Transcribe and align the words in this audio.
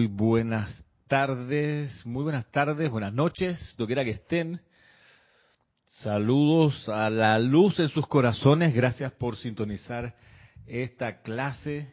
Muy 0.00 0.06
buenas 0.06 0.82
tardes, 1.08 2.06
muy 2.06 2.22
buenas 2.22 2.50
tardes, 2.50 2.90
buenas 2.90 3.12
noches, 3.12 3.74
quiera 3.76 4.02
que 4.02 4.12
estén. 4.12 4.58
Saludos 5.88 6.88
a 6.88 7.10
la 7.10 7.38
luz 7.38 7.78
en 7.80 7.88
sus 7.90 8.06
corazones, 8.06 8.74
gracias 8.74 9.12
por 9.12 9.36
sintonizar 9.36 10.16
esta 10.66 11.20
clase, 11.20 11.92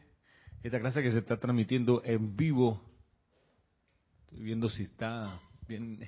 esta 0.63 0.79
clase 0.79 1.03
que 1.03 1.11
se 1.11 1.19
está 1.19 1.35
transmitiendo 1.35 2.01
en 2.05 2.37
vivo. 2.37 2.81
Estoy 4.21 4.41
viendo 4.41 4.69
si 4.69 4.83
está 4.83 5.37
bien 5.67 5.99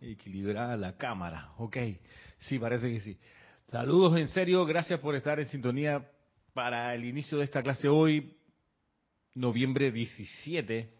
equilibrada 0.00 0.74
la 0.78 0.96
cámara. 0.96 1.50
Ok, 1.58 1.76
sí, 2.38 2.58
parece 2.58 2.90
que 2.90 3.00
sí. 3.00 3.18
Saludos 3.70 4.16
en 4.16 4.28
serio, 4.28 4.64
gracias 4.64 4.98
por 5.00 5.14
estar 5.14 5.38
en 5.38 5.48
sintonía 5.48 6.02
para 6.54 6.94
el 6.94 7.04
inicio 7.04 7.36
de 7.36 7.44
esta 7.44 7.62
clase 7.62 7.90
hoy, 7.90 8.38
noviembre 9.34 9.92
17 9.92 10.98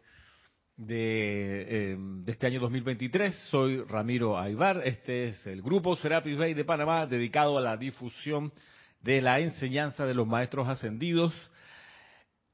de, 0.80 1.92
em, 1.92 2.24
de, 2.24 2.32
este 2.32 2.46
año 2.46 2.60
2023. 2.60 3.34
Soy 3.50 3.82
Ramiro 3.82 4.38
Aybar. 4.38 4.80
Este 4.84 5.26
es 5.26 5.46
el 5.46 5.60
grupo 5.60 5.94
Serapis 5.94 6.38
Bay 6.38 6.54
de 6.54 6.64
Panamá 6.64 7.06
dedicado 7.06 7.58
a 7.58 7.60
la 7.60 7.76
difusión 7.76 8.50
de 9.02 9.20
la 9.20 9.40
enseñanza 9.40 10.06
de 10.06 10.14
los 10.14 10.26
maestros 10.26 10.68
ascendidos. 10.68 11.34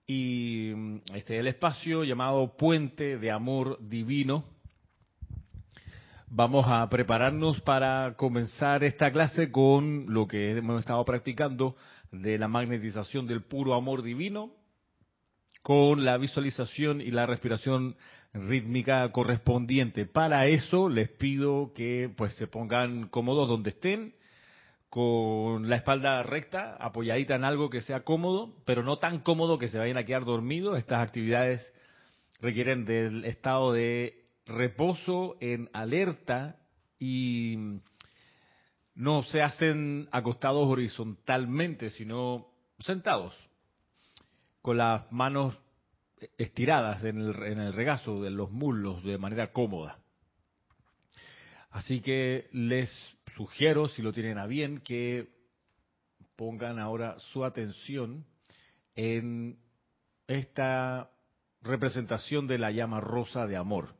Y 0.09 0.73
mm, 0.75 0.97
este 1.15 1.35
es 1.35 1.41
el 1.41 1.47
espacio 1.47 2.03
llamado 2.03 2.57
Puente 2.57 3.17
de 3.17 3.31
Amor 3.31 3.79
Divino. 3.81 4.45
Vamos 6.29 6.67
a 6.69 6.89
prepararnos 6.89 7.61
para 7.61 8.15
comenzar 8.17 8.83
esta 8.83 9.13
clase 9.13 9.53
con 9.53 10.13
lo 10.13 10.27
que 10.27 10.51
hemos 10.51 10.81
estado 10.81 11.05
practicando 11.05 11.77
de 12.11 12.39
la 12.39 12.49
magnetización 12.49 13.29
del 13.29 13.45
puro 13.45 13.75
amor 13.75 14.03
divino 14.03 14.51
con 15.67 16.05
la 16.05 16.17
visualización 16.17 17.01
y 17.01 17.11
la 17.11 17.27
respiración 17.27 17.97
rítmica 18.33 19.11
correspondiente. 19.11 20.07
Para 20.07 20.47
eso 20.47 20.89
les 20.89 21.09
pido 21.09 21.73
que 21.75 22.09
pues 22.17 22.35
se 22.35 22.47
pongan 22.47 23.09
cómodos 23.09 23.49
donde 23.49 23.71
estén, 23.71 24.15
con 24.89 25.69
la 25.69 25.75
espalda 25.75 26.23
recta, 26.23 26.77
apoyadita 26.77 27.35
en 27.35 27.43
algo 27.43 27.69
que 27.69 27.81
sea 27.81 28.05
cómodo, 28.05 28.55
pero 28.65 28.85
no 28.85 29.01
tan 29.01 29.19
cómodo 29.19 29.59
que 29.59 29.67
se 29.67 29.77
vayan 29.77 29.97
a 29.97 30.05
quedar 30.05 30.25
dormidos. 30.25 30.79
Estas 30.79 31.03
actividades 31.03 31.75
requieren 32.41 32.85
del 32.85 33.25
estado 33.25 33.73
de 33.73 34.23
reposo 34.47 35.37
en 35.41 35.69
alerta 35.73 36.61
y 37.01 37.81
no 38.95 39.25
se 39.25 39.43
hacen 39.43 40.09
acostados 40.13 40.69
horizontalmente, 40.69 41.91
sino 41.91 42.47
sentados 42.79 43.46
con 44.67 44.79
las 44.79 45.13
manos 45.13 45.57
estiradas 46.39 47.05
en 47.05 47.21
el, 47.21 47.73
regazo 47.73 48.21
de 48.21 48.31
los 48.31 48.51
muslos 48.51 49.05
de 49.05 49.17
manera 49.17 49.53
cómoda. 49.53 50.01
Así 51.71 52.01
que 52.01 52.49
les 52.51 52.91
sugiero, 53.37 53.87
si 53.87 54.03
lo 54.03 54.13
tienen 54.13 54.39
a 54.39 54.47
bien, 54.47 54.81
que 54.81 55.29
pongan 56.35 56.81
ahora 56.81 57.17
su 57.31 57.45
atención 57.45 58.27
en 58.97 59.57
esta 60.27 61.13
representación 61.63 62.49
de 62.49 62.59
la 62.59 62.73
llama 62.73 62.99
rosa 62.99 63.47
de 63.47 63.57
amor. 63.57 63.95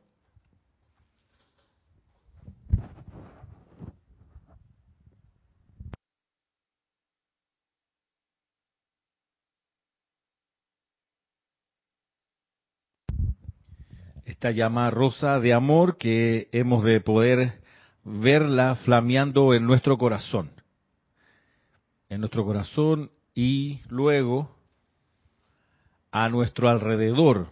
Esta 14.37 14.51
llama 14.51 14.91
rosa 14.91 15.39
de 15.39 15.51
amor 15.51 15.97
que 15.97 16.47
hemos 16.51 16.83
de 16.83 17.01
poder 17.01 17.59
verla 18.03 18.75
flameando 18.75 19.55
en 19.55 19.65
nuestro 19.65 19.97
corazón. 19.97 20.51
En 22.07 22.19
nuestro 22.19 22.45
corazón 22.45 23.09
y 23.33 23.81
luego 23.89 24.55
a 26.11 26.29
nuestro 26.29 26.69
alrededor. 26.69 27.51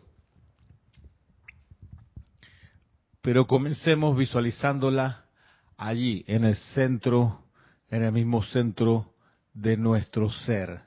Pero 3.24 3.48
comencemos 3.48 4.16
visualizándola 4.16 5.26
allí, 5.78 6.24
en 6.28 6.44
el 6.44 6.56
centro, 6.56 7.46
en 7.90 8.04
el 8.04 8.12
mismo 8.12 8.44
centro 8.44 9.16
de 9.56 9.76
nuestro 9.76 10.30
ser. 10.30 10.82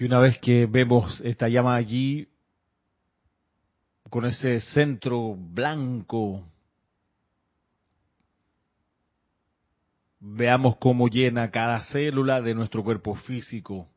Y 0.00 0.06
una 0.06 0.18
vez 0.18 0.38
que 0.38 0.64
vemos 0.64 1.20
esta 1.20 1.46
llama 1.46 1.76
allí, 1.76 2.26
con 4.08 4.24
ese 4.24 4.58
centro 4.60 5.36
blanco, 5.36 6.42
veamos 10.20 10.78
cómo 10.78 11.08
llena 11.08 11.50
cada 11.50 11.80
célula 11.92 12.40
de 12.40 12.54
nuestro 12.54 12.82
cuerpo 12.82 13.14
físico. 13.14 13.88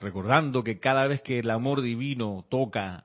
Recordando 0.00 0.64
que 0.64 0.80
cada 0.80 1.06
vez 1.06 1.20
que 1.20 1.40
el 1.40 1.50
amor 1.50 1.82
divino 1.82 2.46
toca 2.48 3.04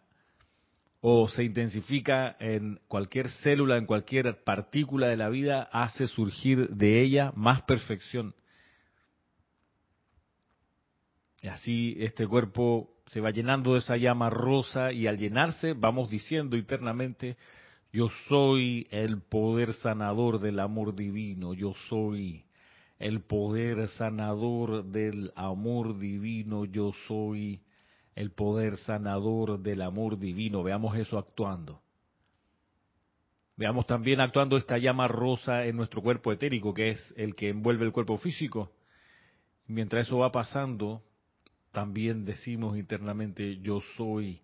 o 1.01 1.27
se 1.27 1.43
intensifica 1.43 2.37
en 2.39 2.79
cualquier 2.87 3.29
célula, 3.29 3.75
en 3.75 3.87
cualquier 3.87 4.41
partícula 4.45 5.09
de 5.09 5.17
la 5.17 5.27
vida, 5.27 5.63
hace 5.63 6.07
surgir 6.07 6.69
de 6.69 7.01
ella 7.01 7.33
más 7.35 7.63
perfección 7.63 8.33
y 11.41 11.47
así 11.47 11.95
este 11.99 12.27
cuerpo 12.27 12.89
se 13.07 13.21
va 13.21 13.31
llenando 13.31 13.73
de 13.73 13.79
esa 13.79 13.97
llama 13.97 14.29
rosa 14.29 14.91
y 14.91 15.07
al 15.07 15.17
llenarse 15.17 15.73
vamos 15.73 16.09
diciendo 16.09 16.57
internamente, 16.57 17.37
yo 17.93 18.09
soy 18.27 18.87
el 18.91 19.21
poder 19.21 19.73
sanador 19.73 20.39
del 20.39 20.59
amor 20.59 20.95
divino, 20.95 21.53
yo 21.53 21.73
soy 21.89 22.45
el 22.99 23.21
poder 23.21 23.87
sanador 23.89 24.83
del 24.85 25.31
amor 25.35 25.97
divino, 25.99 26.65
yo 26.65 26.91
soy 27.07 27.61
el 28.15 28.31
poder 28.31 28.77
sanador 28.77 29.59
del 29.59 29.83
amor 29.83 30.17
divino. 30.17 30.63
Veamos 30.63 30.97
eso 30.97 31.19
actuando. 31.19 31.81
Veamos 33.55 33.85
también 33.85 34.21
actuando 34.21 34.57
esta 34.57 34.77
llama 34.77 35.07
rosa 35.07 35.65
en 35.65 35.77
nuestro 35.77 36.01
cuerpo 36.01 36.31
etérico, 36.31 36.73
que 36.73 36.91
es 36.91 37.13
el 37.15 37.35
que 37.35 37.49
envuelve 37.49 37.85
el 37.85 37.91
cuerpo 37.91 38.17
físico. 38.17 38.71
Mientras 39.67 40.07
eso 40.07 40.19
va 40.19 40.31
pasando, 40.31 41.03
también 41.77 42.25
decimos 42.25 42.75
internamente, 42.75 43.59
yo 43.61 43.81
soy 43.97 44.41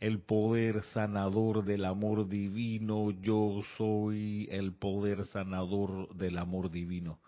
el 0.00 0.18
poder 0.18 0.82
sanador 0.82 1.64
del 1.64 1.84
amor 1.84 2.28
divino, 2.28 3.12
yo 3.22 3.60
soy 3.78 4.48
el 4.50 4.72
poder 4.72 5.24
sanador 5.26 6.12
del 6.16 6.38
amor 6.38 6.72
divino. 6.72 7.20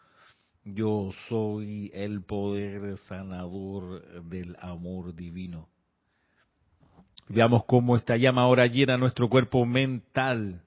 Yo 0.65 1.13
soy 1.29 1.93
el 1.95 2.23
poder 2.23 2.99
sanador 3.07 4.25
del 4.25 4.57
amor 4.59 5.15
divino. 5.15 5.69
Veamos 7.29 7.65
cómo 7.65 7.95
esta 7.95 8.17
llama 8.17 8.43
ahora 8.43 8.67
llena 8.67 8.97
nuestro 8.97 9.29
cuerpo 9.29 9.65
mental 9.65 10.63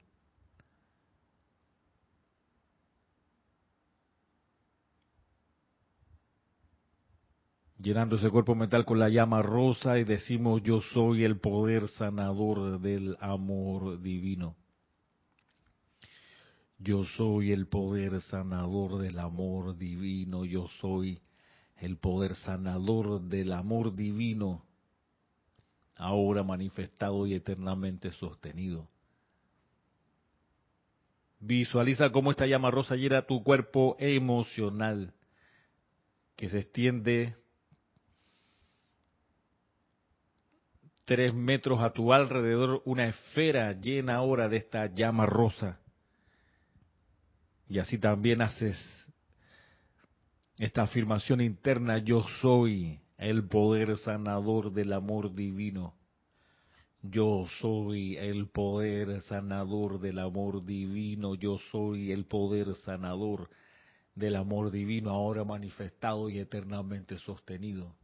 llenando 7.79 8.15
ese 8.15 8.29
cuerpo 8.29 8.55
mental 8.55 8.85
con 8.85 8.99
la 8.99 9.09
llama 9.09 9.41
rosa 9.41 9.99
y 9.99 10.03
decimos 10.03 10.61
yo 10.63 10.81
soy 10.81 11.23
el 11.23 11.39
poder 11.39 11.88
sanador 11.89 12.79
del 12.79 13.17
amor 13.19 14.01
divino. 14.01 14.55
Yo 16.79 17.06
soy 17.06 17.51
el 17.51 17.68
poder 17.68 18.21
sanador 18.21 19.00
del 19.00 19.18
amor 19.19 19.77
divino, 19.77 20.45
yo 20.45 20.68
soy 20.79 21.19
el 21.77 21.97
poder 21.97 22.35
sanador 22.35 23.21
del 23.21 23.51
amor 23.51 23.95
divino, 23.95 24.63
ahora 25.95 26.44
manifestado 26.44 27.25
y 27.25 27.33
eternamente 27.33 28.12
sostenido. 28.12 28.88
Visualiza 31.39 32.12
cómo 32.12 32.31
esta 32.31 32.45
llama 32.45 32.71
rosa 32.71 32.95
llena 32.95 33.25
tu 33.25 33.44
cuerpo 33.44 33.95
emocional, 34.00 35.13
que 36.35 36.50
se 36.50 36.59
extiende 36.59 37.35
tres 41.07 41.33
metros 41.33 41.81
a 41.81 41.92
tu 41.92 42.12
alrededor 42.12 42.81
una 42.83 43.07
esfera 43.07 43.71
llena 43.71 44.15
ahora 44.15 44.50
de 44.50 44.57
esta 44.57 44.94
llama 44.94 45.25
rosa. 45.25 45.80
Y 47.69 47.80
así 47.80 47.98
también 47.98 48.42
haces 48.42 48.75
esta 50.57 50.81
afirmación 50.81 51.39
interna, 51.39 52.00
yo 52.00 52.25
soy 52.42 53.00
el 53.18 53.48
poder 53.48 53.95
sanador 53.95 54.74
del 54.74 54.92
amor 54.92 55.33
divino. 55.33 55.95
Yo 57.01 57.45
soy 57.62 58.18
el 58.18 58.50
poder 58.50 59.21
sanador 59.21 60.01
del 60.01 60.19
amor 60.19 60.65
divino, 60.65 61.36
yo 61.36 61.57
soy 61.71 62.12
el 62.12 62.25
poder 62.25 62.75
sanador 62.83 63.50
del 64.13 64.36
amor 64.36 64.71
divino 64.71 65.12
ahora 65.12 65.45
manifestado 65.45 66.30
y 66.30 66.39
eternamente 66.39 67.18
sostenido. 67.19 67.95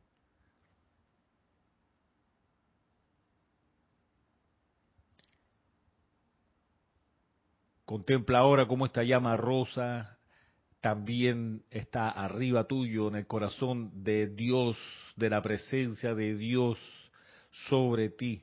Contempla 7.93 8.39
ahora 8.39 8.65
cómo 8.65 8.87
esta 8.87 9.03
llama 9.03 9.37
rosa 9.37 10.17
también 10.81 11.61
está 11.69 12.09
arriba 12.09 12.63
tuyo 12.63 13.07
en 13.07 13.17
el 13.17 13.27
corazón 13.27 14.03
de 14.03 14.25
Dios, 14.25 14.79
de 15.15 15.29
la 15.29 15.43
presencia 15.43 16.15
de 16.15 16.33
Dios 16.33 16.79
sobre 17.67 18.09
ti. 18.09 18.41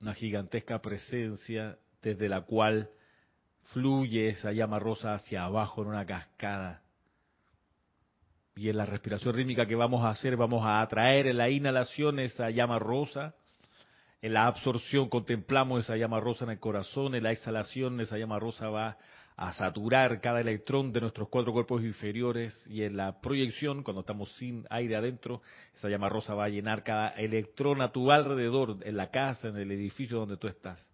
Una 0.00 0.14
gigantesca 0.14 0.80
presencia 0.80 1.76
desde 2.00 2.28
la 2.28 2.42
cual 2.42 2.88
fluye 3.72 4.28
esa 4.28 4.52
llama 4.52 4.78
rosa 4.78 5.14
hacia 5.14 5.42
abajo 5.42 5.82
en 5.82 5.88
una 5.88 6.06
cascada. 6.06 6.84
Y 8.54 8.68
en 8.68 8.76
la 8.76 8.86
respiración 8.86 9.34
rítmica 9.34 9.66
que 9.66 9.74
vamos 9.74 10.04
a 10.04 10.10
hacer, 10.10 10.36
vamos 10.36 10.64
a 10.64 10.80
atraer 10.80 11.26
en 11.26 11.38
la 11.38 11.50
inhalación 11.50 12.20
esa 12.20 12.50
llama 12.50 12.78
rosa 12.78 13.34
en 14.20 14.34
la 14.34 14.46
absorción 14.46 15.08
contemplamos 15.08 15.84
esa 15.84 15.96
llama 15.96 16.20
rosa 16.20 16.44
en 16.44 16.52
el 16.52 16.58
corazón, 16.58 17.14
en 17.14 17.22
la 17.22 17.32
exhalación 17.32 18.00
esa 18.00 18.18
llama 18.18 18.38
rosa 18.38 18.68
va 18.68 18.98
a 19.36 19.52
saturar 19.52 20.20
cada 20.20 20.40
electrón 20.40 20.92
de 20.92 21.00
nuestros 21.00 21.28
cuatro 21.28 21.52
cuerpos 21.52 21.84
inferiores 21.84 22.60
y 22.66 22.82
en 22.82 22.96
la 22.96 23.20
proyección, 23.20 23.84
cuando 23.84 24.00
estamos 24.00 24.32
sin 24.32 24.66
aire 24.68 24.96
adentro, 24.96 25.42
esa 25.76 25.88
llama 25.88 26.08
rosa 26.08 26.34
va 26.34 26.46
a 26.46 26.48
llenar 26.48 26.82
cada 26.82 27.10
electrón 27.10 27.80
a 27.80 27.92
tu 27.92 28.10
alrededor, 28.10 28.78
en 28.82 28.96
la 28.96 29.12
casa, 29.12 29.46
en 29.46 29.56
el 29.56 29.70
edificio 29.70 30.18
donde 30.18 30.38
tú 30.38 30.48
estás. 30.48 30.84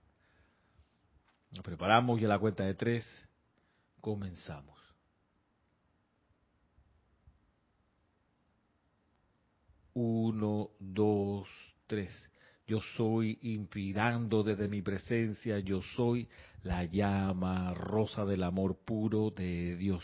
Nos 1.52 1.64
preparamos 1.64 2.20
y 2.20 2.26
a 2.26 2.28
la 2.28 2.38
cuenta 2.38 2.64
de 2.64 2.74
tres 2.74 3.06
comenzamos. 4.02 4.78
Uno, 9.94 10.68
dos, 10.78 11.48
tres. 11.86 12.12
Yo 12.66 12.80
soy 12.96 13.38
inspirando 13.42 14.42
desde 14.42 14.68
mi 14.68 14.80
presencia, 14.80 15.58
yo 15.58 15.82
soy 15.96 16.28
la 16.62 16.84
llama 16.84 17.74
rosa 17.74 18.24
del 18.24 18.42
amor 18.42 18.78
puro 18.86 19.30
de 19.30 19.76
Dios. 19.76 20.02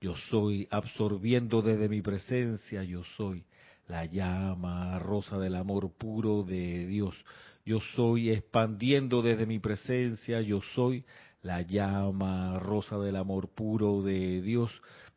Yo 0.00 0.14
soy 0.30 0.66
absorbiendo 0.70 1.60
desde 1.60 1.88
mi 1.88 2.00
presencia, 2.00 2.82
yo 2.82 3.04
soy 3.18 3.44
la 3.88 4.06
llama 4.06 4.98
rosa 5.00 5.38
del 5.38 5.54
amor 5.54 5.92
puro 5.98 6.44
de 6.44 6.86
Dios. 6.86 7.14
Yo 7.66 7.80
soy 7.94 8.30
expandiendo 8.30 9.20
desde 9.20 9.44
mi 9.44 9.58
presencia, 9.58 10.40
yo 10.40 10.62
soy 10.74 11.04
la 11.42 11.60
llama 11.60 12.58
rosa 12.58 12.98
del 12.98 13.16
amor 13.16 13.48
puro 13.50 14.02
de 14.02 14.40
Dios. 14.40 14.70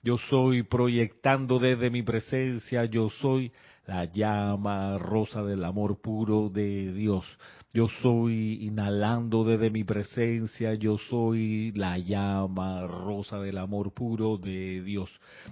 Yo 0.04 0.18
soy 0.18 0.64
proyectando 0.64 1.58
desde 1.58 1.90
mi 1.90 2.04
presencia, 2.04 2.84
yo 2.86 3.10
soy 3.10 3.54
la 3.88 4.06
llama 4.06 4.98
rosa 4.98 5.44
del 5.44 5.64
amor 5.64 6.00
puro 6.02 6.50
de 6.50 6.94
Dios. 6.94 7.26
Yo 7.74 7.88
soy 8.02 8.66
inhalando 8.66 9.44
desde 9.44 9.70
mi 9.70 9.84
presencia, 9.84 10.74
yo 10.76 10.98
soy 10.98 11.72
la 11.74 11.98
llama 11.98 12.86
rosa 12.86 13.40
del 13.40 13.58
amor 13.58 13.94
puro 13.94 14.38
de 14.38 14.82
Dios. 14.82 15.10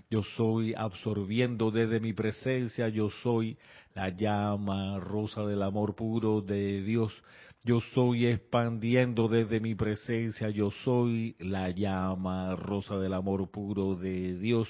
Yo 0.09 0.23
soy 0.35 0.73
absorbiendo 0.73 1.71
desde 1.71 1.99
mi 1.99 2.13
presencia, 2.13 2.89
yo 2.89 3.09
soy 3.23 3.57
la 3.95 4.09
llama 4.09 4.99
rosa 4.99 5.45
del 5.45 5.63
amor 5.63 5.95
puro 5.95 6.41
de 6.41 6.81
Dios. 6.81 7.13
Yo 7.69 7.81
soy 7.93 8.25
expandiendo 8.25 9.27
desde 9.27 9.59
mi 9.59 9.75
presencia, 9.75 10.49
yo 10.49 10.71
soy 10.83 11.35
la 11.37 11.69
llama 11.69 12.55
rosa 12.55 12.97
del 12.97 13.13
amor 13.13 13.51
puro 13.51 13.93
de 13.93 14.39
Dios. 14.39 14.67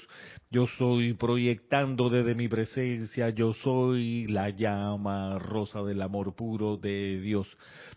Yo 0.50 0.66
soy 0.66 1.14
proyectando 1.14 2.10
desde 2.10 2.34
mi 2.34 2.46
presencia, 2.46 3.30
yo 3.30 3.54
soy 3.54 4.26
la 4.26 4.50
llama 4.50 5.38
rosa 5.38 5.80
del 5.80 6.02
amor 6.02 6.36
puro 6.36 6.76
de 6.76 7.18
Dios. 7.22 7.48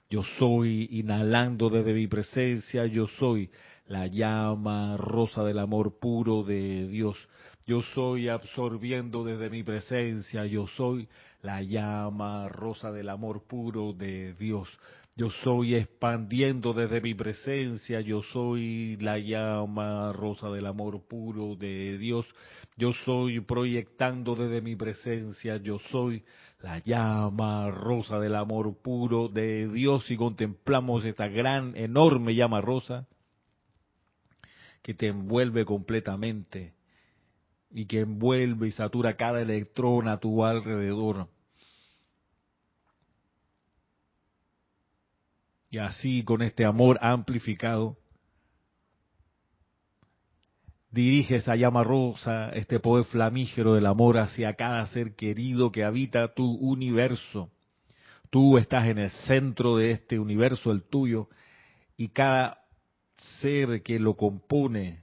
Yo 0.10 0.24
soy 0.40 0.88
inhalando 0.90 1.70
desde 1.70 1.94
mi 1.94 2.08
presencia, 2.08 2.86
yo 2.86 3.08
soy 3.20 3.52
la 3.88 4.08
llama 4.08 4.96
rosa 4.96 5.44
del 5.44 5.60
amor 5.60 6.00
puro 6.00 6.44
de 6.44 6.88
Dios. 6.88 7.18
Yo 7.66 7.82
soy 7.82 8.30
absorbiendo 8.30 9.26
desde 9.26 9.50
mi 9.50 9.64
presencia, 9.64 10.46
yo 10.46 10.66
soy 10.68 11.10
la 11.44 11.62
llama 11.62 12.48
rosa 12.48 12.92
del 12.92 13.10
amor 13.10 13.44
puro 13.44 13.92
de 13.92 14.34
Dios. 14.34 14.70
Yo 15.16 15.30
soy 15.30 15.76
expandiendo 15.76 16.74
desde 16.74 17.02
mi 17.02 17.14
presencia, 17.14 18.00
yo 18.02 18.24
soy 18.24 18.98
la 18.98 19.20
llama 19.20 20.12
rosa 20.14 20.50
del 20.50 20.66
amor 20.66 21.06
puro 21.06 21.56
de 21.56 21.98
Dios. 22.00 22.26
Yo 22.78 22.94
soy 23.06 23.42
proyectando 23.42 24.36
desde 24.36 24.62
mi 24.62 24.76
presencia, 24.76 25.58
yo 25.58 25.80
soy 25.92 26.24
la 26.62 26.80
llama 26.80 27.70
rosa 27.70 28.20
del 28.20 28.36
amor 28.36 28.82
puro 28.82 29.28
de 29.28 29.68
Dios 29.68 30.10
y 30.10 30.16
contemplamos 30.16 31.04
esta 31.06 31.28
gran, 31.28 31.76
enorme 31.76 32.36
llama 32.36 32.62
rosa 32.62 33.06
que 34.82 34.94
te 34.94 35.08
envuelve 35.08 35.66
completamente 35.66 36.74
y 37.70 37.86
que 37.86 38.00
envuelve 38.00 38.68
y 38.68 38.72
satura 38.72 39.18
cada 39.18 39.42
electrón 39.42 40.08
a 40.08 40.20
tu 40.20 40.46
alrededor. 40.46 41.28
Y 45.74 45.80
así 45.80 46.22
con 46.24 46.44
este 46.44 46.66
amor 46.66 47.00
amplificado, 47.02 47.98
dirige 50.92 51.38
esa 51.38 51.56
llama 51.56 51.84
rosa, 51.84 52.50
este 52.50 52.80
poder 52.80 53.06
flamígero 53.06 53.74
del 53.74 53.88
amor 53.88 54.20
hacia 54.20 54.54
cada 54.54 54.86
ser 54.86 55.16
querido 55.16 55.72
que 55.72 55.84
habita 55.84 56.36
tu 56.36 56.46
universo. 56.46 57.50
Tú 58.30 58.60
estás 58.60 58.86
en 58.86 59.00
el 59.00 59.10
centro 59.10 59.78
de 59.78 59.90
este 59.90 60.20
universo, 60.20 60.72
el 60.72 60.84
tuyo, 60.84 61.28
y 61.98 62.10
cada 62.10 62.60
ser 63.42 63.82
que 63.82 63.98
lo 63.98 64.16
compone 64.16 65.02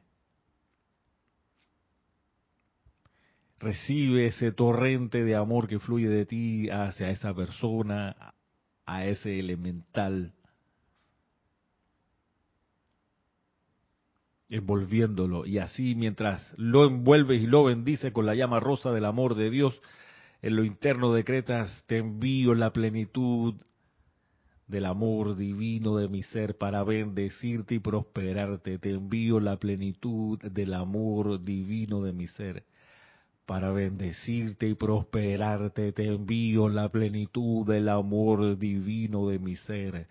recibe 3.59 4.27
ese 4.27 4.53
torrente 4.53 5.25
de 5.25 5.35
amor 5.35 5.67
que 5.67 5.81
fluye 5.81 6.09
de 6.09 6.27
ti 6.27 6.71
hacia 6.71 7.11
esa 7.11 7.35
persona, 7.35 8.35
a 8.87 9.07
ese 9.07 9.37
elemental, 9.41 10.33
envolviéndolo. 14.51 15.47
Y 15.47 15.59
así 15.59 15.95
mientras 15.95 16.53
lo 16.59 16.85
envuelves 16.85 17.41
y 17.41 17.47
lo 17.47 17.65
bendices 17.65 18.13
con 18.13 18.27
la 18.27 18.35
llama 18.35 18.61
rosa 18.61 18.91
del 18.91 19.05
amor 19.05 19.35
de 19.37 19.51
Dios, 19.51 19.81
en 20.43 20.57
lo 20.57 20.65
interno 20.65 21.13
decretas, 21.13 21.85
te 21.87 21.99
envío 21.99 22.55
la 22.55 22.73
plenitud 22.73 23.55
del 24.67 24.87
amor 24.87 25.37
divino 25.37 25.97
de 25.97 26.09
mi 26.09 26.23
ser 26.23 26.57
para 26.57 26.85
bendecirte 26.85 27.75
y 27.75 27.79
prosperarte. 27.79 28.79
Te 28.79 28.91
envío 28.91 29.41
la 29.41 29.57
plenitud 29.57 30.39
del 30.41 30.75
amor 30.75 31.43
divino 31.43 32.03
de 32.03 32.13
mi 32.13 32.27
ser 32.27 32.65
para 33.47 33.73
bendecirte 33.73 34.69
y 34.69 34.75
prosperarte. 34.75 35.93
Te 35.93 36.07
envío 36.07 36.69
la 36.69 36.89
plenitud 36.89 37.67
del 37.67 37.89
amor 37.89 38.59
divino 38.59 39.29
de 39.29 39.39
mi 39.39 39.57
ser 39.57 40.07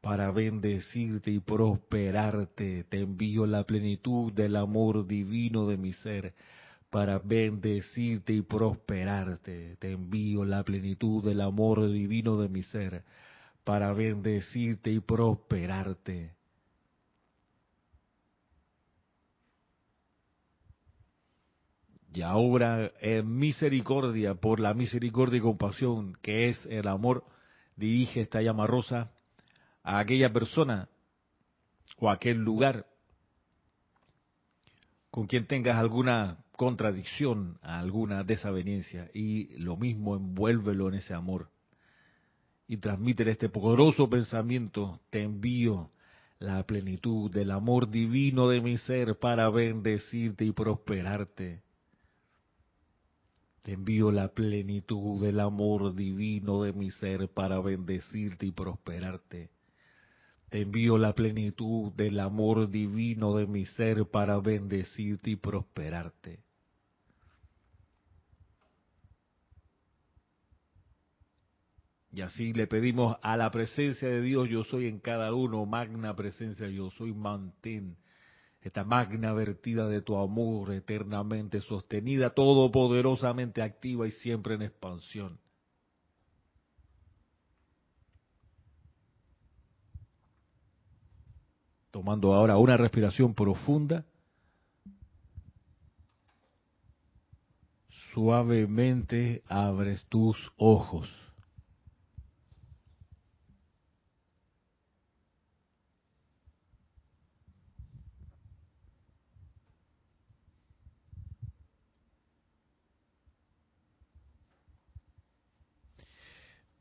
para 0.00 0.30
bendecirte 0.30 1.30
y 1.30 1.40
prosperarte. 1.40 2.84
Te 2.84 3.00
envío 3.00 3.46
la 3.46 3.64
plenitud 3.64 4.32
del 4.32 4.56
amor 4.56 5.06
divino 5.06 5.66
de 5.66 5.76
mi 5.76 5.92
ser 5.92 6.34
para 6.90 7.18
bendecirte 7.18 8.32
y 8.32 8.42
prosperarte. 8.42 9.76
Te 9.76 9.92
envío 9.92 10.44
la 10.44 10.62
plenitud 10.62 11.24
del 11.24 11.40
amor 11.40 11.90
divino 11.90 12.36
de 12.36 12.48
mi 12.48 12.62
ser 12.62 13.04
para 13.64 13.92
bendecirte 13.92 14.90
y 14.90 15.00
prosperarte. 15.00 16.32
Y 22.14 22.22
ahora 22.22 22.90
en 23.00 23.36
misericordia, 23.36 24.34
por 24.34 24.60
la 24.60 24.74
misericordia 24.74 25.38
y 25.38 25.42
compasión 25.42 26.16
que 26.22 26.48
es 26.48 26.66
el 26.66 26.88
amor, 26.88 27.24
dirige 27.76 28.22
esta 28.22 28.40
llama 28.40 28.66
rosa 28.66 29.12
a 29.88 30.00
aquella 30.00 30.30
persona 30.30 30.86
o 31.96 32.10
a 32.10 32.12
aquel 32.12 32.36
lugar 32.36 32.84
con 35.10 35.26
quien 35.26 35.46
tengas 35.46 35.76
alguna 35.76 36.44
contradicción, 36.52 37.58
alguna 37.62 38.22
desaveniencia, 38.22 39.10
y 39.14 39.56
lo 39.56 39.78
mismo 39.78 40.14
envuélvelo 40.14 40.88
en 40.88 40.96
ese 40.96 41.14
amor. 41.14 41.48
Y 42.66 42.76
transmítele 42.76 43.30
este 43.30 43.48
poderoso 43.48 44.10
pensamiento, 44.10 45.00
te 45.08 45.22
envío 45.22 45.90
la 46.38 46.62
plenitud 46.64 47.30
del 47.30 47.50
amor 47.50 47.88
divino 47.88 48.50
de 48.50 48.60
mi 48.60 48.76
ser 48.76 49.18
para 49.18 49.48
bendecirte 49.48 50.44
y 50.44 50.52
prosperarte 50.52 51.62
te 53.62 53.74
envío 53.74 54.10
la 54.12 54.28
plenitud 54.28 55.20
del 55.20 55.40
amor 55.40 55.94
divino 55.94 56.62
de 56.62 56.72
mi 56.72 56.90
ser 56.90 57.28
para 57.28 57.60
bendecirte 57.60 58.46
y 58.46 58.50
prosperarte. 58.50 59.50
Envío 60.50 60.96
la 60.96 61.14
plenitud 61.14 61.92
del 61.92 62.20
amor 62.20 62.70
divino 62.70 63.36
de 63.36 63.46
mi 63.46 63.66
ser 63.66 64.06
para 64.06 64.38
bendecirte 64.38 65.30
y 65.30 65.36
prosperarte. 65.36 66.40
Y 72.10 72.22
así 72.22 72.52
le 72.54 72.66
pedimos 72.66 73.16
a 73.22 73.36
la 73.36 73.50
presencia 73.50 74.08
de 74.08 74.22
Dios, 74.22 74.48
yo 74.48 74.64
soy 74.64 74.86
en 74.86 74.98
cada 74.98 75.34
uno, 75.34 75.66
magna 75.66 76.16
presencia, 76.16 76.66
yo 76.68 76.90
soy, 76.90 77.12
mantén 77.12 77.96
esta 78.60 78.84
magna 78.84 79.32
vertida 79.32 79.88
de 79.88 80.02
tu 80.02 80.16
amor 80.16 80.72
eternamente 80.72 81.60
sostenida, 81.60 82.30
todopoderosamente 82.30 83.62
activa 83.62 84.06
y 84.06 84.10
siempre 84.10 84.54
en 84.54 84.62
expansión. 84.62 85.38
Tomando 91.98 92.32
ahora 92.32 92.56
una 92.58 92.76
respiración 92.76 93.34
profunda, 93.34 94.04
suavemente 98.14 99.42
abres 99.48 100.04
tus 100.04 100.36
ojos. 100.56 101.10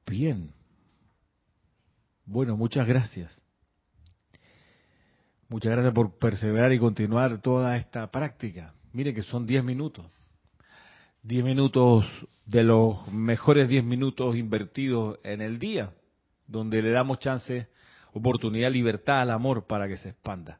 Bien. 0.05 0.53
Bueno, 2.27 2.55
muchas 2.55 2.85
gracias. 2.85 3.36
Muchas 5.49 5.71
gracias 5.71 5.93
por 5.93 6.17
perseverar 6.19 6.73
y 6.73 6.79
continuar 6.79 7.41
toda 7.41 7.77
esta 7.77 8.11
práctica. 8.11 8.73
Mire 8.91 9.13
que 9.13 9.23
son 9.23 9.47
10 9.47 9.63
minutos. 9.63 10.05
10 11.23 11.45
minutos 11.45 12.05
de 12.45 12.63
los 12.63 13.07
mejores 13.13 13.69
10 13.69 13.85
minutos 13.85 14.35
invertidos 14.35 15.19
en 15.23 15.39
el 15.39 15.57
día, 15.57 15.93
donde 16.47 16.81
le 16.81 16.91
damos 16.91 17.19
chance, 17.19 17.69
oportunidad, 18.11 18.71
libertad 18.71 19.21
al 19.21 19.31
amor 19.31 19.67
para 19.67 19.87
que 19.87 19.95
se 19.95 20.09
expanda 20.09 20.59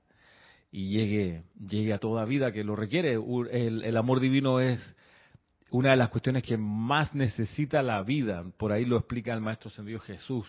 y 0.72 0.90
llegue, 0.90 1.44
llegue 1.60 1.92
a 1.92 2.00
toda 2.00 2.24
vida 2.24 2.54
que 2.54 2.64
lo 2.64 2.78
requiere. 2.78 3.20
El, 3.52 3.84
el 3.84 3.98
amor 3.98 4.22
divino 4.22 4.62
es 4.62 4.80
una 5.70 5.92
de 5.92 5.98
las 5.98 6.10
cuestiones 6.10 6.44
que 6.44 6.56
más 6.56 7.14
necesita 7.14 7.82
la 7.82 8.02
vida. 8.04 8.46
Por 8.56 8.72
ahí 8.72 8.86
lo 8.86 8.96
explica 8.96 9.34
el 9.34 9.42
Maestro 9.42 9.70
Sendido 9.70 10.00
Jesús. 10.00 10.48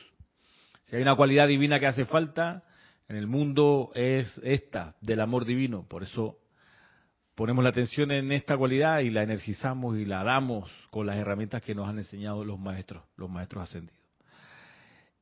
Si 0.85 0.95
hay 0.95 1.03
una 1.03 1.17
cualidad 1.17 1.49
divina 1.49 1.81
que 1.81 1.87
hace 1.87 2.05
falta 2.05 2.63
en 3.09 3.17
el 3.17 3.27
mundo 3.27 3.91
es 3.95 4.39
esta, 4.45 4.95
del 5.01 5.21
amor 5.21 5.45
divino. 5.45 5.87
Por 5.89 6.03
eso 6.03 6.39
ponemos 7.35 7.65
la 7.65 7.71
atención 7.71 8.11
en 8.11 8.33
esta 8.33 8.57
cualidad 8.57 9.01
y 9.01 9.11
la 9.11 9.23
energizamos 9.23 9.97
y 9.99 10.05
la 10.05 10.25
damos 10.25 10.71
con 10.91 11.07
las 11.07 11.17
herramientas 11.17 11.63
que 11.63 11.75
nos 11.75 11.89
han 11.89 11.99
enseñado 11.99 12.45
los 12.45 12.59
maestros, 12.59 13.05
los 13.17 13.31
maestros 13.31 13.63
ascendidos. 13.63 13.99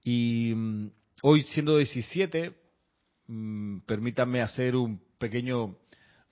Y 0.03 0.53
mm, 0.55 0.91
hoy 1.23 1.43
siendo 1.45 1.77
17, 1.77 2.55
mm, 3.29 3.79
permítanme 3.81 4.43
hacer 4.43 4.77
un 4.77 5.01
pequeño 5.19 5.77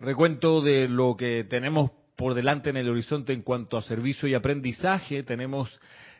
recuento 0.00 0.60
de 0.60 0.88
lo 0.88 1.16
que 1.16 1.44
tenemos 1.44 1.90
por 2.16 2.34
delante 2.34 2.70
en 2.70 2.76
el 2.76 2.88
horizonte 2.88 3.32
en 3.32 3.42
cuanto 3.42 3.76
a 3.76 3.82
servicio 3.82 4.28
y 4.28 4.34
aprendizaje. 4.34 5.22
Tenemos 5.22 5.68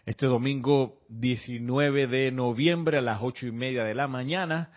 este 0.07 0.27
domingo 0.27 1.01
19 1.09 2.07
de 2.07 2.31
noviembre 2.31 2.99
a 2.99 3.03
las 3.03 3.21
ocho 3.23 3.47
y 3.47 3.53
media 3.53 3.85
de 3.85 3.95
la 3.95 4.09
mañana, 4.09 4.71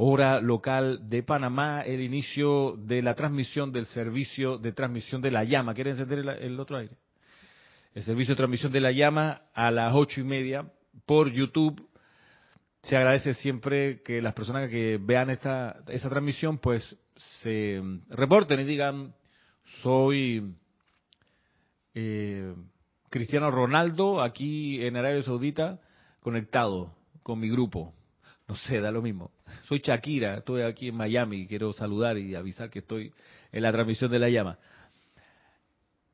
hora 0.00 0.40
local 0.40 1.08
de 1.08 1.24
Panamá, 1.24 1.82
el 1.82 2.00
inicio 2.00 2.76
de 2.78 3.02
la 3.02 3.14
transmisión 3.14 3.72
del 3.72 3.84
servicio 3.86 4.56
de 4.56 4.72
transmisión 4.72 5.20
de 5.20 5.32
la 5.32 5.42
llama. 5.42 5.74
¿Quieren 5.74 5.94
encender 5.94 6.20
el, 6.40 6.60
otro 6.60 6.76
aire? 6.76 6.94
El 7.94 8.04
servicio 8.04 8.34
de 8.34 8.36
transmisión 8.36 8.70
de 8.70 8.80
la 8.80 8.92
llama 8.92 9.42
a 9.52 9.72
las 9.72 9.92
ocho 9.92 10.20
y 10.20 10.24
media 10.24 10.70
por 11.04 11.32
YouTube. 11.32 11.84
Se 12.82 12.96
agradece 12.96 13.34
siempre 13.34 14.00
que 14.04 14.22
las 14.22 14.34
personas 14.34 14.70
que 14.70 15.00
vean 15.02 15.30
esta, 15.30 15.80
esa 15.88 16.08
transmisión 16.08 16.58
pues 16.58 16.96
se 17.42 17.82
reporten 18.08 18.60
y 18.60 18.64
digan 18.64 19.14
soy 19.82 20.54
eh, 21.94 22.54
Cristiano 23.10 23.50
Ronaldo 23.50 24.22
aquí 24.22 24.80
en 24.86 24.96
Arabia 24.96 25.24
Saudita 25.24 25.80
conectado 26.20 26.94
con 27.24 27.40
mi 27.40 27.50
grupo. 27.50 27.92
No 28.46 28.54
sé, 28.54 28.80
da 28.80 28.92
lo 28.92 29.02
mismo. 29.02 29.32
Soy 29.64 29.80
Shakira, 29.84 30.38
estoy 30.38 30.62
aquí 30.62 30.88
en 30.88 30.96
Miami, 30.96 31.46
quiero 31.46 31.72
saludar 31.72 32.18
y 32.18 32.34
avisar 32.34 32.70
que 32.70 32.80
estoy 32.80 33.12
en 33.52 33.62
la 33.62 33.72
transmisión 33.72 34.10
de 34.10 34.18
la 34.18 34.28
llama. 34.28 34.58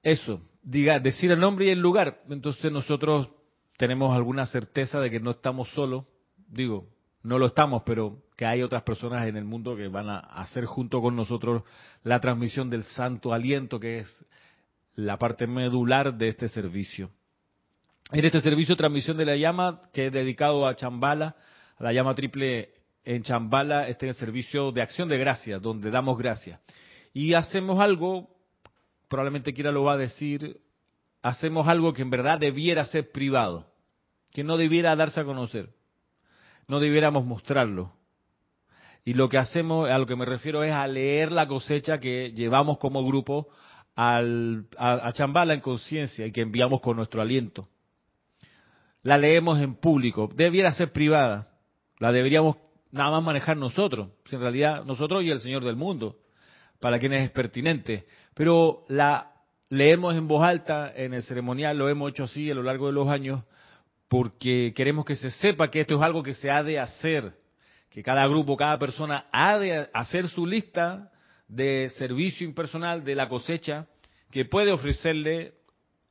Eso, 0.03 0.41
diga, 0.63 0.99
decir 1.01 1.31
el 1.31 1.41
nombre 1.41 1.67
y 1.67 1.71
el 1.71 1.81
lugar. 1.81 2.23
Entonces 2.29 2.71
nosotros 2.71 3.29
tenemos 3.77 4.15
alguna 4.15 4.47
certeza 4.47 5.01
de 5.01 5.11
que 5.11 5.21
no 5.21 5.33
estamos 5.33 5.69
solos. 5.71 6.05
Digo, 6.49 6.87
no 7.23 7.39
lo 7.39 7.47
estamos, 7.47 7.83
pero 7.85 8.23
que 8.37 8.45
hay 8.45 8.63
otras 8.63 8.83
personas 8.83 9.27
en 9.27 9.37
el 9.37 9.45
mundo 9.45 9.77
que 9.77 9.89
van 9.89 10.09
a 10.11 10.19
hacer 10.19 10.67
junto 10.67 11.01
con 11.01 11.17
nosotros 11.17 11.63
la 12.03 12.21
transmisión 12.21 12.69
del 12.69 12.85
santo 12.85 13.33
aliento, 13.33 13.81
que 13.81 14.01
es 14.01 14.27
la 14.95 15.19
parte 15.19 15.47
medular 15.47 16.15
de 16.15 16.29
este 16.29 16.49
servicio. 16.49 17.11
En 18.13 18.25
este 18.25 18.41
servicio 18.41 18.77
transmisión 18.77 19.17
de 19.17 19.25
la 19.25 19.37
llama, 19.37 19.81
que 19.93 20.07
es 20.07 20.13
dedicado 20.13 20.67
a 20.67 20.77
Chambala, 20.77 21.37
a 21.79 21.83
la 21.83 21.93
llama 21.93 22.15
triple 22.15 22.71
en 23.05 23.23
Chambala, 23.23 23.89
este 23.89 24.09
es 24.09 24.17
el 24.17 24.27
servicio 24.27 24.73
de 24.73 24.83
acción 24.83 25.09
de 25.09 25.19
gracias, 25.19 25.61
donde 25.61 25.91
damos 25.91 26.19
gracias. 26.19 26.61
Y 27.13 27.35
hacemos 27.35 27.79
algo, 27.81 28.31
probablemente 29.09 29.53
quiera 29.53 29.71
lo 29.71 29.85
va 29.85 29.95
a 29.95 29.99
decir, 29.99 30.61
hacemos 31.23 31.69
algo 31.69 31.93
que 31.93 32.03
en 32.03 32.11
verdad 32.11 32.39
debiera 32.39 32.85
ser 32.85 33.11
privado, 33.13 33.67
que 34.33 34.43
no 34.43 34.57
debiera 34.57 34.97
darse 34.97 35.21
a 35.21 35.25
conocer, 35.25 35.71
no 36.67 36.81
debiéramos 36.81 37.25
mostrarlo. 37.25 37.93
Y 39.05 39.13
lo 39.13 39.29
que 39.29 39.37
hacemos, 39.37 39.91
a 39.91 39.99
lo 39.99 40.07
que 40.07 40.17
me 40.17 40.25
refiero 40.25 40.65
es 40.65 40.73
a 40.73 40.87
leer 40.87 41.31
la 41.31 41.47
cosecha 41.47 42.01
que 42.01 42.33
llevamos 42.33 42.79
como 42.79 43.05
grupo 43.05 43.49
a, 43.95 45.13
Chambala 45.13 45.55
en 45.55 45.61
conciencia 45.61 46.27
y 46.27 46.33
que 46.33 46.41
enviamos 46.41 46.81
con 46.81 46.97
nuestro 46.97 47.21
aliento. 47.21 47.69
La 49.03 49.19
leemos 49.19 49.61
en 49.61 49.75
público, 49.75 50.31
debiera 50.35 50.73
ser 50.73 50.91
privada, 50.91 51.49
la 51.99 52.11
deberíamos 52.11 52.57
nada 52.95 53.11
más 53.11 53.25
manejar 53.25 53.57
nosotros, 53.57 54.09
en 54.31 54.41
realidad 54.41 54.85
nosotros 54.85 55.25
y 55.25 55.31
el 55.31 55.41
Señor 55.41 55.65
del 55.65 55.75
mundo, 55.75 56.17
para 56.79 57.01
quienes 57.01 57.25
es 57.25 57.31
pertinente, 57.31 58.07
pero 58.35 58.85
la 58.89 59.33
leemos 59.69 60.15
en 60.15 60.29
voz 60.29 60.45
alta 60.45 60.93
en 60.95 61.13
el 61.13 61.25
ceremonial, 61.25 61.77
lo 61.77 61.89
hemos 61.89 62.13
hecho 62.13 62.25
así 62.25 62.49
a 62.51 62.55
lo 62.55 62.63
largo 62.63 62.87
de 62.87 62.93
los 62.93 63.09
años, 63.09 63.43
porque 64.09 64.73
queremos 64.77 65.05
que 65.05 65.17
se 65.17 65.33
sepa 65.33 65.71
que 65.71 65.81
esto 65.81 65.97
es 65.97 66.03
algo 66.03 66.23
que 66.23 66.35
se 66.35 66.53
ha 66.53 66.63
de 66.63 66.79
hacer, 66.79 67.33
que 67.91 68.03
cada 68.05 68.29
grupo, 68.29 68.57
cada 68.57 68.79
persona 68.79 69.27
ha 69.33 69.59
de 69.59 69.89
hacer 69.93 70.29
su 70.29 70.47
lista 70.47 71.11
de 71.49 71.91
servicio 71.99 72.47
impersonal 72.47 73.03
de 73.03 73.17
la 73.17 73.29
cosecha 73.29 73.89
que 74.31 74.45
puede 74.45 74.71
ofrecerle 74.71 75.55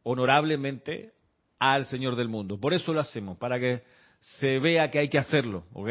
honorablemente 0.04 1.14
al 1.60 1.86
Señor 1.86 2.18
del 2.18 2.28
mundo. 2.28 2.60
Por 2.60 2.74
eso 2.74 2.94
lo 2.94 3.00
hacemos, 3.00 3.38
para 3.38 3.58
que 3.58 3.84
se 4.20 4.60
vea 4.60 4.92
que 4.92 5.00
hay 5.00 5.08
que 5.08 5.18
hacerlo, 5.18 5.64
¿ok? 5.72 5.90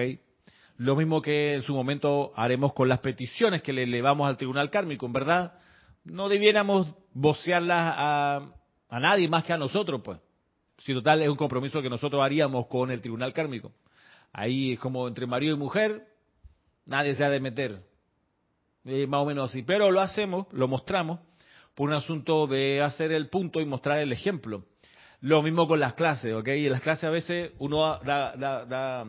Lo 0.78 0.96
mismo 0.96 1.22
que 1.22 1.54
en 1.54 1.62
su 1.62 1.74
momento 1.74 2.32
haremos 2.34 2.72
con 2.72 2.88
las 2.88 3.00
peticiones 3.00 3.62
que 3.62 3.72
le 3.72 3.84
elevamos 3.84 4.28
al 4.28 4.36
tribunal 4.36 4.70
kármico, 4.70 5.06
en 5.06 5.12
verdad, 5.12 5.54
no 6.04 6.28
debiéramos 6.28 6.94
vocearlas 7.12 7.94
a, 7.96 8.52
a 8.88 9.00
nadie 9.00 9.28
más 9.28 9.44
que 9.44 9.52
a 9.52 9.58
nosotros, 9.58 10.00
pues. 10.04 10.18
Si 10.78 10.92
total 10.92 11.22
es 11.22 11.28
un 11.28 11.36
compromiso 11.36 11.80
que 11.80 11.90
nosotros 11.90 12.22
haríamos 12.22 12.66
con 12.66 12.90
el 12.90 13.00
tribunal 13.00 13.32
kármico. 13.32 13.72
Ahí 14.32 14.72
es 14.72 14.80
como 14.80 15.06
entre 15.06 15.26
marido 15.26 15.54
y 15.54 15.58
mujer, 15.58 16.06
nadie 16.86 17.14
se 17.14 17.24
ha 17.24 17.30
de 17.30 17.38
meter. 17.38 17.82
Eh, 18.84 19.06
más 19.06 19.20
o 19.20 19.26
menos 19.26 19.50
así. 19.50 19.62
Pero 19.62 19.90
lo 19.90 20.00
hacemos, 20.00 20.46
lo 20.52 20.66
mostramos, 20.66 21.20
por 21.74 21.88
un 21.88 21.94
asunto 21.94 22.46
de 22.46 22.82
hacer 22.82 23.12
el 23.12 23.28
punto 23.28 23.60
y 23.60 23.64
mostrar 23.64 23.98
el 23.98 24.12
ejemplo. 24.12 24.64
Lo 25.20 25.42
mismo 25.42 25.68
con 25.68 25.78
las 25.78 25.94
clases, 25.94 26.34
¿ok? 26.34 26.48
En 26.48 26.72
las 26.72 26.80
clases 26.80 27.04
a 27.04 27.10
veces 27.10 27.52
uno 27.58 27.98
da, 28.00 29.06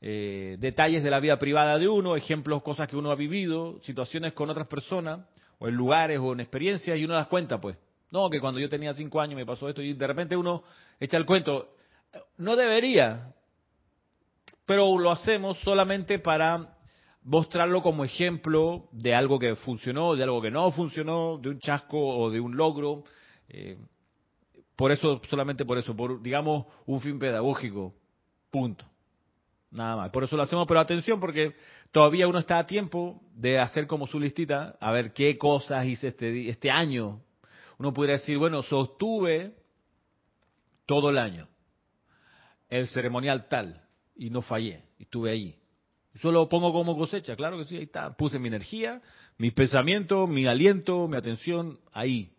eh, 0.00 0.56
detalles 0.58 1.02
de 1.02 1.10
la 1.10 1.20
vida 1.20 1.38
privada 1.38 1.78
de 1.78 1.88
uno, 1.88 2.16
ejemplos, 2.16 2.62
cosas 2.62 2.88
que 2.88 2.96
uno 2.96 3.10
ha 3.10 3.14
vivido, 3.14 3.80
situaciones 3.82 4.32
con 4.32 4.50
otras 4.50 4.66
personas, 4.66 5.26
o 5.58 5.68
en 5.68 5.74
lugares 5.74 6.18
o 6.20 6.32
en 6.32 6.40
experiencias, 6.40 6.98
y 6.98 7.04
uno 7.04 7.14
das 7.14 7.28
cuenta, 7.28 7.60
pues. 7.60 7.76
No, 8.10 8.30
que 8.30 8.40
cuando 8.40 8.60
yo 8.60 8.68
tenía 8.68 8.94
cinco 8.94 9.20
años 9.20 9.36
me 9.36 9.46
pasó 9.46 9.68
esto, 9.68 9.82
y 9.82 9.94
de 9.94 10.06
repente 10.06 10.36
uno 10.36 10.62
echa 11.00 11.16
el 11.16 11.26
cuento. 11.26 11.74
No 12.38 12.56
debería, 12.56 13.34
pero 14.64 14.98
lo 14.98 15.10
hacemos 15.10 15.58
solamente 15.60 16.18
para 16.18 16.76
mostrarlo 17.22 17.82
como 17.82 18.04
ejemplo 18.04 18.88
de 18.92 19.14
algo 19.14 19.38
que 19.38 19.56
funcionó, 19.56 20.14
de 20.14 20.22
algo 20.22 20.40
que 20.40 20.50
no 20.50 20.70
funcionó, 20.70 21.38
de 21.38 21.50
un 21.50 21.58
chasco 21.58 21.98
o 21.98 22.30
de 22.30 22.40
un 22.40 22.56
logro. 22.56 23.04
Eh, 23.48 23.76
por 24.76 24.92
eso, 24.92 25.20
solamente 25.28 25.64
por 25.64 25.78
eso, 25.78 25.96
por, 25.96 26.22
digamos, 26.22 26.66
un 26.86 27.00
fin 27.00 27.18
pedagógico. 27.18 27.94
Punto. 28.50 28.84
Nada 29.76 29.96
más. 29.96 30.10
Por 30.10 30.24
eso 30.24 30.36
lo 30.36 30.42
hacemos, 30.42 30.66
pero 30.66 30.80
atención 30.80 31.20
porque 31.20 31.54
todavía 31.92 32.26
uno 32.26 32.38
está 32.38 32.58
a 32.58 32.66
tiempo 32.66 33.20
de 33.34 33.58
hacer 33.58 33.86
como 33.86 34.06
su 34.06 34.18
listita, 34.18 34.76
a 34.80 34.90
ver 34.90 35.12
qué 35.12 35.38
cosas 35.38 35.86
hice 35.86 36.08
este, 36.08 36.48
este 36.48 36.70
año. 36.70 37.20
Uno 37.78 37.92
podría 37.92 38.14
decir, 38.16 38.38
bueno, 38.38 38.62
sostuve 38.62 39.54
todo 40.86 41.10
el 41.10 41.18
año 41.18 41.48
el 42.68 42.86
ceremonial 42.88 43.48
tal 43.48 43.82
y 44.16 44.30
no 44.30 44.42
fallé, 44.42 44.82
estuve 44.98 45.30
ahí. 45.30 45.56
Solo 46.16 46.48
pongo 46.48 46.72
como 46.72 46.96
cosecha, 46.96 47.36
claro 47.36 47.58
que 47.58 47.66
sí, 47.66 47.76
ahí 47.76 47.84
está. 47.84 48.16
Puse 48.16 48.38
mi 48.38 48.48
energía, 48.48 49.02
mis 49.36 49.52
pensamientos, 49.52 50.28
mi 50.28 50.46
aliento, 50.46 51.06
mi 51.08 51.16
atención 51.16 51.78
ahí, 51.92 52.32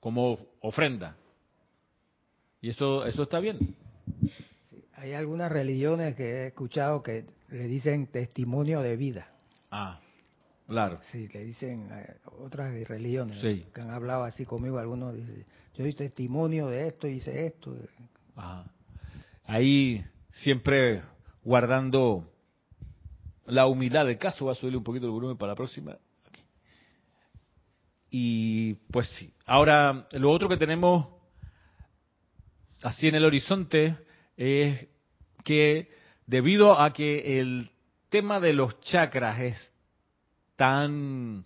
como 0.00 0.36
ofrenda. 0.60 1.16
Y 2.60 2.70
eso, 2.70 3.06
eso 3.06 3.22
está 3.22 3.38
bien. 3.38 3.76
Hay 4.96 5.12
algunas 5.12 5.50
religiones 5.50 6.14
que 6.14 6.24
he 6.24 6.46
escuchado 6.48 7.02
que 7.02 7.24
le 7.50 7.66
dicen 7.66 8.06
testimonio 8.06 8.80
de 8.80 8.96
vida. 8.96 9.28
Ah, 9.70 10.00
claro. 10.66 11.00
Sí, 11.10 11.28
le 11.32 11.44
dicen 11.44 11.90
otras 12.38 12.72
religiones 12.88 13.40
que 13.40 13.80
han 13.80 13.90
hablado 13.90 14.24
así 14.24 14.44
conmigo. 14.46 14.78
Algunos 14.78 15.14
dicen, 15.14 15.44
yo 15.74 15.84
doy 15.84 15.94
testimonio 15.94 16.68
de 16.68 16.86
esto, 16.86 17.08
hice 17.08 17.46
esto. 17.46 17.74
Ajá. 18.36 18.64
Ahí 19.44 20.04
siempre 20.32 21.02
guardando 21.42 22.30
la 23.46 23.66
humildad 23.66 24.06
del 24.06 24.18
caso. 24.18 24.46
Va 24.46 24.52
a 24.52 24.54
subirle 24.54 24.78
un 24.78 24.84
poquito 24.84 25.06
el 25.06 25.12
volumen 25.12 25.36
para 25.36 25.52
la 25.52 25.56
próxima. 25.56 25.98
Y 28.10 28.74
pues 28.92 29.08
sí. 29.18 29.34
Ahora, 29.44 30.06
lo 30.12 30.30
otro 30.30 30.48
que 30.48 30.56
tenemos 30.56 31.08
así 32.82 33.08
en 33.08 33.16
el 33.16 33.24
horizonte 33.24 33.98
es 34.36 34.88
que 35.44 35.88
debido 36.26 36.80
a 36.80 36.92
que 36.92 37.38
el 37.38 37.70
tema 38.08 38.40
de 38.40 38.52
los 38.52 38.80
chakras 38.80 39.40
es 39.40 39.72
tan... 40.56 41.44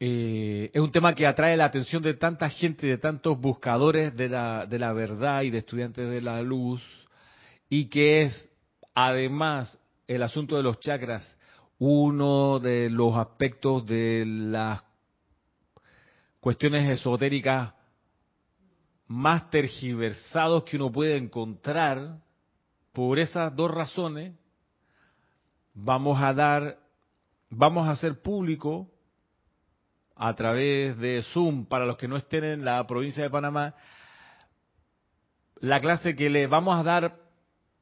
Eh, 0.00 0.70
es 0.72 0.80
un 0.80 0.92
tema 0.92 1.12
que 1.14 1.26
atrae 1.26 1.56
la 1.56 1.64
atención 1.64 2.02
de 2.02 2.14
tanta 2.14 2.48
gente, 2.48 2.86
de 2.86 2.98
tantos 2.98 3.40
buscadores 3.40 4.16
de 4.16 4.28
la, 4.28 4.64
de 4.64 4.78
la 4.78 4.92
verdad 4.92 5.42
y 5.42 5.50
de 5.50 5.58
estudiantes 5.58 6.08
de 6.08 6.20
la 6.20 6.40
luz, 6.40 6.80
y 7.68 7.86
que 7.86 8.22
es 8.22 8.48
además 8.94 9.76
el 10.06 10.22
asunto 10.22 10.56
de 10.56 10.62
los 10.62 10.78
chakras 10.78 11.36
uno 11.78 12.58
de 12.58 12.90
los 12.90 13.16
aspectos 13.16 13.86
de 13.86 14.24
las 14.26 14.82
cuestiones 16.40 16.90
esotéricas 16.90 17.72
más 19.08 19.48
tergiversados 19.48 20.64
que 20.64 20.76
uno 20.76 20.92
puede 20.92 21.16
encontrar, 21.16 22.18
por 22.92 23.18
esas 23.18 23.54
dos 23.54 23.70
razones, 23.70 24.34
vamos 25.72 26.20
a 26.20 26.32
dar, 26.32 26.78
vamos 27.48 27.88
a 27.88 27.92
hacer 27.92 28.20
público 28.20 28.90
a 30.14 30.34
través 30.34 30.98
de 30.98 31.22
Zoom, 31.32 31.64
para 31.66 31.86
los 31.86 31.96
que 31.96 32.08
no 32.08 32.16
estén 32.16 32.44
en 32.44 32.64
la 32.64 32.86
provincia 32.86 33.22
de 33.22 33.30
Panamá, 33.30 33.74
la 35.60 35.80
clase 35.80 36.14
que 36.14 36.28
le 36.28 36.46
vamos 36.46 36.78
a 36.78 36.82
dar 36.82 37.16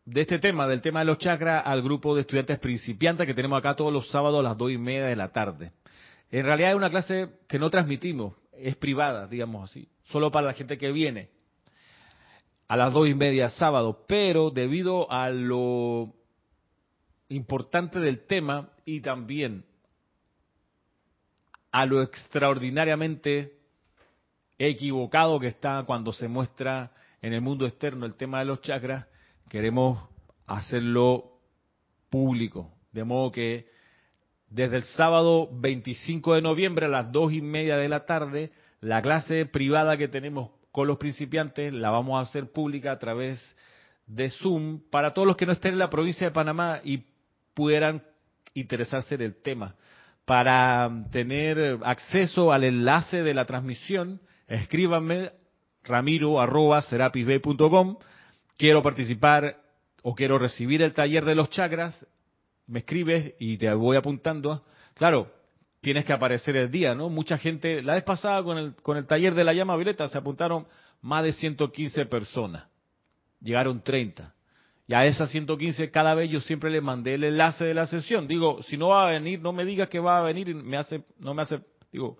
de 0.05 0.21
este 0.21 0.39
tema, 0.39 0.69
del 0.69 0.81
tema 0.81 1.01
de 1.01 1.07
los 1.07 1.19
chakras, 1.19 1.63
al 1.67 1.83
grupo 1.83 2.15
de 2.15 2.21
estudiantes 2.21 2.59
principiantes 2.61 3.27
que 3.27 3.35
tenemos 3.35 3.59
acá 3.59 3.75
todos 3.75 3.93
los 3.93 4.09
sábados 4.11 4.41
a 4.41 4.49
las 4.51 4.57
dos 4.57 4.71
y 4.71 4.79
media 4.79 5.07
de 5.07 5.17
la 5.17 5.33
tarde. 5.33 5.73
En 6.31 6.45
realidad 6.45 6.71
es 6.71 6.77
una 6.77 6.91
clase 6.91 7.31
que 7.49 7.59
no 7.59 7.71
transmitimos, 7.71 8.35
es 8.53 8.77
privada, 8.77 9.27
digamos 9.27 9.71
así 9.71 9.89
solo 10.07 10.31
para 10.31 10.49
la 10.49 10.55
gente 10.55 10.79
que 10.79 10.93
viene 10.93 11.31
a 12.69 12.77
las 12.77 12.93
dos 12.93 13.09
y 13.09 13.15
media 13.15 13.49
sábado, 13.51 14.05
pero 14.09 14.51
debido 14.51 15.11
a 15.11 15.31
lo 15.31 16.13
importante 17.29 18.01
del 18.01 18.27
tema 18.27 18.71
y 18.85 19.01
también 19.01 19.65
a 21.71 21.87
lo 21.87 22.03
extraordinariamente 22.03 23.59
equivocado 24.59 25.39
que 25.39 25.49
está 25.49 25.85
cuando 25.87 26.13
se 26.13 26.29
muestra 26.29 26.93
en 27.23 27.33
el 27.33 27.41
mundo 27.41 27.67
externo 27.67 28.07
el 28.07 28.17
tema 28.17 28.39
de 28.41 28.47
los 28.47 28.63
chakras, 28.63 29.07
queremos 29.49 30.09
hacerlo 30.47 31.39
público. 32.11 32.73
De 32.93 33.05
modo 33.05 33.31
que 33.31 33.69
desde 34.49 34.77
el 34.77 34.85
sábado 34.85 35.49
25 35.53 36.35
de 36.35 36.43
noviembre 36.43 36.87
a 36.87 36.89
las 36.89 37.13
dos 37.13 37.33
y 37.33 37.43
media 37.43 37.77
de 37.77 37.89
la 37.89 38.07
tarde 38.07 38.53
la 38.81 39.03
clase 39.03 39.47
privada 39.47 39.97
que 39.97 40.09
tenemos 40.09 40.51
con 40.73 40.87
los 40.87 40.99
principiantes 40.99 41.73
la 41.73 41.91
vamos 41.91 42.19
a 42.19 42.29
hacer 42.29 42.53
pública 42.53 42.93
a 42.93 42.99
través 42.99 43.41
de 44.07 44.31
Zoom 44.31 44.81
para 44.91 45.15
todos 45.15 45.27
los 45.27 45.37
que 45.37 45.47
no 45.47 45.53
estén 45.53 45.73
en 45.73 45.79
la 45.79 45.91
provincia 45.91 46.27
de 46.27 46.33
Panamá 46.33 46.81
y 46.85 47.05
pudieran 47.55 48.03
interesarse 48.55 49.15
en 49.15 49.23
el 49.23 49.43
tema. 49.43 49.75
Para 50.25 50.91
tener 51.11 51.79
acceso 51.85 52.53
al 52.53 52.65
enlace 52.65 53.23
de 53.23 53.35
la 53.35 53.45
transmisión, 53.45 54.21
escríbanme 54.49 55.33
ramiro 55.83 56.37
quiero 58.57 58.83
participar 58.83 59.57
o 60.03 60.15
quiero 60.15 60.39
recibir 60.39 60.83
el 60.83 60.95
taller 60.95 61.25
de 61.25 61.35
los 61.35 61.51
chakras, 61.51 62.07
me 62.67 62.81
escribes 62.81 63.35
y 63.39 63.59
te 63.59 63.73
voy 63.73 63.97
apuntando. 63.97 64.65
Claro, 64.95 65.33
tienes 65.87 66.05
que 66.05 66.13
aparecer 66.13 66.57
el 66.57 66.69
día, 66.69 66.97
¿no? 66.97 67.09
Mucha 67.09 67.39
gente, 67.39 67.81
la 67.81 67.95
vez 67.95 68.03
pasada 68.03 68.43
con 68.43 68.59
el, 68.59 68.75
con 68.75 68.97
el 68.97 69.07
taller 69.07 69.37
de 69.37 69.45
la 69.45 69.53
llama 69.53 69.77
violeta 69.77 70.09
se 70.09 70.19
apuntaron 70.19 70.67
más 71.01 71.23
de 71.23 71.33
115 71.33 72.07
personas, 72.07 72.65
llegaron 73.41 73.81
30. 73.81 74.35
Y 74.89 74.95
a 74.95 75.05
esas 75.05 75.31
115 75.31 75.93
cada 75.93 76.13
vez 76.17 76.29
yo 76.29 76.41
siempre 76.41 76.71
le 76.71 76.81
mandé 76.81 77.15
el 77.15 77.23
enlace 77.23 77.67
de 77.67 77.73
la 77.73 77.87
sesión. 77.87 78.27
Digo, 78.27 78.65
si 78.65 78.77
no 78.77 78.89
va 78.89 79.07
a 79.07 79.11
venir, 79.13 79.41
no 79.41 79.53
me 79.53 79.65
digas 79.65 79.89
que 79.89 80.01
va 80.01 80.19
a 80.19 80.23
venir 80.23 80.49
y 80.49 80.55
me 80.55 80.77
hace, 80.77 81.05
no 81.21 81.35
me 81.35 81.43
hace, 81.43 81.61
digo, 81.93 82.19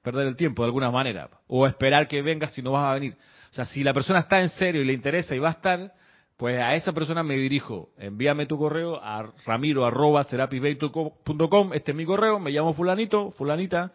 perder 0.00 0.28
el 0.28 0.36
tiempo 0.36 0.62
de 0.62 0.66
alguna 0.66 0.92
manera. 0.92 1.28
O 1.48 1.66
esperar 1.66 2.06
que 2.06 2.22
venga 2.22 2.46
si 2.46 2.62
no 2.62 2.70
vas 2.70 2.88
a 2.88 2.94
venir. 2.94 3.16
O 3.50 3.54
sea, 3.54 3.64
si 3.64 3.82
la 3.82 3.92
persona 3.92 4.20
está 4.20 4.40
en 4.40 4.50
serio 4.50 4.80
y 4.80 4.84
le 4.84 4.92
interesa 4.92 5.34
y 5.34 5.40
va 5.40 5.48
a 5.48 5.52
estar, 5.54 5.92
pues 6.36 6.60
a 6.60 6.74
esa 6.74 6.92
persona 6.92 7.22
me 7.22 7.36
dirijo. 7.36 7.90
Envíame 7.96 8.46
tu 8.46 8.58
correo 8.58 9.00
a 9.02 9.32
ramiro@serapisbay.com. 9.44 11.72
Este 11.72 11.92
es 11.92 11.96
mi 11.96 12.04
correo. 12.04 12.38
Me 12.38 12.50
llamo 12.50 12.74
fulanito, 12.74 13.30
fulanita. 13.32 13.92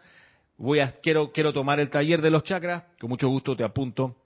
Voy 0.56 0.80
a 0.80 0.92
quiero 0.92 1.30
quiero 1.32 1.52
tomar 1.52 1.78
el 1.80 1.90
taller 1.90 2.20
de 2.20 2.30
los 2.30 2.44
chakras. 2.44 2.84
Con 3.00 3.10
mucho 3.10 3.28
gusto 3.28 3.56
te 3.56 3.64
apunto 3.64 4.16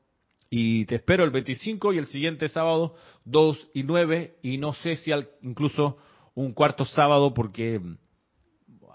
y 0.49 0.85
te 0.87 0.97
espero 0.97 1.25
el 1.25 1.31
25 1.31 1.93
y 1.93 1.99
el 1.99 2.07
siguiente 2.07 2.49
sábado 2.49 2.95
2 3.25 3.71
y 3.75 3.83
9 3.83 4.37
y 4.43 4.59
no 4.59 4.73
sé 4.73 4.97
si 4.97 5.11
incluso 5.43 5.99
un 6.35 6.53
cuarto 6.53 6.85
sábado 6.85 7.35
porque 7.35 7.81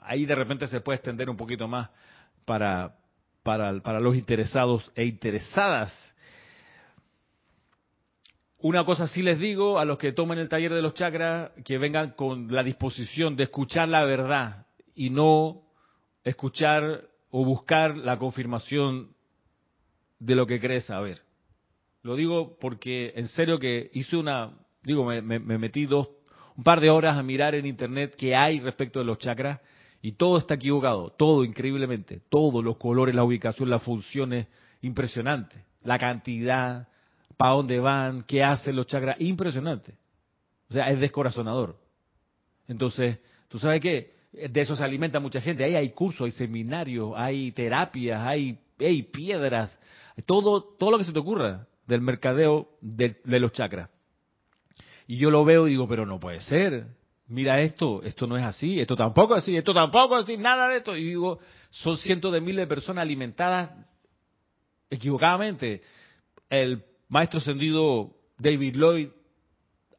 ahí 0.02 0.26
de 0.26 0.36
repente 0.36 0.68
se 0.68 0.82
puede 0.82 0.98
extender 0.98 1.30
un 1.30 1.38
poquito 1.38 1.68
más 1.68 1.90
para 2.46 2.96
para, 3.44 3.80
para 3.82 4.00
los 4.00 4.16
interesados 4.16 4.92
e 4.96 5.06
interesadas 5.06 5.94
una 8.62 8.86
cosa 8.86 9.08
sí 9.08 9.22
les 9.22 9.40
digo 9.40 9.80
a 9.80 9.86
los 9.86 9.98
que 9.98 10.12
tomen 10.12 10.38
el 10.38 10.50
taller 10.50 10.74
de 10.74 10.82
los 10.82 10.94
chakras, 10.94 11.52
que 11.66 11.78
vengan 11.78 12.12
con 12.12 12.54
la 12.54 12.64
disposición 12.64 13.36
de 13.36 13.46
escuchar 13.46 13.90
la 13.90 14.04
verdad 14.04 14.68
y 14.96 15.10
no 15.10 15.64
escuchar 16.24 17.10
o 17.32 17.44
buscar 17.44 17.98
la 17.98 18.20
confirmación 18.20 19.16
de 20.20 20.36
lo 20.36 20.46
que 20.46 20.60
crees 20.60 20.86
saber. 20.86 21.22
Lo 22.04 22.16
digo 22.16 22.58
porque 22.60 23.14
en 23.16 23.28
serio 23.30 23.58
que 23.58 23.90
hice 23.94 24.18
una, 24.18 24.52
digo, 24.84 25.06
me, 25.06 25.22
me 25.22 25.58
metí 25.58 25.86
dos, 25.86 26.10
un 26.56 26.64
par 26.64 26.80
de 26.82 26.90
horas 26.90 27.18
a 27.18 27.24
mirar 27.24 27.56
en 27.56 27.66
internet 27.66 28.16
qué 28.16 28.36
hay 28.36 28.60
respecto 28.60 29.00
de 29.00 29.06
los 29.06 29.18
chakras 29.18 29.60
y 30.04 30.14
todo 30.14 30.38
está 30.38 30.56
equivocado, 30.56 31.10
todo 31.12 31.44
increíblemente, 31.44 32.22
todos 32.30 32.64
los 32.64 32.78
colores, 32.78 33.16
la 33.16 33.24
ubicación, 33.24 33.70
las 33.70 33.82
funciones, 33.84 34.48
impresionante, 34.82 35.64
la 35.84 35.98
cantidad, 35.98 36.88
para 37.38 37.54
dónde 37.54 37.80
van, 37.80 38.24
qué 38.24 38.44
hacen 38.44 38.76
los 38.76 38.88
chakras, 38.88 39.20
impresionante. 39.20 39.96
O 40.70 40.74
sea, 40.74 40.90
es 40.90 41.00
descorazonador. 41.00 41.78
Entonces, 42.68 43.20
¿tú 43.50 43.60
sabes 43.60 43.82
qué? 43.82 44.16
De 44.32 44.62
eso 44.62 44.76
se 44.76 44.84
alimenta 44.84 45.20
mucha 45.20 45.42
gente. 45.42 45.64
Ahí 45.64 45.76
hay 45.76 45.90
cursos, 45.90 46.26
hay 46.26 46.32
seminarios, 46.32 47.12
hay 47.16 47.52
terapias, 47.52 48.22
hay, 48.22 48.58
hay 48.80 49.04
piedras, 49.04 49.78
todo, 50.26 50.64
todo 50.64 50.92
lo 50.92 50.98
que 50.98 51.04
se 51.04 51.12
te 51.12 51.20
ocurra 51.20 51.68
del 51.86 52.02
mercadeo 52.02 52.70
de, 52.80 53.20
de 53.24 53.40
los 53.40 53.52
chakras. 53.52 53.90
Y 55.08 55.18
yo 55.18 55.30
lo 55.30 55.44
veo 55.44 55.68
y 55.68 55.72
digo, 55.72 55.88
pero 55.88 56.06
no 56.06 56.20
puede 56.20 56.40
ser. 56.40 56.88
Mira 57.28 57.62
esto, 57.62 58.02
esto 58.04 58.28
no 58.28 58.38
es 58.38 58.44
así, 58.44 58.80
esto 58.80 58.96
tampoco 58.96 59.36
es 59.36 59.44
así, 59.44 59.56
esto 59.56 59.74
tampoco 59.74 60.18
es 60.18 60.24
así, 60.24 60.38
nada 60.38 60.70
de 60.70 60.78
esto. 60.78 60.96
Y 60.96 61.04
digo, 61.04 61.40
son 61.70 61.98
cientos 61.98 62.32
de 62.32 62.42
miles 62.42 62.64
de 62.64 62.68
personas 62.68 63.02
alimentadas 63.02 63.72
equivocadamente. 64.90 65.82
El 66.50 66.84
maestro 67.12 67.40
ascendido 67.40 68.16
David 68.38 68.76
Lloyd 68.78 69.10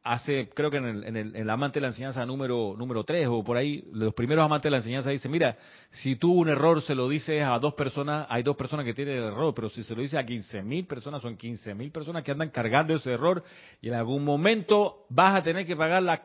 hace, 0.03 0.49
creo 0.49 0.69
que 0.69 0.77
en 0.77 0.85
el, 0.85 1.03
en 1.05 1.35
el, 1.35 1.49
amante 1.49 1.79
de 1.79 1.81
la 1.81 1.87
enseñanza 1.89 2.25
número, 2.25 2.75
número 2.75 3.03
3 3.05 3.27
o 3.29 3.43
por 3.43 3.55
ahí, 3.55 3.87
los 3.93 4.13
primeros 4.15 4.43
amantes 4.43 4.63
de 4.63 4.71
la 4.71 4.77
enseñanza 4.77 5.11
dicen, 5.11 5.31
mira, 5.31 5.55
si 5.91 6.15
tú 6.15 6.33
un 6.33 6.49
error 6.49 6.81
se 6.81 6.95
lo 6.95 7.07
dices 7.07 7.43
a 7.43 7.57
dos 7.59 7.75
personas, 7.75 8.25
hay 8.29 8.41
dos 8.41 8.57
personas 8.57 8.83
que 8.83 8.95
tienen 8.95 9.17
el 9.17 9.25
error, 9.25 9.53
pero 9.53 9.69
si 9.69 9.83
se 9.83 9.95
lo 9.95 10.01
dices 10.01 10.19
a 10.19 10.25
15 10.25 10.63
mil 10.63 10.85
personas, 10.87 11.21
son 11.21 11.37
15 11.37 11.75
mil 11.75 11.91
personas 11.91 12.23
que 12.23 12.31
andan 12.31 12.49
cargando 12.49 12.95
ese 12.95 13.11
error 13.11 13.43
y 13.79 13.89
en 13.89 13.93
algún 13.93 14.25
momento 14.25 15.05
vas 15.09 15.35
a 15.35 15.43
tener 15.43 15.67
que 15.67 15.75
pagar 15.75 16.01
la 16.01 16.21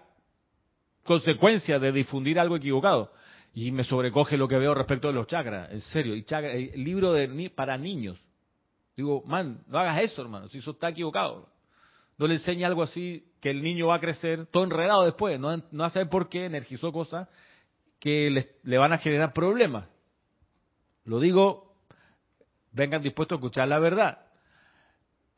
consecuencia 1.05 1.79
de 1.79 1.93
difundir 1.93 2.41
algo 2.41 2.57
equivocado. 2.57 3.13
Y 3.53 3.73
me 3.73 3.85
sobrecoge 3.85 4.39
lo 4.39 4.49
que 4.49 4.57
veo 4.57 4.75
respecto 4.75 5.09
de 5.09 5.15
los 5.15 5.27
chakras, 5.27 5.71
en 5.71 5.81
serio, 5.83 6.17
y 6.17 6.23
chakra, 6.25 6.55
libro 6.55 7.13
de, 7.13 7.51
para 7.55 7.77
niños. 7.77 8.19
Digo, 8.99 9.23
man, 9.25 9.63
no 9.67 9.79
hagas 9.79 10.03
eso, 10.03 10.21
hermano, 10.21 10.49
si 10.49 10.59
eso 10.59 10.73
está 10.73 10.91
equivocado 10.91 11.49
no 12.19 12.27
le 12.27 12.35
enseña 12.35 12.67
algo 12.67 12.83
así 12.83 13.25
que 13.41 13.51
el 13.51 13.63
niño 13.63 13.87
va 13.87 13.97
a 13.97 14.01
crecer 14.01 14.47
todo 14.47 14.65
enredado 14.65 15.05
después, 15.05 15.39
no, 15.39 15.57
no 15.57 15.79
va 15.79 15.87
a 15.87 15.91
saber 15.91 16.09
por 16.09 16.29
qué 16.29 16.45
energizó 16.45 16.93
cosas 16.93 17.29
que 18.01 18.29
le, 18.65 18.79
van 18.79 18.93
a 18.93 18.99
generar 18.99 19.33
problemas. 19.33 19.89
Lo 21.05 21.21
digo, 21.21 21.75
vengan 22.73 23.03
dispuestos 23.03 23.37
a 23.37 23.39
escuchar 23.39 23.69
la 23.69 23.79
verdad. 23.79 24.19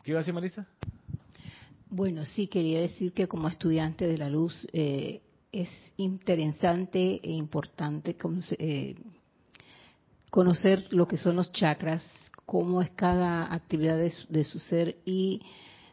¿Qué 0.02 0.12
iba 0.12 0.18
a 0.18 0.22
decir 0.22 0.34
Marisa? 0.34 0.66
Bueno, 1.90 2.24
sí, 2.24 2.46
quería 2.46 2.80
decir 2.80 3.12
que 3.12 3.28
como 3.28 3.48
estudiante 3.48 4.06
de 4.06 4.16
la 4.16 4.30
luz 4.30 4.66
eh, 4.72 5.20
es 5.52 5.68
interesante 5.98 7.20
e 7.22 7.30
importante 7.30 8.16
eh, 8.58 8.94
conocer 10.30 10.92
lo 10.92 11.06
que 11.06 11.18
son 11.18 11.36
los 11.36 11.52
chakras, 11.52 12.02
cómo 12.50 12.82
es 12.82 12.90
cada 12.90 13.54
actividad 13.54 13.96
de 13.96 14.44
su 14.44 14.58
ser 14.58 14.96
y 15.04 15.40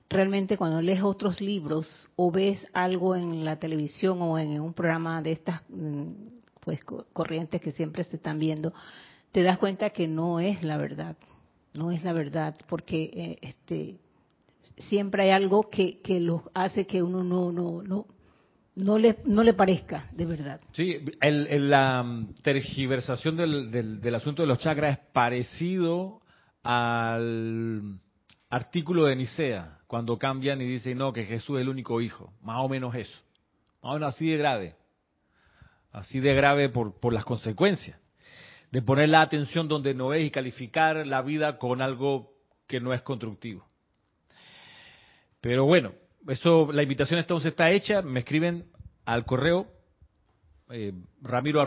realmente 0.10 0.58
cuando 0.58 0.82
lees 0.82 1.04
otros 1.04 1.40
libros 1.40 2.10
o 2.16 2.32
ves 2.32 2.66
algo 2.74 3.16
en 3.16 3.46
la 3.46 3.60
televisión 3.60 4.20
o 4.24 4.40
en 4.40 4.60
un 4.60 4.74
programa 4.74 5.22
de 5.22 5.34
estas 5.34 5.62
mm, 5.70 6.10
pues 6.62 6.80
corrientes 7.14 7.62
que 7.62 7.72
siempre 7.74 8.04
se 8.06 8.16
están 8.16 8.40
viendo, 8.40 8.74
te 9.32 9.44
das 9.44 9.60
cuenta 9.60 9.92
que 9.92 10.08
no 10.08 10.40
es 10.40 10.64
la 10.64 10.78
verdad, 10.78 11.16
no 11.76 11.92
es 11.92 12.04
la 12.04 12.12
verdad, 12.12 12.56
porque 12.68 13.12
eh, 13.14 13.38
este 13.42 14.00
siempre 14.80 15.26
hay 15.26 15.30
algo 15.30 15.70
que, 15.70 16.00
que 16.00 16.20
los 16.20 16.42
hace 16.56 16.88
que 16.88 17.04
uno 17.04 17.24
no 17.24 17.52
no 17.52 17.84
no 17.84 18.08
no 18.74 18.98
le 18.98 19.18
no 19.26 19.44
le 19.44 19.54
parezca 19.54 20.08
de 20.12 20.26
verdad. 20.26 20.60
Sí, 20.72 21.06
el, 21.22 21.70
la 21.70 22.02
mm, 22.02 22.34
tergiversación 22.42 23.38
del, 23.38 23.70
del, 23.70 24.02
del 24.02 24.16
asunto 24.16 24.42
de 24.42 24.48
los 24.48 24.58
chakras 24.58 24.98
es 24.98 25.06
parecido 25.14 26.22
al 26.70 27.98
artículo 28.50 29.06
de 29.06 29.16
Nicea, 29.16 29.80
cuando 29.88 30.20
cambian 30.20 30.60
y 30.60 30.66
dicen, 30.66 30.98
no, 30.98 31.14
que 31.14 31.24
Jesús 31.24 31.56
es 31.56 31.62
el 31.62 31.70
único 31.70 32.02
hijo. 32.02 32.34
Más 32.42 32.58
o 32.60 32.68
menos 32.68 32.94
eso. 32.94 33.18
Más 33.82 33.92
o 33.92 33.94
menos 33.94 34.14
así 34.14 34.30
de 34.30 34.36
grave. 34.36 34.76
Así 35.94 36.20
de 36.20 36.34
grave 36.34 36.68
por, 36.68 37.00
por 37.00 37.14
las 37.14 37.24
consecuencias. 37.24 37.98
De 38.70 38.82
poner 38.82 39.08
la 39.08 39.22
atención 39.22 39.70
donde 39.70 39.94
no 39.94 40.14
es 40.14 40.26
y 40.26 40.30
calificar 40.30 41.08
la 41.08 41.22
vida 41.22 41.58
con 41.58 41.82
algo 41.82 42.34
que 42.68 42.82
no 42.82 42.94
es 42.94 43.02
constructivo. 43.02 43.66
Pero 45.40 45.64
bueno, 45.64 45.94
eso, 46.28 46.70
la 46.74 46.84
invitación 46.84 47.18
entonces 47.18 47.52
está 47.52 47.72
hecha. 47.72 48.02
Me 48.02 48.20
escriben 48.20 48.66
al 49.06 49.24
correo 49.24 49.68
eh, 50.70 50.92
ramiro 51.22 51.66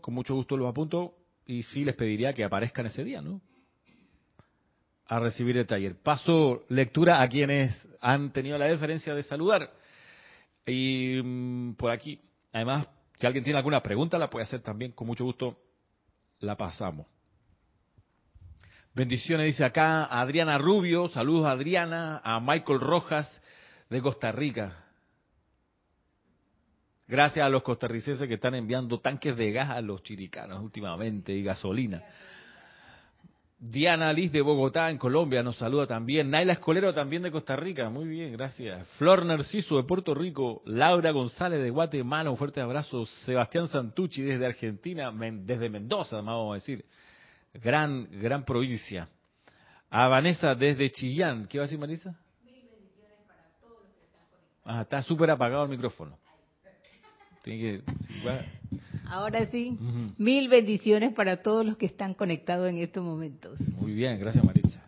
con 0.00 0.14
mucho 0.14 0.34
gusto 0.34 0.56
los 0.56 0.68
apunto 0.68 1.14
y 1.46 1.62
sí 1.62 1.84
les 1.84 1.94
pediría 1.94 2.32
que 2.32 2.42
aparezcan 2.42 2.86
ese 2.86 3.04
día, 3.04 3.22
¿no? 3.22 3.40
A 5.08 5.18
recibir 5.18 5.56
el 5.56 5.66
taller. 5.66 5.96
Paso 5.96 6.64
lectura 6.68 7.22
a 7.22 7.28
quienes 7.28 7.74
han 8.00 8.30
tenido 8.32 8.58
la 8.58 8.66
deferencia 8.66 9.14
de 9.14 9.22
saludar. 9.22 9.72
Y 10.66 11.20
mm, 11.22 11.74
por 11.74 11.90
aquí, 11.90 12.20
además, 12.52 12.86
si 13.18 13.26
alguien 13.26 13.42
tiene 13.42 13.58
alguna 13.58 13.82
pregunta, 13.82 14.18
la 14.18 14.30
puede 14.30 14.44
hacer 14.44 14.60
también, 14.60 14.92
con 14.92 15.06
mucho 15.06 15.24
gusto 15.24 15.58
la 16.40 16.56
pasamos. 16.56 17.06
Bendiciones, 18.94 19.46
dice 19.46 19.64
acá 19.64 20.04
Adriana 20.04 20.58
Rubio, 20.58 21.08
saludos 21.08 21.46
Adriana, 21.46 22.20
a 22.22 22.40
Michael 22.40 22.80
Rojas 22.80 23.42
de 23.88 24.02
Costa 24.02 24.32
Rica. 24.32 24.84
Gracias 27.06 27.46
a 27.46 27.48
los 27.48 27.62
costarricenses 27.62 28.28
que 28.28 28.34
están 28.34 28.54
enviando 28.54 29.00
tanques 29.00 29.36
de 29.36 29.52
gas 29.52 29.70
a 29.70 29.80
los 29.80 30.02
chiricanos 30.02 30.62
últimamente 30.62 31.32
y 31.32 31.42
gasolina. 31.42 32.02
Diana 33.60 34.12
Liz 34.12 34.30
de 34.30 34.40
Bogotá, 34.40 34.88
en 34.88 34.98
Colombia, 34.98 35.42
nos 35.42 35.56
saluda 35.56 35.84
también. 35.86 36.30
Naila 36.30 36.52
Escolero, 36.52 36.94
también 36.94 37.22
de 37.22 37.32
Costa 37.32 37.56
Rica. 37.56 37.90
Muy 37.90 38.06
bien, 38.06 38.32
gracias. 38.32 38.86
Flor 38.98 39.24
Narciso, 39.26 39.76
de 39.76 39.82
Puerto 39.82 40.14
Rico. 40.14 40.62
Laura 40.64 41.10
González, 41.10 41.60
de 41.60 41.70
Guatemala. 41.70 42.30
Un 42.30 42.36
fuerte 42.36 42.60
abrazo. 42.60 43.04
Sebastián 43.04 43.66
Santucci, 43.66 44.22
desde 44.22 44.46
Argentina. 44.46 45.12
desde 45.12 45.68
Mendoza, 45.68 46.16
vamos 46.16 46.52
a 46.52 46.54
decir. 46.54 46.84
Gran, 47.52 48.08
gran 48.20 48.44
provincia. 48.44 49.08
A 49.90 50.06
Vanessa, 50.06 50.54
desde 50.54 50.90
Chillán. 50.92 51.46
¿Qué 51.46 51.58
va 51.58 51.64
a 51.64 51.66
decir, 51.66 51.80
Marisa? 51.80 52.14
Ah, 54.64 54.82
está 54.82 55.02
súper 55.02 55.30
apagado 55.30 55.64
el 55.64 55.70
micrófono. 55.70 56.16
Tiene 57.42 57.82
que... 57.82 57.92
Ahora 59.08 59.46
sí, 59.46 59.78
mil 60.18 60.48
bendiciones 60.48 61.12
para 61.14 61.42
todos 61.42 61.64
los 61.64 61.76
que 61.76 61.86
están 61.86 62.14
conectados 62.14 62.68
en 62.68 62.78
estos 62.78 63.02
momentos. 63.02 63.58
Muy 63.80 63.92
bien, 63.92 64.18
gracias 64.18 64.44
Maritza. 64.44 64.82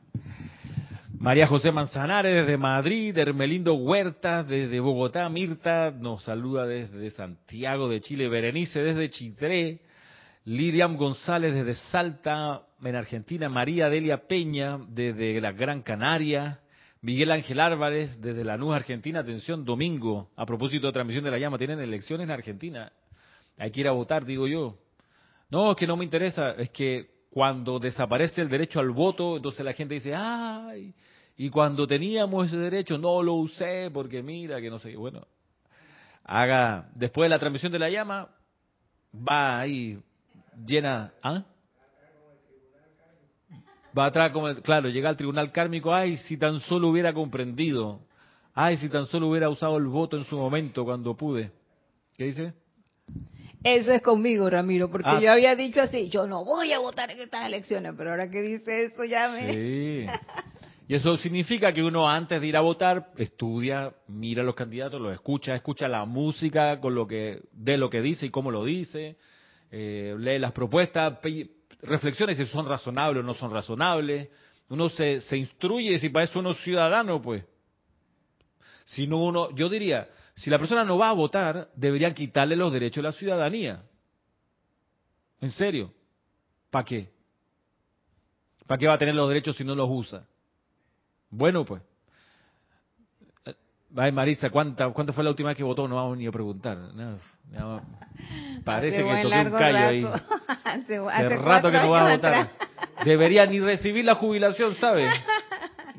María 1.19 1.47
José 1.47 1.71
Manzanares 1.71 2.35
desde 2.35 2.57
Madrid, 2.57 3.17
Hermelindo 3.17 3.75
Huerta 3.75 4.43
desde 4.43 4.81
Bogotá, 4.81 5.29
Mirta 5.29 5.91
nos 5.91 6.23
saluda 6.23 6.67
desde 6.67 7.11
Santiago 7.11 7.89
de 7.89 8.01
Chile, 8.01 8.29
Berenice 8.29 8.83
desde 8.83 9.11
Chitré, 9.11 9.81
Liriam 10.45 10.97
González 10.97 11.53
desde 11.53 11.75
Salta, 11.75 12.63
en 12.83 12.97
Argentina, 12.97 13.49
María 13.49 13.91
Delia 13.91 14.27
Peña 14.27 14.79
desde 14.89 15.41
la 15.41 15.53
Gran 15.53 15.83
Canaria, 15.83 16.61
Miguel 17.03 17.31
Ángel 17.31 17.61
Álvarez 17.61 18.21
desde 18.21 18.45
la 18.45 18.53
Lanús, 18.53 18.75
Argentina, 18.75 19.21
atención, 19.21 19.65
domingo, 19.65 20.31
a 20.37 20.47
propósito 20.47 20.87
de 20.87 20.93
transmisión 20.93 21.25
de 21.25 21.31
la 21.31 21.39
llama, 21.39 21.59
tienen 21.59 21.81
elecciones 21.81 22.25
en 22.25 22.31
Argentina, 22.31 22.93
hay 23.61 23.71
que 23.71 23.83
ir 23.83 23.89
a 23.89 23.93
votar, 23.93 24.25
digo 24.25 24.49
yo. 24.49 24.79
No, 25.51 25.73
es 25.73 25.77
que 25.77 25.87
no 25.87 25.95
me 25.95 26.05
interesa, 26.05 26.53
es 26.53 26.71
que 26.71 27.11
cuando 27.31 27.79
desaparece 27.79 28.41
el 28.41 28.49
derecho 28.49 28.81
al 28.81 28.91
voto, 28.91 29.37
entonces 29.37 29.63
la 29.65 29.75
gente 29.75 29.95
dice, 29.95 30.15
ay, 30.15 30.95
y 31.37 31.51
cuando 31.51 31.87
teníamos 31.87 32.47
ese 32.47 32.57
derecho 32.57 32.97
no 32.97 33.23
lo 33.23 33.35
usé 33.35 33.91
porque 33.93 34.23
mira 34.23 34.63
que 34.63 34.71
no 34.71 34.79
sé, 34.79 34.97
bueno, 34.97 35.27
haga, 36.25 36.89
después 36.95 37.27
de 37.27 37.29
la 37.29 37.39
transmisión 37.39 37.71
de 37.71 37.79
la 37.79 37.91
llama, 37.91 38.31
va 39.15 39.61
ahí 39.61 40.03
llena, 40.67 41.13
¿ah? 41.23 41.45
Va 43.97 44.07
atrás, 44.07 44.33
como, 44.33 44.55
claro, 44.63 44.89
llega 44.89 45.11
al 45.11 45.17
tribunal 45.17 45.53
kármico, 45.53 45.93
ay, 45.93 46.17
si 46.17 46.39
tan 46.39 46.61
solo 46.61 46.89
hubiera 46.89 47.13
comprendido, 47.13 48.01
ay, 48.55 48.79
si 48.79 48.89
tan 48.89 49.05
solo 49.05 49.29
hubiera 49.29 49.51
usado 49.51 49.77
el 49.77 49.87
voto 49.87 50.17
en 50.17 50.25
su 50.25 50.39
momento 50.39 50.85
cuando 50.85 51.15
pude. 51.15 51.53
¿Qué 52.17 52.25
dice? 52.25 52.55
Eso 53.63 53.93
es 53.93 54.01
conmigo, 54.01 54.49
Ramiro, 54.49 54.91
porque 54.91 55.09
ah. 55.11 55.21
yo 55.21 55.33
había 55.33 55.55
dicho 55.55 55.83
así, 55.83 56.09
yo 56.09 56.27
no 56.27 56.45
voy 56.45 56.73
a 56.73 56.79
votar 56.79 57.11
en 57.11 57.21
estas 57.21 57.45
elecciones, 57.47 57.93
pero 57.97 58.11
ahora 58.11 58.31
que 58.31 58.41
dice 58.41 58.85
eso 58.85 59.05
ya 59.05 59.29
me... 59.29 59.53
Sí. 59.53 60.07
Y 60.91 60.95
eso 60.97 61.17
significa 61.19 61.73
que 61.73 61.85
uno 61.85 62.11
antes 62.11 62.41
de 62.41 62.49
ir 62.49 62.57
a 62.57 62.63
votar 62.63 63.13
estudia, 63.17 63.95
mira 64.09 64.43
a 64.43 64.45
los 64.45 64.57
candidatos, 64.57 65.01
los 65.01 65.13
escucha, 65.13 65.55
escucha 65.55 65.87
la 65.87 66.05
música 66.05 66.81
con 66.81 66.97
lo 66.97 67.07
que 67.07 67.43
de 67.53 67.77
lo 67.79 67.89
que 67.89 68.03
dice 68.03 68.27
y 68.27 68.31
cómo 68.31 68.51
lo 68.51 68.65
dice, 68.65 69.17
eh, 69.71 70.17
lee 70.19 70.41
las 70.41 70.51
propuestas, 70.51 71.21
reflexiona 71.83 72.35
si 72.35 72.45
son 72.47 72.67
razonables 72.67 73.23
o 73.23 73.25
no 73.25 73.35
son 73.35 73.53
razonables. 73.53 74.31
Uno 74.69 74.89
se, 74.89 75.21
se 75.21 75.37
instruye 75.37 75.97
si 76.01 76.09
para 76.09 76.25
eso 76.25 76.41
uno 76.41 76.51
es 76.51 76.57
ciudadano, 76.65 77.23
pues. 77.23 77.45
Si 78.87 79.07
no 79.07 79.23
uno, 79.23 79.55
yo 79.55 79.69
diría, 79.69 80.09
si 80.41 80.49
la 80.49 80.59
persona 80.59 80.85
no 80.85 80.97
va 80.97 81.11
a 81.11 81.13
votar, 81.13 81.69
deberían 81.75 82.15
quitarle 82.15 82.57
los 82.57 82.73
derechos 82.73 83.03
de 83.03 83.09
la 83.09 83.13
ciudadanía. 83.13 83.83
¿En 85.39 85.51
serio? 85.51 85.93
¿Para 86.71 86.85
qué? 86.85 87.11
¿Para 88.67 88.79
qué 88.79 88.87
va 88.87 88.95
a 88.95 88.99
tener 88.99 89.15
los 89.15 89.29
derechos 89.29 89.57
si 89.57 89.65
no 89.65 89.75
los 89.75 89.89
usa? 89.91 90.25
Bueno, 91.29 91.65
pues. 91.67 91.83
Ay, 93.95 94.13
Marisa, 94.13 94.49
¿cuánta, 94.49 94.89
¿cuánto 94.91 95.13
fue 95.13 95.25
la 95.25 95.31
última 95.31 95.51
vez 95.51 95.59
que 95.59 95.65
votó? 95.65 95.87
No 95.87 95.97
vamos 95.97 96.17
ni 96.17 96.27
a 96.27 96.33
preguntar. 96.33 96.79
parece 98.65 98.97
que 98.97 99.23
toqué 99.23 99.41
un 99.41 99.51
callo 99.51 99.79
ahí. 99.79 100.05
hace, 100.65 100.97
hace 100.97 101.37
rato 101.37 101.71
que 101.71 101.77
no 101.77 101.91
va 101.91 102.09
a 102.09 102.17
votar. 102.17 102.51
Debería 103.05 103.45
ni 103.45 103.61
recibir 103.61 104.07
la 104.07 104.15
jubilación, 104.15 104.75
¿sabes? 104.77 105.13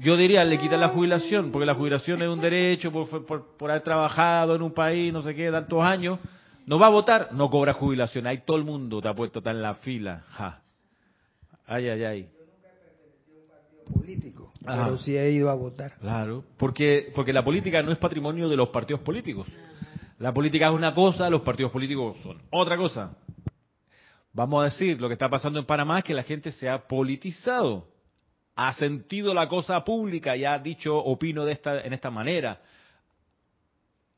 Yo 0.01 0.17
diría, 0.17 0.43
le 0.43 0.57
quitan 0.57 0.81
la 0.81 0.89
jubilación, 0.89 1.51
porque 1.51 1.65
la 1.67 1.75
jubilación 1.75 2.23
es 2.23 2.27
un 2.27 2.41
derecho 2.41 2.91
por, 2.91 3.23
por, 3.55 3.69
haber 3.69 3.83
trabajado 3.83 4.55
en 4.55 4.63
un 4.63 4.73
país, 4.73 5.13
no 5.13 5.21
sé 5.21 5.35
qué, 5.35 5.51
tantos 5.51 5.79
años. 5.83 6.17
No 6.65 6.79
va 6.79 6.87
a 6.87 6.89
votar, 6.89 7.29
no 7.33 7.51
cobra 7.51 7.73
jubilación. 7.73 8.25
Ahí 8.25 8.41
todo 8.43 8.57
el 8.57 8.63
mundo 8.63 8.99
te 8.99 9.07
ha 9.07 9.13
puesto, 9.13 9.39
está 9.39 9.51
en 9.51 9.61
la 9.61 9.75
fila. 9.75 10.23
Ja. 10.31 10.63
Ay, 11.67 11.87
ay, 11.87 12.03
ay. 12.03 12.21
Yo 12.23 12.45
nunca 12.45 12.69
he 12.69 12.79
pertenecido 12.79 13.37
a 13.37 13.41
un 13.41 13.47
partido 13.47 13.93
político. 13.93 14.53
pero 14.65 14.97
sí 14.97 15.15
he 15.15 15.31
ido 15.33 15.51
a 15.51 15.53
votar. 15.53 15.93
Claro, 15.99 16.45
porque, 16.57 17.11
porque 17.13 17.31
la 17.31 17.43
política 17.43 17.83
no 17.83 17.91
es 17.91 17.99
patrimonio 17.99 18.49
de 18.49 18.57
los 18.57 18.69
partidos 18.69 19.01
políticos. 19.01 19.47
La 20.17 20.33
política 20.33 20.69
es 20.69 20.73
una 20.73 20.95
cosa, 20.95 21.29
los 21.29 21.41
partidos 21.41 21.71
políticos 21.71 22.17
son 22.23 22.41
otra 22.49 22.75
cosa. 22.75 23.15
Vamos 24.33 24.61
a 24.61 24.63
decir, 24.65 24.99
lo 24.99 25.07
que 25.09 25.13
está 25.13 25.29
pasando 25.29 25.59
en 25.59 25.65
Panamá 25.65 25.99
es 25.99 26.05
que 26.05 26.15
la 26.15 26.23
gente 26.23 26.51
se 26.51 26.67
ha 26.67 26.87
politizado, 26.87 27.90
ha 28.55 28.73
sentido 28.73 29.33
la 29.33 29.47
cosa 29.47 29.83
pública 29.83 30.35
y 30.35 30.45
ha 30.45 30.57
dicho, 30.59 30.95
opino 30.97 31.45
de 31.45 31.53
esta, 31.53 31.81
en 31.81 31.93
esta 31.93 32.09
manera. 32.09 32.61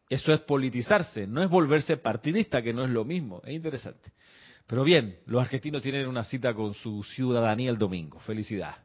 Eso 0.10 0.34
es 0.34 0.42
politizarse, 0.42 1.26
no 1.26 1.42
es 1.42 1.50
volverse 1.50 1.98
partidista, 1.98 2.62
que 2.62 2.74
no 2.74 2.84
es 2.84 2.92
lo 2.92 3.06
mismo. 3.06 3.42
Es 3.46 3.54
interesante. 3.54 4.12
Pero 4.68 4.84
bien, 4.84 5.18
los 5.26 5.42
argentinos 5.42 5.82
tienen 5.82 6.08
una 6.08 6.24
cita 6.24 6.54
con 6.54 6.74
su 6.74 7.04
ciudadanía 7.04 7.70
el 7.70 7.78
domingo. 7.78 8.20
Felicidades. 8.20 8.78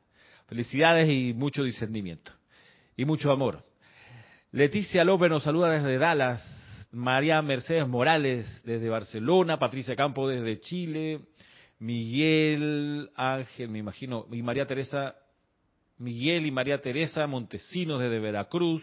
Felicidades 0.46 1.08
y 1.08 1.34
mucho 1.34 1.62
discernimiento. 1.62 2.32
Y 2.96 3.04
mucho 3.04 3.30
amor. 3.30 3.64
Leticia 4.52 5.04
López 5.04 5.30
nos 5.30 5.42
saluda 5.42 5.70
desde 5.70 5.98
Dallas. 5.98 6.86
María 6.90 7.42
Mercedes 7.42 7.86
Morales 7.86 8.62
desde 8.64 8.88
Barcelona. 8.88 9.58
Patricia 9.58 9.94
Campo 9.94 10.26
desde 10.26 10.58
Chile. 10.60 11.20
Miguel 11.78 13.10
Ángel, 13.14 13.68
me 13.68 13.78
imagino. 13.78 14.26
Y 14.32 14.42
María 14.42 14.66
Teresa. 14.66 15.14
Miguel 15.98 16.46
y 16.46 16.50
María 16.50 16.80
Teresa 16.80 17.26
Montesinos 17.26 18.00
desde 18.00 18.18
Veracruz. 18.18 18.82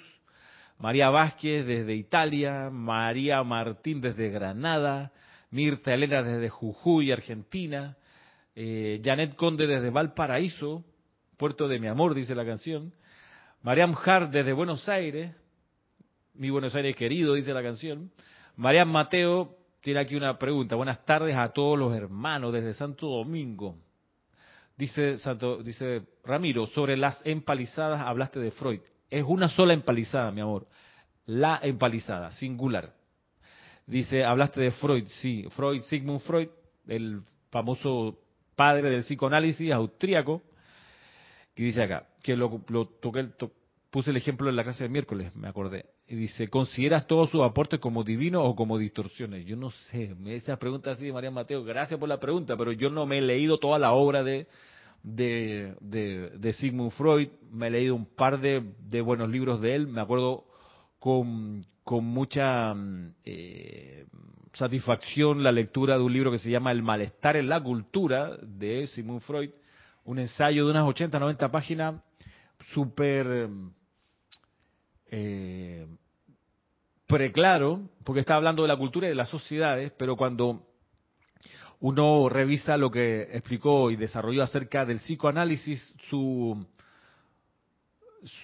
María 0.78 1.10
Vázquez 1.10 1.66
desde 1.66 1.96
Italia. 1.96 2.70
María 2.72 3.44
Martín 3.44 4.02
desde 4.02 4.30
Granada. 4.30 5.12
Mirta 5.52 5.94
Elena 5.94 6.22
desde 6.24 6.50
Jujuy, 6.50 7.12
Argentina. 7.12 7.98
Eh, 8.56 9.02
Janet 9.04 9.36
Conde 9.36 9.68
desde 9.68 9.90
Valparaíso. 9.90 10.84
Puerto 11.38 11.68
de 11.68 11.80
mi 11.80 11.88
amor, 11.88 12.14
dice 12.14 12.36
la 12.36 12.46
canción. 12.46 12.94
Mariam 13.66 13.96
Hart 13.96 14.32
desde 14.32 14.54
Buenos 14.54 14.88
Aires, 14.88 15.36
mi 16.36 16.52
Buenos 16.52 16.76
Aires 16.76 16.96
querido, 16.96 17.34
dice 17.34 17.52
la 17.52 17.64
canción. 17.64 18.12
Mariam 18.58 18.92
Mateo 18.92 19.58
tiene 19.82 20.02
aquí 20.02 20.16
una 20.16 20.38
pregunta. 20.38 20.76
Buenas 20.76 21.04
tardes 21.04 21.36
a 21.36 21.50
todos 21.50 21.78
los 21.78 21.96
hermanos 21.96 22.54
desde 22.54 22.76
Santo 22.76 23.08
Domingo. 23.08 23.76
Dice, 24.78 25.18
Santo, 25.18 25.64
dice 25.64 26.04
Ramiro, 26.24 26.66
sobre 26.68 26.98
las 26.98 27.22
empalizadas 27.26 28.02
hablaste 28.02 28.40
de 28.40 28.52
Freud. 28.52 28.82
Es 29.10 29.24
una 29.26 29.48
sola 29.48 29.74
empalizada, 29.74 30.32
mi 30.32 30.42
amor. 30.42 30.68
La 31.26 31.60
empalizada, 31.64 32.32
singular. 32.32 32.94
Dice, 33.88 34.24
hablaste 34.24 34.62
de 34.62 34.72
Freud, 34.72 35.06
sí. 35.08 35.46
Freud, 35.52 35.82
Sigmund 35.84 36.20
Freud, 36.22 36.50
el 36.88 37.22
famoso 37.52 38.20
padre 38.56 38.90
del 38.90 39.04
psicoanálisis 39.04 39.72
austríaco, 39.72 40.42
y 41.56 41.64
dice 41.64 41.84
acá, 41.84 42.08
que 42.22 42.36
lo, 42.36 42.60
toqué, 43.02 43.30
puse 43.90 44.12
el 44.12 44.18
ejemplo 44.18 44.50
en 44.50 44.56
la 44.56 44.64
clase 44.64 44.84
de 44.84 44.90
miércoles, 44.90 45.36
me 45.36 45.48
acordé. 45.48 45.86
Y 46.08 46.16
dice, 46.16 46.48
¿consideras 46.50 47.08
todos 47.08 47.32
sus 47.32 47.42
aportes 47.42 47.80
como 47.80 48.04
divinos 48.04 48.44
o 48.46 48.56
como 48.56 48.78
distorsiones? 48.78 49.44
Yo 49.46 49.56
no 49.56 49.72
sé, 49.72 50.16
esa 50.28 50.58
pregunta 50.58 50.92
así 50.92 51.08
de 51.08 51.14
María 51.14 51.32
Mateo, 51.32 51.64
gracias 51.64 52.00
por 52.00 52.08
la 52.08 52.20
pregunta, 52.20 52.56
pero 52.56 52.72
yo 52.72 52.92
no 52.92 53.08
me 53.08 53.18
he 53.18 53.22
leído 53.22 53.58
toda 53.58 53.80
la 53.80 53.92
obra 53.92 54.24
de, 54.24 54.46
de, 55.02 55.74
de, 55.82 56.54
Sigmund 56.54 56.92
Freud, 56.92 57.30
me 57.52 57.68
he 57.68 57.72
leído 57.72 57.96
un 57.96 58.06
par 58.06 58.40
de, 58.40 58.64
de, 58.88 59.02
buenos 59.02 59.30
libros 59.30 59.62
de 59.62 59.74
él, 59.74 59.88
me 59.88 60.00
acuerdo 60.00 60.46
con, 61.00 61.66
con 61.84 62.06
mucha 62.06 62.76
mm, 62.76 63.14
eh, 63.26 64.06
satisfacción 64.54 65.42
la 65.42 65.52
lectura 65.52 65.98
de 65.98 66.04
un 66.04 66.14
libro 66.14 66.32
que 66.32 66.38
se 66.38 66.52
llama 66.52 66.72
El 66.72 66.84
malestar 66.84 67.36
en 67.36 67.50
la 67.50 67.62
cultura 67.64 68.38
de 68.44 68.86
Sigmund 68.88 69.22
Freud, 69.22 69.50
un 70.04 70.20
ensayo 70.20 70.66
de 70.66 70.72
unas 70.72 70.88
80, 70.88 71.18
90 71.18 71.52
páginas, 71.52 71.96
súper 72.74 73.50
eh, 75.18 75.88
preclaro, 77.08 77.90
porque 78.04 78.20
está 78.20 78.36
hablando 78.36 78.64
de 78.64 78.68
la 78.68 78.76
cultura 78.76 79.08
y 79.08 79.12
de 79.12 79.16
las 79.16 79.30
sociedades, 79.30 79.94
pero 79.98 80.18
cuando 80.18 80.68
uno 81.80 82.28
revisa 82.28 82.76
lo 82.76 82.92
que 82.92 83.22
explicó 83.32 83.92
y 83.92 83.96
desarrolló 83.96 84.44
acerca 84.44 84.84
del 84.84 84.98
psicoanálisis, 84.98 85.94
su, 86.10 86.68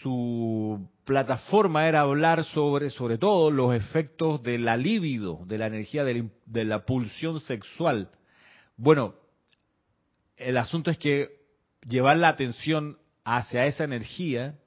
su 0.01 0.87
plataforma 1.03 1.89
era 1.89 2.01
hablar 2.01 2.45
sobre, 2.45 2.89
sobre 2.89 3.17
todo, 3.17 3.51
los 3.51 3.75
efectos 3.75 4.41
de 4.41 4.57
la 4.57 4.77
libido, 4.77 5.41
de 5.47 5.57
la 5.57 5.67
energía 5.67 6.05
de 6.05 6.13
la, 6.13 6.29
de 6.45 6.63
la 6.63 6.85
pulsión 6.85 7.41
sexual. 7.41 8.11
Bueno, 8.77 9.15
el 10.37 10.57
asunto 10.57 10.89
es 10.89 10.97
que 10.97 11.41
llevar 11.85 12.15
la 12.15 12.29
atención 12.29 12.97
hacia 13.25 13.65
esa 13.65 13.83
energía 13.83 14.57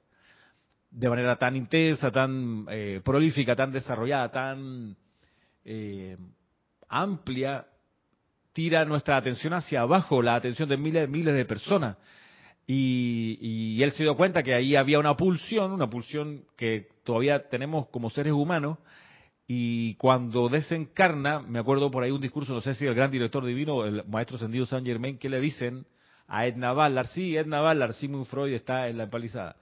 de 0.95 1.09
manera 1.09 1.35
tan 1.35 1.57
intensa, 1.57 2.09
tan 2.09 2.65
eh, 2.69 3.01
prolífica, 3.03 3.53
tan 3.53 3.71
desarrollada, 3.71 4.31
tan 4.31 4.95
eh, 5.65 6.15
amplia, 6.87 7.65
tira 8.53 8.85
nuestra 8.85 9.17
atención 9.17 9.53
hacia 9.53 9.81
abajo, 9.81 10.21
la 10.21 10.35
atención 10.35 10.69
de 10.69 10.77
miles, 10.77 11.09
miles 11.09 11.35
de 11.35 11.43
personas. 11.43 11.97
Y, 12.65 13.83
él 13.83 13.91
se 13.91 14.03
dio 14.03 14.15
cuenta 14.15 14.41
que 14.41 14.53
ahí 14.55 14.75
había 14.75 14.97
una 14.97 15.15
pulsión, 15.15 15.73
una 15.73 15.89
pulsión 15.89 16.45
que 16.55 16.87
todavía 17.03 17.49
tenemos 17.49 17.87
como 17.89 18.09
seres 18.09 18.33
humanos. 18.33 18.77
Y 19.47 19.95
cuando 19.95 20.47
desencarna, 20.47 21.41
me 21.41 21.59
acuerdo 21.59 21.91
por 21.91 22.03
ahí 22.03 22.11
un 22.11 22.21
discurso, 22.21 22.53
no 22.53 22.61
sé 22.61 22.73
si 22.73 22.85
el 22.85 22.95
gran 22.95 23.11
director 23.11 23.45
divino, 23.45 23.83
el 23.83 24.03
maestro 24.07 24.37
Sendido 24.37 24.65
San 24.65 24.85
Germain, 24.85 25.19
que 25.19 25.29
le 25.29 25.41
dicen 25.41 25.85
a 26.27 26.47
Edna 26.47 26.71
Ballard. 26.71 27.07
Sí, 27.07 27.35
Edna 27.35 27.59
Ballard, 27.59 27.93
Sigmund 27.93 28.25
Freud 28.25 28.53
está 28.53 28.87
en 28.87 28.97
la 28.97 29.03
empalizada. 29.03 29.57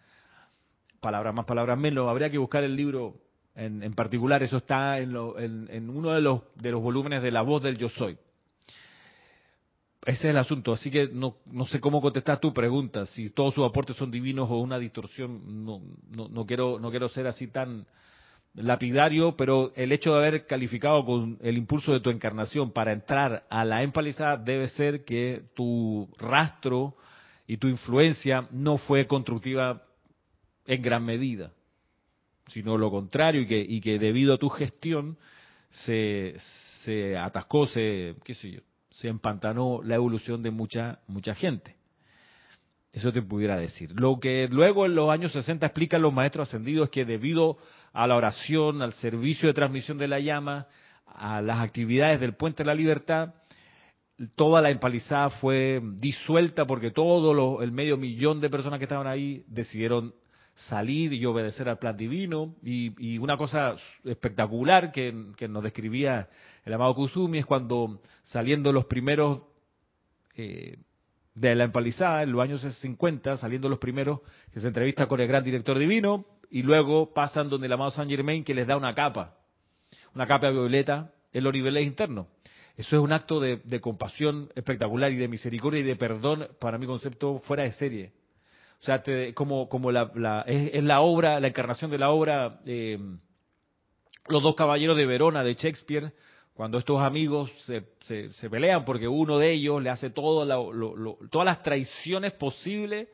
Palabras 1.04 1.36
más, 1.36 1.46
palabras 1.46 1.78
menos. 1.78 2.08
Habría 2.08 2.30
que 2.30 2.38
buscar 2.38 2.64
el 2.64 2.78
libro 2.78 3.16
en, 3.56 3.94
particular. 3.94 4.42
Eso 4.42 4.56
está 4.56 5.00
en, 5.00 5.14
uno 5.90 6.12
de 6.12 6.22
los, 6.22 6.44
de 6.56 6.72
los 6.72 6.82
volúmenes 6.82 7.22
de 7.22 7.30
La 7.30 7.42
Voz 7.42 7.62
del 7.62 7.78
Yo 7.78 7.90
Soy. 7.90 8.18
Ese 10.06 10.20
es 10.20 10.26
el 10.26 10.38
asunto. 10.38 10.72
Así 10.72 10.90
que 10.90 11.10
no, 11.10 11.36
no 11.46 11.66
sé 11.66 11.82
cómo 11.82 12.02
contestar 12.02 12.40
tu 12.40 12.54
pregunta. 12.54 13.06
Si 13.08 13.32
todos 13.32 13.54
sus 13.54 13.66
aportes 13.66 13.98
son 13.98 14.12
divinos 14.12 14.50
o 14.50 14.60
una 14.60 14.80
distorsión. 14.80 15.66
No, 15.66 15.82
no, 16.10 16.30
no, 16.30 16.46
quiero, 16.46 16.80
no 16.80 16.90
quiero 16.90 17.10
ser 17.10 17.28
así 17.28 17.48
tan 17.48 17.86
lapidario, 18.54 19.36
pero 19.36 19.74
el 19.76 19.92
hecho 19.92 20.14
de 20.14 20.20
haber 20.20 20.46
calificado 20.46 21.04
con 21.04 21.38
el 21.42 21.58
impulso 21.58 21.92
de 21.92 22.00
tu 22.00 22.12
encarnación 22.12 22.72
para 22.72 22.94
entrar 22.94 23.44
a 23.50 23.66
la 23.66 23.84
empalizada 23.84 24.38
debe 24.38 24.70
ser 24.70 25.04
que 25.04 25.44
tu 25.54 26.08
rastro 26.18 26.96
y 27.46 27.58
tu 27.58 27.68
influencia 27.68 28.48
no 28.52 28.78
fue 28.78 29.06
constructiva 29.06 29.84
en 30.66 30.82
gran 30.82 31.06
medida, 31.06 31.52
sino 32.48 32.78
lo 32.78 32.92
contrario 32.92 33.42
y 33.42 33.48
que, 33.48 33.66
y 33.68 33.82
que 33.82 34.00
debido 34.00 34.34
a 34.34 34.38
tu 34.38 34.50
gestión 34.50 35.18
se, 35.70 36.36
se 36.84 37.18
atascó, 37.18 37.66
se, 37.68 38.16
qué 38.24 38.34
sé 38.34 38.52
yo, 38.52 38.62
se 38.90 39.08
empantanó 39.08 39.82
la 39.84 39.96
evolución 39.96 40.44
de 40.44 40.52
mucha, 40.52 41.00
mucha 41.08 41.34
gente. 41.34 41.76
Eso 42.92 43.12
te 43.12 43.24
pudiera 43.24 43.58
decir. 43.58 43.92
Lo 44.00 44.20
que 44.20 44.48
luego 44.52 44.86
en 44.86 44.94
los 44.94 45.10
años 45.10 45.32
60 45.32 45.66
explican 45.66 46.04
los 46.04 46.14
maestros 46.14 46.48
ascendidos 46.48 46.86
es 46.86 46.92
que 46.92 47.06
debido 47.06 47.58
a 47.92 48.06
la 48.06 48.16
oración, 48.16 48.84
al 48.84 48.94
servicio 48.94 49.48
de 49.48 49.56
transmisión 49.56 49.98
de 49.98 50.08
la 50.08 50.20
llama, 50.20 50.68
a 51.08 51.42
las 51.42 51.60
actividades 51.60 52.20
del 52.20 52.36
Puente 52.36 52.62
de 52.62 52.68
la 52.68 52.76
Libertad, 52.76 53.34
toda 54.36 54.62
la 54.62 54.70
empalizada 54.70 55.32
fue 55.32 55.82
disuelta 55.96 56.66
porque 56.66 56.92
todo 56.92 57.64
el 57.64 57.72
medio 57.72 57.98
millón 57.98 58.42
de 58.42 58.50
personas 58.52 58.78
que 58.78 58.86
estaban 58.86 59.08
ahí 59.08 59.44
decidieron 59.48 60.14
salir 60.54 61.14
y 61.14 61.26
obedecer 61.26 61.70
al 61.70 61.80
plan 61.80 61.98
divino. 61.98 62.56
Y, 62.64 63.18
una 63.18 63.38
cosa 63.38 63.76
espectacular 64.04 64.92
que, 64.92 65.12
nos 65.12 65.64
describía 65.64 66.30
el 66.66 66.74
amado 66.74 66.96
Kusumi 66.96 67.40
es 67.40 67.46
cuando 67.46 68.02
saliendo 68.24 68.72
los 68.72 68.86
primeros 68.86 69.46
eh, 70.36 70.78
de 71.36 71.56
la 71.56 71.64
empalizada, 71.64 72.24
en 72.24 72.32
los 72.32 72.42
años 72.42 72.62
50, 72.62 73.38
saliendo 73.38 73.70
los 73.70 73.80
primeros, 73.80 74.22
que 74.54 74.60
se 74.60 74.68
entrevista 74.68 75.08
con 75.08 75.20
el 75.20 75.28
gran 75.28 75.44
director 75.44 75.78
divino, 75.78 76.26
y 76.50 76.62
luego 76.62 77.14
pasan 77.14 77.50
donde 77.50 77.66
el 77.66 77.74
amado 77.74 77.92
Saint 77.92 78.12
Germain 78.12 78.44
que 78.44 78.54
les 78.54 78.68
da 78.68 78.78
una 78.78 78.94
capa, 78.94 79.36
una 80.14 80.28
capa 80.28 80.52
violeta 80.52 81.12
en 81.32 81.44
los 81.44 81.54
niveles 81.54 81.86
internos. 81.86 82.28
Eso 82.78 82.96
es 82.96 83.04
un 83.04 83.12
acto 83.12 83.40
de, 83.40 83.82
compasión 83.82 84.50
espectacular 84.56 85.12
y 85.12 85.18
de 85.18 85.28
misericordia 85.28 85.80
y 85.82 85.84
de 85.84 85.96
perdón, 85.96 86.48
para 86.60 86.78
mi 86.78 86.88
concepto, 86.88 87.40
fuera 87.40 87.64
de 87.64 87.72
serie. 87.72 88.12
O 88.84 88.86
sea, 88.86 89.02
como, 89.34 89.70
como 89.70 89.94
la, 89.94 90.44
es, 90.46 90.84
la 90.84 91.00
obra, 91.00 91.40
la 91.40 91.48
encarnación 91.48 91.90
de 91.90 91.98
la 91.98 92.10
obra, 92.10 92.60
eh, 92.66 93.00
Los 94.28 94.44
dos 94.44 94.56
caballeros 94.56 94.98
de 94.98 95.06
Verona 95.06 95.42
de 95.42 95.54
Shakespeare, 95.54 96.12
cuando 96.54 96.80
estos 96.80 97.02
amigos 97.02 97.50
se, 97.66 97.86
se, 98.34 98.50
pelean 98.50 98.84
porque 98.84 99.08
uno 99.08 99.40
de 99.40 99.54
ellos 99.54 99.82
le 99.82 99.90
hace 99.90 100.10
todas 100.10 100.46
las 101.46 101.64
traiciones 101.64 102.34
posibles 102.34 103.08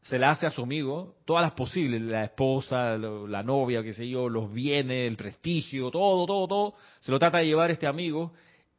se 0.00 0.18
la 0.18 0.30
hace 0.30 0.46
a 0.46 0.50
su 0.50 0.62
amigo, 0.62 1.16
todas 1.24 1.42
las 1.42 1.52
posibles, 1.52 2.00
la 2.00 2.24
esposa, 2.24 2.96
la 2.96 3.42
novia, 3.42 3.82
qué 3.82 3.92
sé 3.92 4.08
yo, 4.08 4.28
los 4.28 4.52
bienes, 4.52 5.08
el 5.08 5.16
prestigio, 5.16 5.90
todo, 5.90 6.24
todo, 6.26 6.46
todo, 6.46 6.74
se 7.00 7.10
lo 7.10 7.18
trata 7.18 7.38
de 7.38 7.46
llevar 7.46 7.72
este 7.72 7.88
amigo 7.88 8.32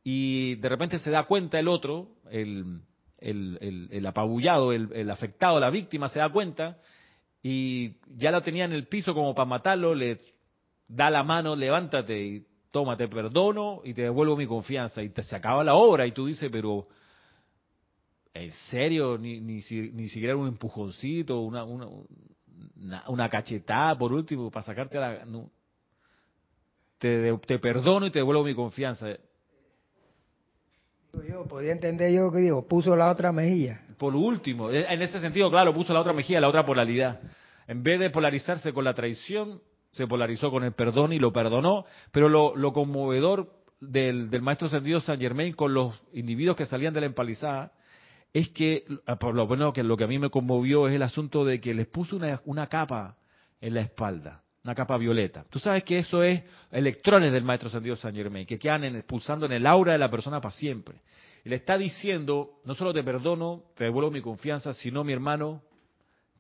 y 0.04 0.56
de 0.56 0.70
repente 0.70 1.00
se 1.00 1.12
da 1.12 1.26
cuenta 1.26 1.60
el 1.60 1.68
otro, 1.68 2.08
el, 2.32 2.80
el, 3.20 3.90
el, 3.92 4.06
apabullado, 4.06 4.72
el, 4.74 5.10
afectado, 5.10 5.60
la 5.60 5.70
víctima, 5.70 6.10
se 6.10 6.20
da 6.20 6.30
cuenta 6.30 6.78
y 7.42 7.96
ya 8.16 8.32
lo 8.32 8.42
tenía 8.42 8.66
en 8.66 8.74
el 8.74 8.88
piso 8.88 9.14
como 9.14 9.34
para 9.34 9.46
matarlo, 9.46 9.96
le 9.96 10.18
da 10.88 11.10
la 11.10 11.24
mano, 11.24 11.56
levántate 11.56 12.20
y 12.20 12.46
toma, 12.72 12.98
te 12.98 13.08
perdono 13.08 13.82
y 13.84 13.94
te 13.94 14.04
devuelvo 14.04 14.36
mi 14.36 14.48
confianza. 14.48 15.02
Y 15.02 15.10
te 15.10 15.24
se 15.24 15.36
acaba 15.36 15.64
la 15.64 15.76
obra 15.76 16.06
y 16.06 16.12
tú 16.12 16.26
dices, 16.28 16.50
pero 16.52 16.88
¿en 18.34 18.52
serio? 18.70 19.18
Ni, 19.18 19.40
ni, 19.40 19.62
ni 19.70 20.10
siquiera 20.10 20.36
un 20.36 20.48
empujoncito, 20.48 21.40
una, 21.42 21.64
una, 21.64 21.88
una, 23.08 23.30
cachetada 23.30 23.98
por 23.98 24.14
último 24.14 24.52
para 24.52 24.66
sacarte 24.66 25.00
la... 25.00 25.26
No. 25.26 25.50
Te, 26.98 27.38
te 27.46 27.60
perdono 27.60 28.08
y 28.08 28.12
te 28.12 28.20
devuelvo 28.20 28.44
mi 28.44 28.56
confianza. 28.56 29.08
Yo 31.24 31.46
podía 31.46 31.72
entender 31.72 32.12
yo 32.12 32.32
que 32.32 32.40
digo, 32.40 32.68
puso 32.68 32.96
la 32.96 33.12
otra 33.12 33.32
mejilla. 33.32 33.82
Por 33.98 34.16
último, 34.16 34.72
en 34.72 35.02
ese 35.02 35.20
sentido, 35.20 35.50
claro, 35.50 35.74
puso 35.74 35.94
la 35.94 36.02
otra 36.02 36.14
mejilla, 36.14 36.42
la 36.42 36.50
otra 36.50 36.66
polaridad. 36.66 37.20
En 37.68 37.84
vez 37.84 38.00
de 38.00 38.10
polarizarse 38.10 38.72
con 38.74 38.84
la 38.84 38.94
traición, 38.94 39.62
se 39.92 40.08
polarizó 40.08 40.52
con 40.52 40.64
el 40.64 40.74
perdón 40.74 41.14
y 41.14 41.20
lo 41.20 41.34
perdonó, 41.34 41.86
pero 42.12 42.30
lo, 42.30 42.74
conmovedor 42.74 43.52
del, 43.82 44.30
maestro 44.42 44.70
sentido 44.70 45.00
San 45.00 45.20
Germain 45.20 45.54
con 45.54 45.74
los 45.74 46.00
individuos 46.14 46.56
que 46.56 46.66
salían 46.66 46.94
de 46.94 47.02
la 47.02 47.08
empalizada 47.08 47.72
es 48.34 48.50
que, 48.50 48.86
ah, 49.08 49.16
por 49.16 49.34
lo 49.34 49.48
bueno, 49.48 49.74
que 49.74 49.84
lo 49.84 49.98
que 49.98 50.04
a 50.04 50.08
mí 50.08 50.20
me 50.20 50.30
conmovió 50.30 50.88
es 50.88 50.96
el 50.96 51.02
asunto 51.02 51.46
de 51.46 51.60
que 51.60 51.74
les 51.74 51.88
puso 51.88 52.16
una, 52.16 52.42
una 52.46 52.68
capa 52.68 53.18
en 53.60 53.74
la 53.74 53.82
espalda, 53.82 54.44
una 54.64 54.76
capa 54.76 54.98
violeta. 54.98 55.46
Tú 55.50 55.60
sabes 55.60 55.84
que 55.84 56.00
eso 56.00 56.24
es 56.24 56.44
electrones 56.72 57.32
del 57.32 57.44
maestro 57.44 57.70
sentido 57.70 57.96
San 57.96 58.14
Germain, 58.14 58.46
que 58.46 58.60
quedan 58.60 58.84
en, 58.84 59.02
pulsando 59.04 59.46
en 59.46 59.54
el 59.54 59.66
aura 59.66 59.94
de 59.94 59.98
la 59.98 60.12
persona 60.12 60.42
para 60.42 60.54
siempre. 60.54 61.02
Y 61.46 61.50
le 61.50 61.56
está 61.56 61.78
diciendo, 61.78 62.60
no 62.66 62.76
solo 62.76 62.94
te 62.94 63.04
perdono, 63.04 63.64
te 63.76 63.86
devuelvo 63.86 64.12
mi 64.12 64.22
confianza, 64.22 64.74
sino 64.74 65.04
mi 65.04 65.14
hermano, 65.14 65.62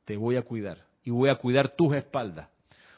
te 0.03 0.17
voy 0.17 0.35
a 0.35 0.41
cuidar 0.41 0.85
y 1.03 1.09
voy 1.11 1.29
a 1.29 1.35
cuidar 1.35 1.75
tus 1.75 1.95
espaldas. 1.95 2.49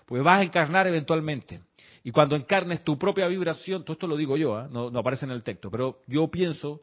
Pues 0.06 0.24
vas 0.24 0.40
a 0.40 0.44
encarnar 0.44 0.88
eventualmente. 0.88 1.62
Y 2.04 2.12
cuando 2.12 2.36
encarnes 2.36 2.84
tu 2.84 2.98
propia 2.98 3.28
vibración, 3.28 3.84
todo 3.84 3.94
esto 3.94 4.08
lo 4.08 4.18
digo 4.18 4.38
yo, 4.38 4.56
¿ah? 4.56 4.68
no, 4.72 4.88
aparece 4.98 5.26
en 5.26 5.32
el 5.32 5.44
texto, 5.44 5.70
pero 5.70 6.02
yo 6.08 6.28
pienso 6.30 6.82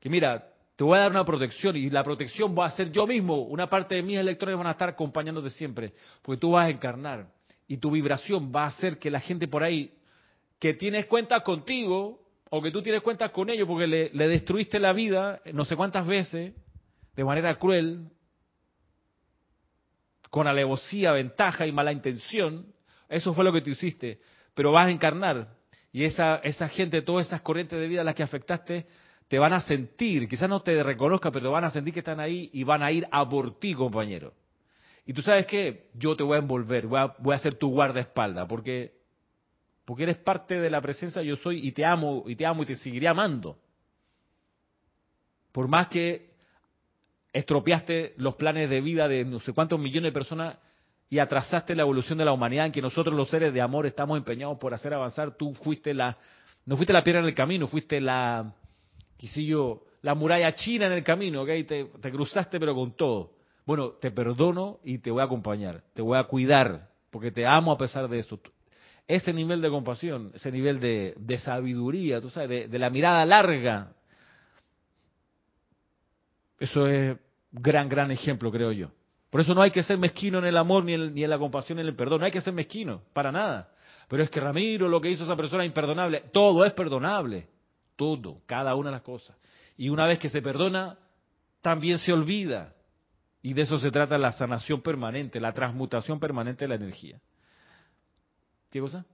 que 0.00 0.10
mira, 0.10 0.46
te 0.76 0.84
voy 0.84 0.98
a 0.98 1.02
dar 1.02 1.10
una 1.10 1.24
protección 1.24 1.76
y 1.76 1.88
la 1.88 2.04
protección 2.04 2.54
va 2.58 2.66
a 2.66 2.70
ser 2.72 2.92
yo 2.92 3.06
mismo. 3.06 3.42
Una 3.44 3.68
parte 3.70 3.94
de 3.94 4.02
mis 4.02 4.18
electrones 4.18 4.58
van 4.58 4.66
a 4.66 4.72
estar 4.72 4.90
acompañándote 4.90 5.48
siempre, 5.48 5.94
porque 6.20 6.38
tú 6.38 6.50
vas 6.50 6.66
a 6.66 6.70
encarnar 6.70 7.28
y 7.68 7.78
tu 7.78 7.90
vibración 7.90 8.52
va 8.54 8.64
a 8.64 8.68
hacer 8.68 8.98
que 8.98 9.10
la 9.10 9.20
gente 9.20 9.48
por 9.48 9.62
ahí 9.62 9.92
que 10.58 10.74
tienes 10.74 11.06
cuenta 11.06 11.40
contigo 11.40 12.20
o 12.50 12.62
que 12.62 12.70
tú 12.70 12.82
tienes 12.82 13.02
cuenta 13.02 13.30
con 13.30 13.50
ellos 13.50 13.66
porque 13.66 13.86
le, 13.86 14.28
destruiste 14.28 14.78
la 14.78 14.92
vida 14.92 15.40
no 15.52 15.64
sé 15.64 15.76
cuántas 15.76 16.06
veces 16.06 16.54
de 17.14 17.24
manera 17.24 17.58
cruel, 17.58 18.10
con 20.28 20.46
alevosía, 20.46 21.12
ventaja 21.12 21.66
y 21.66 21.72
mala 21.72 21.92
intención, 21.92 22.66
eso 23.08 23.32
fue 23.32 23.42
lo 23.42 23.52
que 23.54 23.62
tú 23.62 23.70
hiciste, 23.70 24.20
pero 24.54 24.70
vas 24.70 24.88
a 24.88 24.90
encarnar 24.90 25.56
y 25.92 26.04
esa, 26.04 26.36
esa 26.36 26.68
gente, 26.68 27.00
todas 27.00 27.26
esas 27.26 27.40
corrientes 27.40 27.80
de 27.80 27.88
vida 27.88 28.02
a 28.02 28.04
las 28.04 28.14
que 28.14 28.22
afectaste, 28.22 28.86
te 29.28 29.38
van 29.38 29.54
a 29.54 29.60
sentir, 29.62 30.28
quizás 30.28 30.48
no 30.48 30.60
te 30.60 30.82
reconozca, 30.82 31.30
pero 31.30 31.50
van 31.50 31.64
a 31.64 31.70
sentir 31.70 31.94
que 31.94 32.00
están 32.00 32.20
ahí 32.20 32.50
y 32.52 32.64
van 32.64 32.82
a 32.82 32.92
ir 32.92 33.08
a 33.10 33.26
por 33.26 33.58
ti, 33.58 33.74
compañero. 33.74 34.34
Y 35.06 35.12
tú 35.12 35.22
sabes 35.22 35.46
qué, 35.46 35.88
yo 35.94 36.16
te 36.16 36.24
voy 36.24 36.34
a 36.34 36.40
envolver, 36.40 36.88
voy 36.88 36.98
a, 36.98 37.14
voy 37.18 37.34
a 37.34 37.38
ser 37.38 37.54
tu 37.54 37.70
guardaespaldas, 37.70 38.48
porque, 38.48 38.92
porque 39.84 40.02
eres 40.02 40.16
parte 40.16 40.58
de 40.58 40.68
la 40.68 40.80
presencia 40.80 41.22
yo 41.22 41.36
soy 41.36 41.66
y 41.66 41.70
te 41.70 41.84
amo, 41.84 42.24
y 42.26 42.34
te 42.34 42.44
amo 42.44 42.64
y 42.64 42.66
te 42.66 42.74
seguiré 42.74 43.06
amando. 43.06 43.56
Por 45.52 45.68
más 45.68 45.86
que 45.88 46.34
estropeaste 47.32 48.14
los 48.16 48.34
planes 48.34 48.68
de 48.68 48.80
vida 48.80 49.06
de 49.06 49.24
no 49.24 49.38
sé 49.38 49.52
cuántos 49.52 49.78
millones 49.78 50.08
de 50.08 50.12
personas 50.12 50.58
y 51.08 51.20
atrasaste 51.20 51.76
la 51.76 51.82
evolución 51.82 52.18
de 52.18 52.24
la 52.24 52.32
humanidad 52.32 52.66
en 52.66 52.72
que 52.72 52.82
nosotros 52.82 53.14
los 53.14 53.30
seres 53.30 53.54
de 53.54 53.60
amor 53.60 53.86
estamos 53.86 54.18
empeñados 54.18 54.58
por 54.58 54.74
hacer 54.74 54.92
avanzar, 54.92 55.36
tú 55.36 55.54
fuiste 55.54 55.94
la, 55.94 56.18
no 56.64 56.76
fuiste 56.76 56.92
la 56.92 57.04
piedra 57.04 57.20
en 57.20 57.26
el 57.26 57.34
camino, 57.34 57.68
fuiste 57.68 58.00
la, 58.00 58.52
qué 59.16 59.44
yo, 59.44 59.84
la 60.02 60.16
muralla 60.16 60.52
china 60.54 60.86
en 60.86 60.92
el 60.92 61.04
camino, 61.04 61.42
¿ok? 61.42 61.48
Te 61.64 62.10
cruzaste 62.10 62.58
pero 62.58 62.74
con 62.74 62.96
todo. 62.96 63.35
Bueno, 63.66 63.90
te 64.00 64.10
perdono 64.10 64.78
y 64.84 64.98
te 64.98 65.10
voy 65.10 65.20
a 65.20 65.24
acompañar, 65.24 65.82
te 65.92 66.00
voy 66.00 66.16
a 66.16 66.24
cuidar, 66.24 66.88
porque 67.10 67.30
te 67.30 67.46
amo 67.46 67.72
a 67.72 67.78
pesar 67.78 68.08
de 68.08 68.20
eso. 68.20 68.40
Ese 69.08 69.32
nivel 69.32 69.60
de 69.60 69.68
compasión, 69.68 70.30
ese 70.34 70.50
nivel 70.50 70.80
de, 70.80 71.38
sabiduría, 71.38 72.20
tú 72.20 72.30
sabes, 72.30 72.70
de 72.70 72.78
la 72.78 72.90
mirada 72.90 73.24
larga, 73.26 73.92
eso 76.58 76.86
es 76.86 77.18
gran, 77.52 77.88
gran 77.88 78.10
ejemplo, 78.10 78.50
creo 78.50 78.72
yo. 78.72 78.90
Por 79.30 79.40
eso 79.40 79.54
no 79.54 79.62
hay 79.62 79.70
que 79.70 79.82
ser 79.82 79.98
mezquino 79.98 80.38
en 80.38 80.46
el 80.46 80.56
amor, 80.56 80.84
ni 80.84 80.94
en, 80.94 81.14
ni 81.14 81.24
en 81.24 81.30
la 81.30 81.38
compasión, 81.38 81.76
ni 81.76 81.82
en 81.82 81.88
el 81.88 81.96
perdón. 81.96 82.20
No 82.20 82.26
hay 82.26 82.32
que 82.32 82.40
ser 82.40 82.54
mezquino, 82.54 83.02
para 83.12 83.32
nada. 83.32 83.70
Pero 84.08 84.22
es 84.22 84.30
que 84.30 84.40
Ramiro, 84.40 84.88
lo 84.88 85.00
que 85.00 85.10
hizo 85.10 85.24
esa 85.24 85.36
persona 85.36 85.64
es 85.64 85.68
imperdonable. 85.68 86.24
Todo 86.32 86.64
es 86.64 86.72
perdonable. 86.72 87.48
Todo, 87.96 88.42
cada 88.46 88.74
una 88.74 88.90
de 88.90 88.96
las 88.96 89.02
cosas. 89.02 89.36
Y 89.76 89.88
una 89.88 90.06
vez 90.06 90.18
que 90.18 90.28
se 90.28 90.40
perdona, 90.40 90.98
también 91.60 91.98
se 91.98 92.12
olvida. 92.12 92.75
Y 93.46 93.54
de 93.54 93.62
eso 93.62 93.78
se 93.78 93.92
trata 93.92 94.18
la 94.18 94.32
sanación 94.32 94.82
permanente, 94.82 95.38
la 95.38 95.52
transmutación 95.52 96.18
permanente 96.18 96.64
de 96.64 96.68
la 96.68 96.74
energía. 96.74 97.20
¿Qué 98.72 98.80
cosa? 98.80 99.06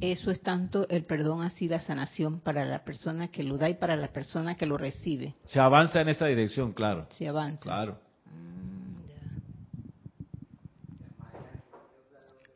eso 0.00 0.30
es 0.30 0.40
tanto 0.40 0.88
el 0.88 1.04
perdón 1.04 1.42
así 1.42 1.68
la 1.68 1.80
sanación 1.80 2.38
para 2.38 2.64
la 2.64 2.84
persona 2.84 3.28
que 3.28 3.42
lo 3.42 3.58
da 3.58 3.68
y 3.68 3.74
para 3.74 3.96
la 3.96 4.12
persona 4.12 4.56
que 4.56 4.66
lo 4.66 4.76
recibe. 4.76 5.34
Se 5.46 5.58
avanza 5.58 6.00
en 6.00 6.08
esa 6.08 6.26
dirección, 6.26 6.72
claro. 6.72 7.08
Se 7.10 7.26
avanza. 7.26 7.64
Claro. 7.64 7.98
Mm, 8.26 8.94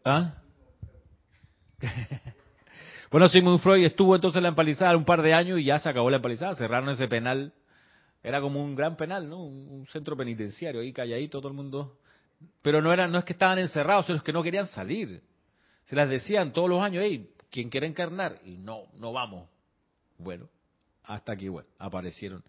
¿Ah? 0.05 0.35
bueno, 3.11 3.29
Sigmund 3.29 3.61
Freud 3.61 3.85
estuvo 3.85 4.15
entonces 4.15 4.37
en 4.39 4.45
la 4.45 4.49
empalizada 4.51 4.97
un 4.97 5.05
par 5.05 5.23
de 5.23 5.35
años 5.35 5.61
y 5.61 5.65
ya 5.65 5.79
se 5.79 5.89
acabó 5.89 6.11
la 6.11 6.17
empalizada. 6.17 6.55
Cerraron 6.55 6.89
ese 6.91 7.09
penal. 7.09 7.53
Era 8.23 8.41
como 8.41 8.63
un 8.63 8.75
gran 8.75 8.97
penal, 8.97 9.29
¿no? 9.29 9.45
Un 9.45 9.87
centro 9.87 10.17
penitenciario 10.17 10.81
ahí 10.81 10.93
calladito 10.93 11.39
todo 11.39 11.49
el 11.49 11.55
mundo. 11.55 11.99
Pero 12.63 12.81
no 12.81 12.93
era, 12.93 13.07
no 13.07 13.19
es 13.19 13.25
que 13.25 13.33
estaban 13.33 13.59
encerrados, 13.59 14.07
sino 14.07 14.23
que 14.23 14.33
no 14.33 14.43
querían 14.43 14.67
salir. 14.67 15.23
Se 15.85 15.95
las 15.95 16.09
decían 16.09 16.53
todos 16.53 16.69
los 16.69 16.83
años, 16.83 17.05
hey, 17.07 17.31
¿quién 17.51 17.71
quiere 17.71 17.87
encarnar? 17.87 18.41
Y 18.45 18.57
no, 18.57 18.83
no 18.99 19.13
vamos. 19.13 19.49
Bueno, 20.19 20.49
hasta 21.05 21.33
aquí, 21.33 21.49
bueno, 21.49 21.69
aparecieron 21.79 22.43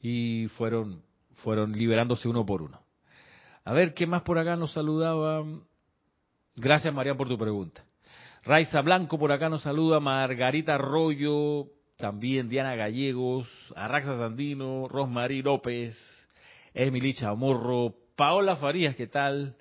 y 0.00 0.48
fueron, 0.56 1.02
fueron 1.36 1.72
liberándose 1.72 2.28
uno 2.28 2.46
por 2.46 2.62
uno. 2.62 2.80
A 3.64 3.72
ver, 3.72 3.94
¿qué 3.94 4.06
más 4.06 4.22
por 4.22 4.38
acá 4.38 4.56
nos 4.56 4.72
saludaba? 4.72 5.44
Gracias, 6.56 6.92
María, 6.92 7.14
por 7.14 7.28
tu 7.28 7.38
pregunta. 7.38 7.84
Raiza 8.42 8.80
Blanco 8.80 9.18
por 9.18 9.32
acá 9.32 9.50
nos 9.50 9.62
saluda, 9.62 10.00
Margarita 10.00 10.76
Arroyo, 10.76 11.66
también 11.98 12.48
Diana 12.48 12.74
Gallegos, 12.74 13.46
Arraxa 13.76 14.16
Sandino, 14.16 14.88
Rosmarí 14.88 15.42
López, 15.42 15.94
Emily 16.72 17.12
Chamorro, 17.12 17.94
Paola 18.16 18.56
Farías, 18.56 18.96
¿qué 18.96 19.06
tal? 19.06 19.56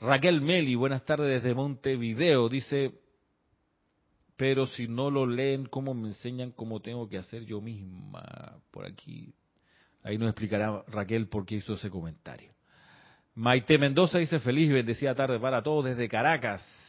Raquel 0.00 0.40
Meli, 0.40 0.74
buenas 0.74 1.04
tardes 1.04 1.42
desde 1.42 1.54
Montevideo, 1.54 2.48
dice, 2.48 2.92
pero 4.36 4.66
si 4.66 4.88
no 4.88 5.10
lo 5.10 5.26
leen, 5.26 5.66
¿cómo 5.66 5.92
me 5.92 6.08
enseñan 6.08 6.50
cómo 6.50 6.80
tengo 6.80 7.06
que 7.08 7.18
hacer 7.18 7.44
yo 7.44 7.60
misma? 7.60 8.58
Por 8.70 8.86
aquí, 8.86 9.34
ahí 10.02 10.16
nos 10.16 10.30
explicará 10.30 10.82
Raquel 10.88 11.28
por 11.28 11.44
qué 11.44 11.56
hizo 11.56 11.74
ese 11.74 11.90
comentario. 11.90 12.52
Maite 13.34 13.76
Mendoza 13.76 14.18
dice 14.18 14.38
feliz 14.38 14.70
y 14.70 14.72
bendecida 14.72 15.14
tarde 15.14 15.38
para 15.38 15.62
todos 15.62 15.84
desde 15.84 16.08
Caracas. 16.08 16.83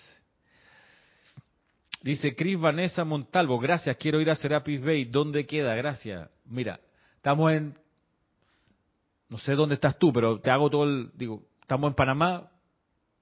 Dice 2.06 2.36
Cris 2.36 2.60
Vanessa 2.60 3.04
Montalvo, 3.04 3.58
gracias, 3.58 3.98
quiero 3.98 4.22
ir 4.22 4.30
a 4.30 4.36
Serapis 4.36 4.80
Bay. 4.80 5.06
¿Dónde 5.06 5.48
queda? 5.48 5.74
Gracias. 5.74 6.30
Mira, 6.46 6.80
estamos 7.16 7.52
en, 7.52 7.80
no 9.28 9.40
sé 9.40 9.56
dónde 9.56 9.74
estás 9.74 9.98
tú, 9.98 10.14
pero 10.14 10.40
te 10.40 10.52
hago 10.52 10.70
todo 10.70 10.84
el, 10.84 11.10
digo, 11.16 11.42
estamos 11.62 11.90
en 11.90 11.96
Panamá, 11.96 12.52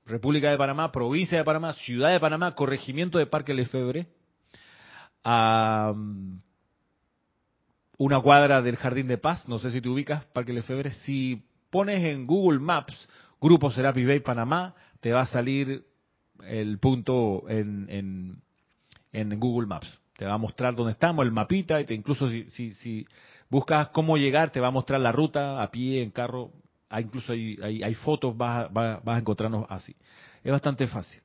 República 0.05 0.51
de 0.51 0.57
Panamá, 0.57 0.91
provincia 0.91 1.37
de 1.37 1.45
Panamá, 1.45 1.71
ciudad 1.71 2.11
de 2.11 2.19
Panamá, 2.19 2.55
corregimiento 2.55 3.17
de 3.19 3.25
Parque 3.25 3.53
Lefebvre, 3.53 4.07
a 5.23 5.93
una 7.97 8.19
cuadra 8.19 8.61
del 8.61 8.75
Jardín 8.75 9.07
de 9.07 9.17
Paz, 9.17 9.47
no 9.47 9.59
sé 9.59 9.71
si 9.71 9.79
te 9.79 9.87
ubicas, 9.87 10.25
Parque 10.25 10.51
Lefebvre, 10.51 10.91
si 11.05 11.41
pones 11.69 12.03
en 12.03 12.27
Google 12.27 12.59
Maps 12.59 13.07
Grupo 13.39 13.71
Serapi 13.71 14.03
Bay 14.03 14.19
Panamá, 14.19 14.75
te 14.99 15.13
va 15.13 15.21
a 15.21 15.25
salir 15.25 15.85
el 16.43 16.79
punto 16.79 17.45
en, 17.47 17.85
en, 17.89 18.43
Google 19.39 19.67
Maps. 19.67 19.99
Te 20.17 20.25
va 20.25 20.33
a 20.33 20.37
mostrar 20.37 20.75
dónde 20.75 20.91
estamos, 20.91 21.25
el 21.25 21.31
mapita, 21.31 21.81
y 21.81 21.85
te, 21.85 21.93
incluso 21.93 22.29
si, 22.29 22.43
si, 22.51 22.73
si 22.73 23.05
buscas 23.49 23.89
cómo 23.89 24.17
llegar, 24.17 24.51
te 24.51 24.59
va 24.59 24.67
a 24.67 24.71
mostrar 24.71 24.99
la 24.99 25.11
ruta 25.11 25.61
a 25.61 25.71
pie, 25.71 26.03
en 26.03 26.11
carro, 26.11 26.51
Ah, 26.93 27.01
incluso 27.01 27.33
hay, 27.33 27.57
hay, 27.81 27.95
fotos, 27.95 28.37
vas, 28.37 28.69
a 28.71 29.17
encontrarnos 29.17 29.65
así. 29.67 29.95
Es 30.43 30.51
bastante 30.51 30.85
fácil. 30.85 31.23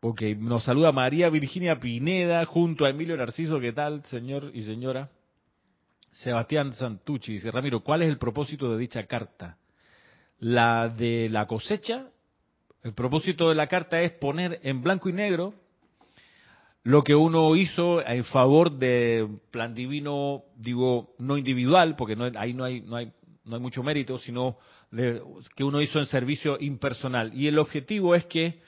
Ok, 0.00 0.22
nos 0.38 0.64
saluda 0.64 0.90
María 0.90 1.28
Virginia 1.28 1.78
Pineda 1.78 2.44
junto 2.46 2.84
a 2.84 2.90
Emilio 2.90 3.16
Narciso. 3.16 3.60
¿Qué 3.60 3.72
tal, 3.72 4.04
señor 4.06 4.50
y 4.52 4.62
señora? 4.62 5.08
Sebastián 6.14 6.72
Santucci 6.72 7.34
dice, 7.34 7.52
Ramiro, 7.52 7.84
¿cuál 7.84 8.02
es 8.02 8.08
el 8.08 8.18
propósito 8.18 8.72
de 8.72 8.78
dicha 8.78 9.06
carta? 9.06 9.56
La 10.40 10.88
de 10.88 11.28
la 11.28 11.46
cosecha. 11.46 12.08
El 12.82 12.94
propósito 12.94 13.48
de 13.48 13.54
la 13.54 13.66
carta 13.66 14.00
es 14.00 14.12
poner 14.12 14.60
en 14.62 14.82
blanco 14.82 15.08
y 15.08 15.12
negro 15.12 15.54
lo 16.82 17.04
que 17.04 17.14
uno 17.14 17.54
hizo 17.56 18.04
en 18.06 18.24
favor 18.24 18.72
de 18.72 19.28
plan 19.50 19.74
divino, 19.74 20.44
digo, 20.56 21.14
no 21.18 21.36
individual, 21.36 21.94
porque 21.96 22.16
no, 22.16 22.30
ahí 22.38 22.54
no 22.54 22.64
hay, 22.64 22.80
no, 22.80 22.96
hay, 22.96 23.12
no 23.44 23.56
hay 23.56 23.60
mucho 23.60 23.82
mérito, 23.82 24.16
sino 24.16 24.56
de, 24.90 25.22
que 25.54 25.62
uno 25.62 25.82
hizo 25.82 25.98
en 25.98 26.06
servicio 26.06 26.56
impersonal. 26.58 27.32
Y 27.34 27.48
el 27.48 27.58
objetivo 27.58 28.14
es 28.14 28.24
que 28.24 28.60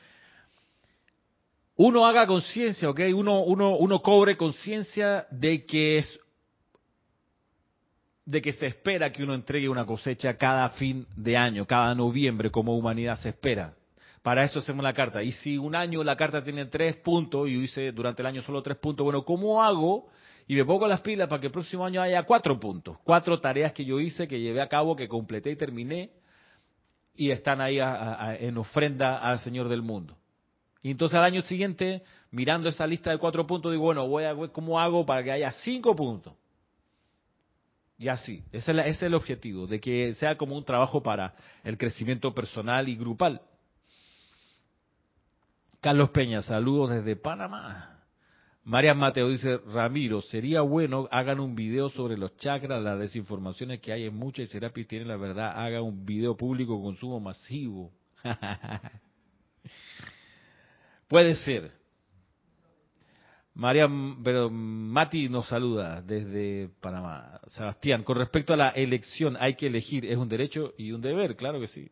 uno 1.76 2.06
haga 2.06 2.26
conciencia, 2.26 2.90
¿ok? 2.90 3.00
Uno, 3.14 3.42
uno, 3.44 3.76
uno 3.76 4.02
cobre 4.02 4.36
conciencia 4.36 5.26
de 5.30 5.64
que 5.64 5.98
es 5.98 6.20
de 8.24 8.40
que 8.40 8.52
se 8.52 8.66
espera 8.66 9.10
que 9.10 9.24
uno 9.24 9.34
entregue 9.34 9.68
una 9.68 9.84
cosecha 9.84 10.36
cada 10.36 10.68
fin 10.70 11.06
de 11.16 11.36
año, 11.36 11.66
cada 11.66 11.92
noviembre, 11.94 12.50
como 12.50 12.76
humanidad 12.76 13.18
se 13.18 13.30
espera. 13.30 13.74
Para 14.22 14.44
eso 14.44 14.60
hacemos 14.60 14.84
la 14.84 14.92
carta. 14.92 15.22
Y 15.22 15.32
si 15.32 15.58
un 15.58 15.74
año 15.74 16.04
la 16.04 16.16
carta 16.16 16.44
tiene 16.44 16.66
tres 16.66 16.96
puntos 16.96 17.48
y 17.48 17.54
yo 17.54 17.60
hice 17.60 17.92
durante 17.92 18.22
el 18.22 18.26
año 18.26 18.42
solo 18.42 18.62
tres 18.62 18.76
puntos, 18.78 19.04
bueno, 19.04 19.24
¿cómo 19.24 19.62
hago? 19.62 20.08
Y 20.46 20.54
me 20.54 20.64
pongo 20.64 20.86
las 20.86 21.00
pilas 21.00 21.28
para 21.28 21.40
que 21.40 21.48
el 21.48 21.52
próximo 21.52 21.84
año 21.84 22.00
haya 22.00 22.22
cuatro 22.22 22.58
puntos. 22.58 22.98
Cuatro 23.02 23.40
tareas 23.40 23.72
que 23.72 23.84
yo 23.84 23.98
hice, 23.98 24.28
que 24.28 24.40
llevé 24.40 24.60
a 24.60 24.68
cabo, 24.68 24.94
que 24.94 25.08
completé 25.08 25.50
y 25.50 25.56
terminé. 25.56 26.10
Y 27.14 27.30
están 27.30 27.60
ahí 27.60 27.78
en 27.80 28.56
ofrenda 28.58 29.18
al 29.18 29.40
Señor 29.40 29.68
del 29.68 29.82
mundo. 29.82 30.16
Y 30.82 30.90
entonces 30.90 31.16
al 31.16 31.24
año 31.24 31.42
siguiente, 31.42 32.02
mirando 32.30 32.68
esa 32.68 32.86
lista 32.86 33.10
de 33.10 33.18
cuatro 33.18 33.46
puntos, 33.46 33.72
digo, 33.72 33.84
bueno, 33.84 34.06
voy 34.08 34.24
a 34.24 34.34
cómo 34.52 34.80
hago 34.80 35.04
para 35.04 35.22
que 35.22 35.32
haya 35.32 35.50
cinco 35.52 35.94
puntos. 35.94 36.34
Y 37.98 38.08
así, 38.08 38.42
ese 38.50 38.72
es 38.88 39.02
el 39.02 39.14
objetivo, 39.14 39.66
de 39.66 39.78
que 39.80 40.14
sea 40.14 40.36
como 40.36 40.56
un 40.56 40.64
trabajo 40.64 41.02
para 41.02 41.34
el 41.62 41.78
crecimiento 41.78 42.34
personal 42.34 42.88
y 42.88 42.96
grupal. 42.96 43.40
Carlos 45.82 46.10
Peña, 46.10 46.42
saludos 46.42 46.90
desde 46.90 47.16
Panamá. 47.16 48.04
María 48.62 48.94
Mateo 48.94 49.28
dice, 49.28 49.58
Ramiro, 49.66 50.20
sería 50.22 50.60
bueno, 50.60 51.08
hagan 51.10 51.40
un 51.40 51.56
video 51.56 51.88
sobre 51.88 52.16
los 52.16 52.36
chakras, 52.36 52.80
las 52.80 53.00
desinformaciones 53.00 53.80
que 53.80 53.92
hay 53.92 54.04
en 54.04 54.14
muchas 54.14 54.44
y 54.44 54.52
Serapis 54.52 54.86
tiene 54.86 55.06
la 55.06 55.16
verdad, 55.16 55.52
hagan 55.56 55.82
un 55.82 56.06
video 56.06 56.36
público 56.36 56.80
consumo 56.80 57.18
masivo. 57.18 57.90
Puede 61.08 61.34
ser. 61.34 61.72
María, 63.52 63.88
pero 64.22 64.50
Mati 64.50 65.28
nos 65.28 65.48
saluda 65.48 66.00
desde 66.00 66.70
Panamá. 66.80 67.40
Sebastián, 67.48 68.04
con 68.04 68.18
respecto 68.18 68.54
a 68.54 68.56
la 68.56 68.68
elección, 68.68 69.36
hay 69.40 69.56
que 69.56 69.66
elegir, 69.66 70.06
es 70.06 70.16
un 70.16 70.28
derecho 70.28 70.74
y 70.78 70.92
un 70.92 71.00
deber, 71.00 71.34
claro 71.34 71.58
que 71.58 71.66
sí. 71.66 71.90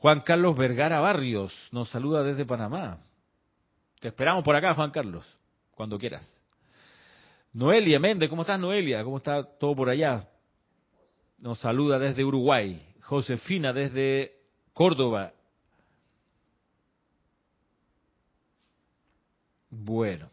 Juan 0.00 0.20
Carlos 0.20 0.56
Vergara 0.56 0.98
Barrios 0.98 1.52
nos 1.72 1.90
saluda 1.90 2.22
desde 2.22 2.46
Panamá. 2.46 3.00
Te 4.00 4.08
esperamos 4.08 4.42
por 4.42 4.56
acá, 4.56 4.74
Juan 4.74 4.90
Carlos, 4.92 5.26
cuando 5.72 5.98
quieras. 5.98 6.26
Noelia 7.52 8.00
Méndez, 8.00 8.30
¿cómo 8.30 8.42
estás, 8.42 8.58
Noelia? 8.58 9.04
¿Cómo 9.04 9.18
está 9.18 9.42
todo 9.42 9.76
por 9.76 9.90
allá? 9.90 10.26
Nos 11.36 11.58
saluda 11.58 11.98
desde 11.98 12.24
Uruguay. 12.24 12.82
Josefina 13.02 13.74
desde 13.74 14.38
Córdoba. 14.72 15.34
Bueno. 19.68 20.30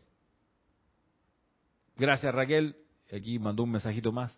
Gracias, 1.98 2.34
Raquel. 2.34 2.78
Aquí 3.12 3.38
mandó 3.38 3.64
un 3.64 3.72
mensajito 3.72 4.14
más. 4.14 4.38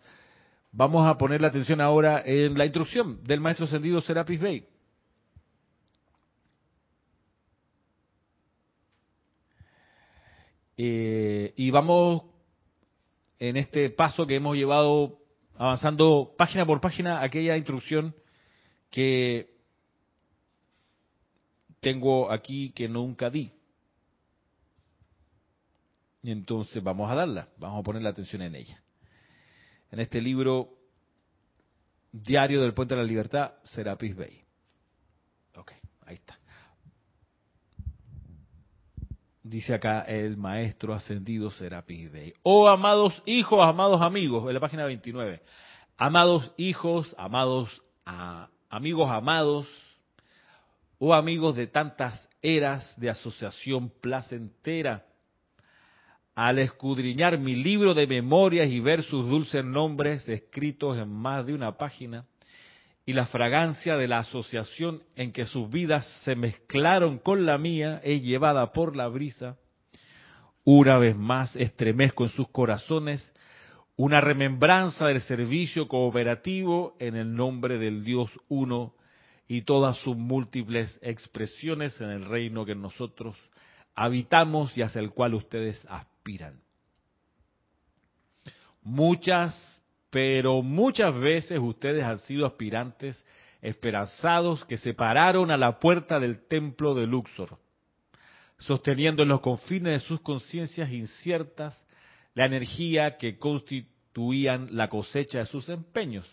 Vamos 0.72 1.08
a 1.08 1.16
poner 1.16 1.40
la 1.40 1.48
atención 1.48 1.80
ahora 1.80 2.20
en 2.24 2.58
la 2.58 2.64
instrucción 2.64 3.22
del 3.22 3.38
maestro 3.38 3.66
ascendido 3.66 4.00
Serapis 4.00 4.40
Bey. 4.40 4.69
Eh, 10.82 11.52
y 11.56 11.70
vamos 11.70 12.22
en 13.38 13.58
este 13.58 13.90
paso 13.90 14.26
que 14.26 14.36
hemos 14.36 14.56
llevado 14.56 15.18
avanzando 15.58 16.32
página 16.38 16.64
por 16.64 16.80
página 16.80 17.22
aquella 17.22 17.54
instrucción 17.58 18.14
que 18.88 19.58
tengo 21.80 22.32
aquí 22.32 22.72
que 22.72 22.88
nunca 22.88 23.28
di. 23.28 23.52
Y 26.22 26.30
entonces 26.30 26.82
vamos 26.82 27.10
a 27.10 27.14
darla, 27.14 27.50
vamos 27.58 27.80
a 27.80 27.82
poner 27.82 28.00
la 28.00 28.08
atención 28.08 28.40
en 28.40 28.54
ella. 28.54 28.82
En 29.90 30.00
este 30.00 30.18
libro, 30.22 30.78
Diario 32.10 32.62
del 32.62 32.72
Puente 32.72 32.94
de 32.94 33.02
la 33.02 33.06
Libertad, 33.06 33.52
Serapis 33.64 34.16
Bay. 34.16 34.42
Ok, 35.56 35.72
ahí 36.06 36.14
está. 36.14 36.39
Dice 39.50 39.74
acá 39.74 40.02
el 40.02 40.36
maestro 40.36 40.94
ascendido 40.94 41.50
Serapis 41.50 42.12
Bey. 42.12 42.32
Oh, 42.44 42.68
amados 42.68 43.20
hijos, 43.26 43.58
amados 43.60 44.00
amigos, 44.00 44.46
en 44.46 44.54
la 44.54 44.60
página 44.60 44.84
29. 44.84 45.42
Amados 45.96 46.52
hijos, 46.56 47.12
amados 47.18 47.82
amigos 48.68 49.10
amados, 49.10 49.66
oh 51.00 51.12
amigos 51.14 51.56
de 51.56 51.66
tantas 51.66 52.28
eras 52.40 52.94
de 52.96 53.10
asociación 53.10 53.90
placentera. 54.00 55.04
Al 56.36 56.60
escudriñar 56.60 57.36
mi 57.36 57.56
libro 57.56 57.92
de 57.92 58.06
memorias 58.06 58.70
y 58.70 58.78
ver 58.78 59.02
sus 59.02 59.28
dulces 59.28 59.64
nombres 59.64 60.28
escritos 60.28 60.96
en 60.96 61.08
más 61.12 61.44
de 61.44 61.54
una 61.54 61.76
página, 61.76 62.24
y 63.10 63.12
la 63.12 63.26
fragancia 63.26 63.96
de 63.96 64.06
la 64.06 64.18
asociación 64.18 65.02
en 65.16 65.32
que 65.32 65.44
sus 65.44 65.68
vidas 65.68 66.06
se 66.22 66.36
mezclaron 66.36 67.18
con 67.18 67.44
la 67.44 67.58
mía 67.58 68.00
es 68.04 68.22
llevada 68.22 68.72
por 68.72 68.94
la 68.94 69.08
brisa, 69.08 69.56
una 70.62 70.96
vez 70.96 71.16
más 71.16 71.56
estremezco 71.56 72.22
en 72.22 72.30
sus 72.30 72.48
corazones 72.50 73.32
una 73.96 74.20
remembranza 74.20 75.06
del 75.06 75.20
servicio 75.22 75.88
cooperativo 75.88 76.94
en 77.00 77.16
el 77.16 77.34
nombre 77.34 77.78
del 77.78 78.04
Dios 78.04 78.30
uno 78.46 78.94
y 79.48 79.62
todas 79.62 79.96
sus 79.96 80.16
múltiples 80.16 80.96
expresiones 81.02 82.00
en 82.00 82.10
el 82.10 82.24
reino 82.26 82.64
que 82.64 82.76
nosotros 82.76 83.36
habitamos 83.96 84.78
y 84.78 84.82
hacia 84.82 85.00
el 85.00 85.10
cual 85.10 85.34
ustedes 85.34 85.84
aspiran. 85.88 86.62
Muchas 88.82 89.79
pero 90.10 90.62
muchas 90.62 91.18
veces 91.18 91.58
ustedes 91.60 92.04
han 92.04 92.18
sido 92.18 92.46
aspirantes 92.46 93.24
esperanzados 93.62 94.64
que 94.64 94.76
se 94.76 94.94
pararon 94.94 95.50
a 95.50 95.56
la 95.56 95.78
puerta 95.78 96.18
del 96.18 96.46
templo 96.46 96.94
de 96.94 97.06
Luxor, 97.06 97.58
sosteniendo 98.58 99.22
en 99.22 99.28
los 99.28 99.40
confines 99.40 100.02
de 100.02 100.06
sus 100.06 100.20
conciencias 100.20 100.90
inciertas 100.90 101.80
la 102.34 102.46
energía 102.46 103.16
que 103.16 103.38
constituían 103.38 104.68
la 104.72 104.88
cosecha 104.88 105.38
de 105.38 105.46
sus 105.46 105.68
empeños. 105.68 106.28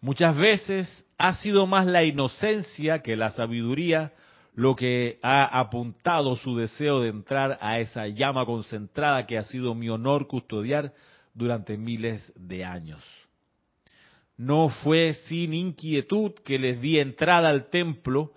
Muchas 0.00 0.36
veces 0.36 1.06
ha 1.16 1.34
sido 1.34 1.66
más 1.66 1.86
la 1.86 2.02
inocencia 2.02 3.02
que 3.02 3.16
la 3.16 3.30
sabiduría 3.30 4.12
lo 4.54 4.76
que 4.76 5.18
ha 5.22 5.44
apuntado 5.58 6.36
su 6.36 6.56
deseo 6.56 7.00
de 7.00 7.08
entrar 7.08 7.58
a 7.62 7.78
esa 7.78 8.06
llama 8.08 8.44
concentrada 8.44 9.26
que 9.26 9.38
ha 9.38 9.44
sido 9.44 9.74
mi 9.74 9.88
honor 9.88 10.26
custodiar 10.26 10.92
durante 11.34 11.76
miles 11.76 12.32
de 12.36 12.64
años. 12.64 13.02
No 14.36 14.68
fue 14.68 15.14
sin 15.14 15.54
inquietud 15.54 16.32
que 16.44 16.58
les 16.58 16.80
di 16.80 16.98
entrada 16.98 17.48
al 17.48 17.70
templo 17.70 18.32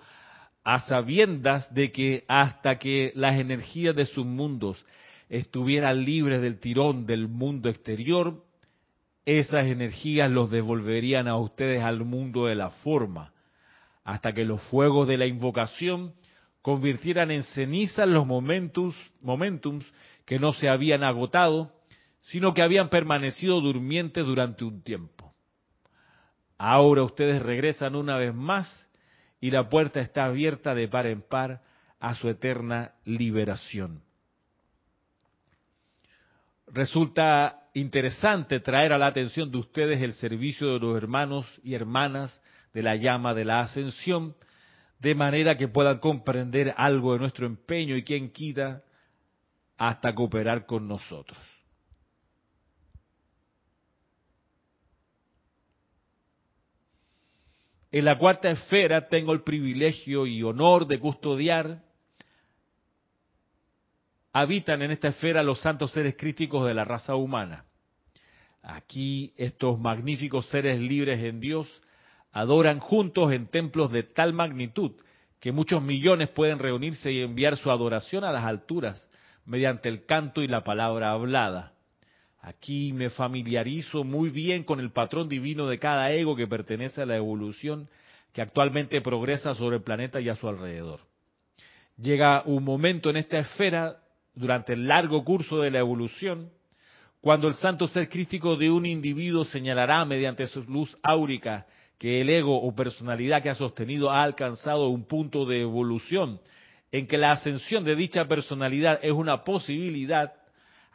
a 0.64 0.80
sabiendas 0.80 1.72
de 1.74 1.92
que 1.92 2.26
hasta 2.28 2.78
que 2.78 3.12
las 3.16 3.40
energías 3.40 3.96
de 3.96 4.06
sus 4.06 4.26
mundos 4.26 4.84
estuvieran 5.30 6.04
libres 6.04 6.42
del 6.42 6.60
tirón 6.60 7.06
del 7.06 7.28
mundo 7.28 7.70
exterior, 7.70 8.44
esas 9.26 9.66
energías 9.68 10.30
los 10.30 10.52
devolverían 10.52 11.28
a 11.28 11.38
ustedes 11.38 11.82
al 11.84 12.04
mundo 12.04 12.46
de 12.46 12.56
la 12.56 12.70
forma, 12.70 13.34
hasta 14.04 14.34
que 14.34 14.46
los 14.46 14.62
fuegos 14.64 15.08
de 15.08 15.18
la 15.18 15.26
invocación 15.26 16.14
convirtieran 16.62 17.32
en 17.32 17.44
cenizas 17.44 18.08
los 18.08 18.26
momentos, 18.26 18.96
momentums 19.22 19.86
que 20.26 20.40
no 20.40 20.54
se 20.54 20.70
habían 20.70 21.04
agotado 21.04 21.75
sino 22.26 22.54
que 22.54 22.62
habían 22.62 22.90
permanecido 22.90 23.62
durmientes 23.62 24.26
durante 24.26 24.64
un 24.64 24.82
tiempo. 24.82 25.34
Ahora 26.58 27.04
ustedes 27.04 27.42
regresan 27.42 27.96
una 27.96 28.18
vez 28.18 28.34
más 28.34 28.90
y 29.40 29.52
la 29.52 29.70
puerta 29.70 30.00
está 30.00 30.26
abierta 30.26 30.74
de 30.74 30.88
par 30.88 31.06
en 31.06 31.22
par 31.22 31.62
a 32.00 32.16
su 32.16 32.30
eterna 32.30 32.94
liberación. 33.04 34.02
Resulta 36.68 37.70
interesante 37.74 38.60
traer 38.60 38.94
a 38.94 38.98
la 38.98 39.08
atención 39.08 39.52
de 39.52 39.60
ustedes 39.60 40.02
el 40.02 40.14
servicio 40.14 40.74
de 40.74 40.80
los 40.80 40.98
hermanos 40.98 41.46
y 41.64 41.76
hermanas 41.76 42.42
de 42.74 42.82
la 42.82 42.96
llama 42.96 43.34
de 43.34 43.46
la 43.46 43.60
ascensión, 43.60 44.36
de 45.00 45.14
manera 45.14 45.58
que 45.58 45.68
puedan 45.68 46.00
comprender 46.00 46.74
algo 46.76 47.14
de 47.14 47.20
nuestro 47.20 47.46
empeño 47.46 47.96
y 47.96 48.04
quien 48.04 48.32
quita 48.32 48.84
hasta 49.78 50.16
cooperar 50.16 50.66
con 50.66 50.88
nosotros. 50.88 51.55
En 57.96 58.04
la 58.04 58.18
cuarta 58.18 58.52
esfera 58.52 59.08
tengo 59.08 59.32
el 59.32 59.44
privilegio 59.44 60.26
y 60.26 60.44
honor 60.44 60.86
de 60.86 61.00
custodiar. 61.00 61.82
Habitan 64.34 64.82
en 64.82 64.92
esta 64.92 65.08
esfera 65.08 65.42
los 65.42 65.62
santos 65.62 65.94
seres 65.94 66.18
críticos 66.18 66.68
de 66.68 66.74
la 66.74 66.84
raza 66.84 67.16
humana. 67.16 67.64
Aquí 68.62 69.34
estos 69.38 69.80
magníficos 69.80 70.46
seres 70.48 70.78
libres 70.78 71.24
en 71.24 71.40
Dios 71.40 71.70
adoran 72.34 72.80
juntos 72.80 73.32
en 73.32 73.48
templos 73.48 73.94
de 73.94 74.04
tal 74.04 74.34
magnitud 74.34 74.92
que 75.40 75.54
muchos 75.54 75.82
millones 75.82 76.28
pueden 76.28 76.60
reunirse 76.60 77.14
y 77.14 77.22
enviar 77.22 77.56
su 77.56 77.72
adoración 77.72 78.26
a 78.26 78.34
las 78.34 78.44
alturas 78.44 79.10
mediante 79.46 79.88
el 79.88 80.06
canto 80.06 80.42
y 80.42 80.48
la 80.48 80.66
palabra 80.66 81.12
hablada. 81.12 81.75
Aquí 82.46 82.94
me 82.94 83.10
familiarizo 83.10 84.04
muy 84.04 84.30
bien 84.30 84.64
con 84.64 84.80
el 84.80 84.92
patrón 84.92 85.28
divino 85.28 85.66
de 85.66 85.80
cada 85.80 86.12
ego 86.12 86.36
que 86.36 86.46
pertenece 86.46 87.02
a 87.02 87.06
la 87.08 87.16
evolución 87.16 87.90
que 88.34 88.42
actualmente 88.44 89.02
progresa 89.02 89.56
sobre 89.56 89.78
el 89.78 89.82
planeta 89.82 90.22
y 90.22 90.30
a 90.30 90.36
su 90.36 90.48
alrededor. 90.48 91.00
Llega 91.98 92.44
un 92.46 92.64
momento 92.64 93.10
en 93.10 93.18
esta 93.18 93.40
esfera, 93.40 93.98
durante 94.36 94.74
el 94.74 94.88
largo 94.88 95.24
curso 95.24 95.62
de 95.62 95.72
la 95.72 95.80
evolución, 95.80 96.52
cuando 97.20 97.48
el 97.48 97.56
santo 97.56 97.88
ser 97.88 98.10
crístico 98.10 98.56
de 98.58 98.70
un 98.70 98.86
individuo 98.86 99.44
señalará 99.44 100.06
mediante 100.06 100.46
su 100.46 100.62
luz 100.66 100.96
áurica 101.02 101.66
que 101.98 102.22
el 102.22 102.30
ego 102.30 102.62
o 102.62 102.76
personalidad 102.76 103.42
que 103.42 103.50
ha 103.50 103.56
sostenido 103.56 104.12
ha 104.12 104.22
alcanzado 104.22 104.90
un 104.90 105.06
punto 105.06 105.48
de 105.48 105.62
evolución 105.62 106.40
en 106.92 107.08
que 107.08 107.18
la 107.18 107.32
ascensión 107.32 107.84
de 107.84 107.96
dicha 107.96 108.28
personalidad 108.28 109.00
es 109.02 109.14
una 109.14 109.44
posibilidad 109.44 110.34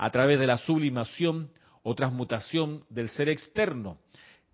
a 0.00 0.08
través 0.08 0.40
de 0.40 0.46
la 0.46 0.56
sublimación 0.56 1.50
o 1.82 1.94
transmutación 1.94 2.84
del 2.88 3.10
ser 3.10 3.28
externo. 3.28 3.98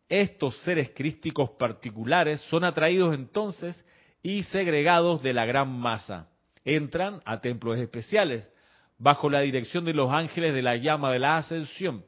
Estos 0.08 0.56
seres 0.62 0.90
crísticos 0.92 1.50
particulares 1.50 2.40
son 2.50 2.64
atraídos 2.64 3.14
entonces 3.14 3.84
y 4.24 4.42
segregados 4.42 5.22
de 5.22 5.32
la 5.32 5.46
gran 5.46 5.70
masa. 5.70 6.28
Entran 6.64 7.22
a 7.24 7.40
templos 7.40 7.78
especiales 7.78 8.52
bajo 8.98 9.30
la 9.30 9.42
dirección 9.42 9.84
de 9.84 9.94
los 9.94 10.10
ángeles 10.10 10.52
de 10.52 10.62
la 10.62 10.74
llama 10.78 11.12
de 11.12 11.20
la 11.20 11.36
ascensión. 11.36 12.04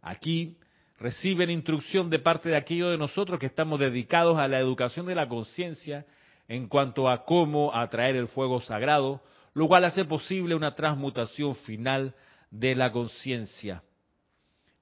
Aquí 0.00 0.56
reciben 0.98 1.50
instrucción 1.50 2.08
de 2.08 2.20
parte 2.20 2.48
de 2.48 2.56
aquellos 2.56 2.90
de 2.90 2.96
nosotros 2.96 3.38
que 3.38 3.46
estamos 3.46 3.80
dedicados 3.80 4.38
a 4.38 4.48
la 4.48 4.58
educación 4.58 5.04
de 5.04 5.14
la 5.14 5.28
conciencia 5.28 6.06
en 6.48 6.68
cuanto 6.68 7.10
a 7.10 7.26
cómo 7.26 7.74
atraer 7.74 8.16
el 8.16 8.28
fuego 8.28 8.62
sagrado, 8.62 9.20
lo 9.52 9.68
cual 9.68 9.84
hace 9.84 10.06
posible 10.06 10.54
una 10.54 10.74
transmutación 10.74 11.54
final 11.54 12.14
de 12.52 12.76
la 12.76 12.92
conciencia. 12.92 13.82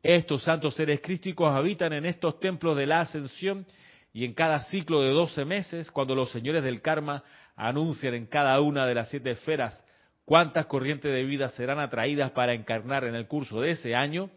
Estos 0.03 0.43
santos 0.43 0.75
seres 0.75 1.01
crísticos 1.01 1.51
habitan 1.55 1.95
en 1.95 2.05
estos 2.05 2.39
templos 2.39 2.77
de 2.77 2.87
la 2.87 3.01
ascensión 3.01 3.65
y 4.13 4.27
en 4.27 4.35
cada 4.35 4.59
ciclo 4.59 5.01
de 5.01 5.11
doce 5.11 5.47
meses, 5.47 5.91
cuando 5.91 6.15
los 6.15 6.31
señores 6.31 6.63
del 6.63 6.83
karma 6.83 7.25
anuncian 7.57 8.13
en 8.13 8.27
cada 8.27 8.61
una 8.61 8.87
de 8.87 8.95
las 8.95 9.09
siete 9.09 9.31
esferas 9.31 9.83
cuántas 10.31 10.67
corrientes 10.67 11.13
de 11.13 11.25
vida 11.25 11.49
serán 11.49 11.81
atraídas 11.81 12.31
para 12.31 12.55
encarnar 12.55 13.03
en 13.03 13.17
el 13.17 13.27
curso 13.27 13.61
de 13.61 13.71
ese 13.71 13.97
año, 13.97 14.31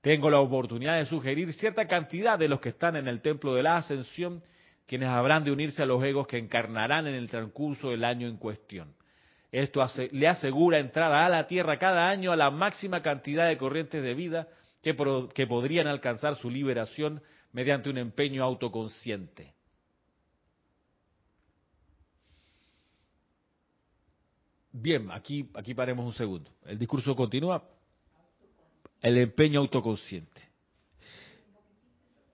tengo 0.00 0.30
la 0.30 0.38
oportunidad 0.38 0.96
de 0.96 1.06
sugerir 1.06 1.52
cierta 1.52 1.88
cantidad 1.88 2.38
de 2.38 2.46
los 2.46 2.60
que 2.60 2.68
están 2.68 2.94
en 2.94 3.08
el 3.08 3.20
templo 3.20 3.52
de 3.56 3.64
la 3.64 3.78
ascensión, 3.78 4.44
quienes 4.86 5.08
habrán 5.08 5.42
de 5.42 5.50
unirse 5.50 5.82
a 5.82 5.86
los 5.86 6.04
egos 6.04 6.28
que 6.28 6.38
encarnarán 6.38 7.08
en 7.08 7.14
el 7.14 7.28
transcurso 7.28 7.90
del 7.90 8.04
año 8.04 8.28
en 8.28 8.36
cuestión. 8.36 8.94
Esto 9.54 9.86
le 10.10 10.26
asegura 10.26 10.80
entrada 10.80 11.24
a 11.24 11.28
la 11.28 11.46
Tierra 11.46 11.78
cada 11.78 12.08
año 12.08 12.32
a 12.32 12.36
la 12.36 12.50
máxima 12.50 13.02
cantidad 13.02 13.46
de 13.46 13.56
corrientes 13.56 14.02
de 14.02 14.12
vida 14.12 14.48
que, 14.82 14.94
podrían 15.46 15.86
alcanzar 15.86 16.34
su 16.34 16.50
liberación 16.50 17.22
mediante 17.52 17.88
un 17.88 17.98
empeño 17.98 18.42
autoconsciente. 18.42 19.54
Bien, 24.72 25.08
aquí, 25.12 25.48
aquí 25.54 25.72
paremos 25.72 26.04
un 26.04 26.14
segundo. 26.14 26.50
El 26.64 26.76
discurso 26.76 27.14
continúa. 27.14 27.62
El 29.00 29.18
empeño 29.18 29.60
autoconsciente. 29.60 30.48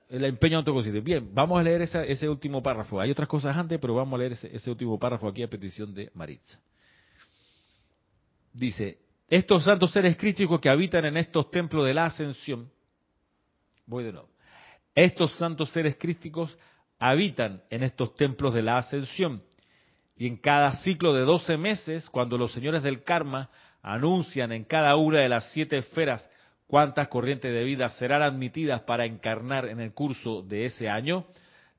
El 0.08 0.24
empeño 0.24 0.56
autoconsciente. 0.56 1.02
Bien, 1.02 1.28
vamos 1.34 1.60
a 1.60 1.62
leer 1.62 1.82
ese 1.82 2.28
último 2.30 2.62
párrafo. 2.62 2.98
Hay 2.98 3.10
otras 3.10 3.28
cosas 3.28 3.54
antes, 3.54 3.78
pero 3.78 3.94
vamos 3.94 4.14
a 4.14 4.20
leer 4.20 4.32
ese, 4.32 4.56
ese 4.56 4.70
último 4.70 4.98
párrafo 4.98 5.28
aquí 5.28 5.42
a 5.42 5.50
petición 5.50 5.92
de 5.92 6.10
Maritza. 6.14 6.58
Dice, 8.52 8.98
estos 9.28 9.64
santos 9.64 9.92
seres 9.92 10.16
críticos 10.16 10.60
que 10.60 10.68
habitan 10.68 11.04
en 11.04 11.16
estos 11.16 11.50
templos 11.50 11.86
de 11.86 11.94
la 11.94 12.06
ascensión, 12.06 12.70
voy 13.86 14.04
de 14.04 14.12
nuevo, 14.12 14.28
estos 14.94 15.32
santos 15.36 15.70
seres 15.70 15.96
críticos 15.96 16.58
habitan 16.98 17.62
en 17.70 17.84
estos 17.84 18.14
templos 18.14 18.52
de 18.52 18.62
la 18.62 18.78
ascensión. 18.78 19.42
Y 20.16 20.26
en 20.26 20.36
cada 20.36 20.72
ciclo 20.76 21.14
de 21.14 21.22
12 21.22 21.56
meses, 21.56 22.10
cuando 22.10 22.36
los 22.36 22.52
señores 22.52 22.82
del 22.82 23.04
karma 23.04 23.50
anuncian 23.82 24.52
en 24.52 24.64
cada 24.64 24.96
una 24.96 25.20
de 25.20 25.28
las 25.28 25.52
siete 25.52 25.78
esferas 25.78 26.28
cuántas 26.66 27.08
corrientes 27.08 27.52
de 27.52 27.64
vida 27.64 27.88
serán 27.88 28.22
admitidas 28.22 28.82
para 28.82 29.06
encarnar 29.06 29.66
en 29.66 29.80
el 29.80 29.94
curso 29.94 30.42
de 30.42 30.66
ese 30.66 30.88
año, 30.88 31.26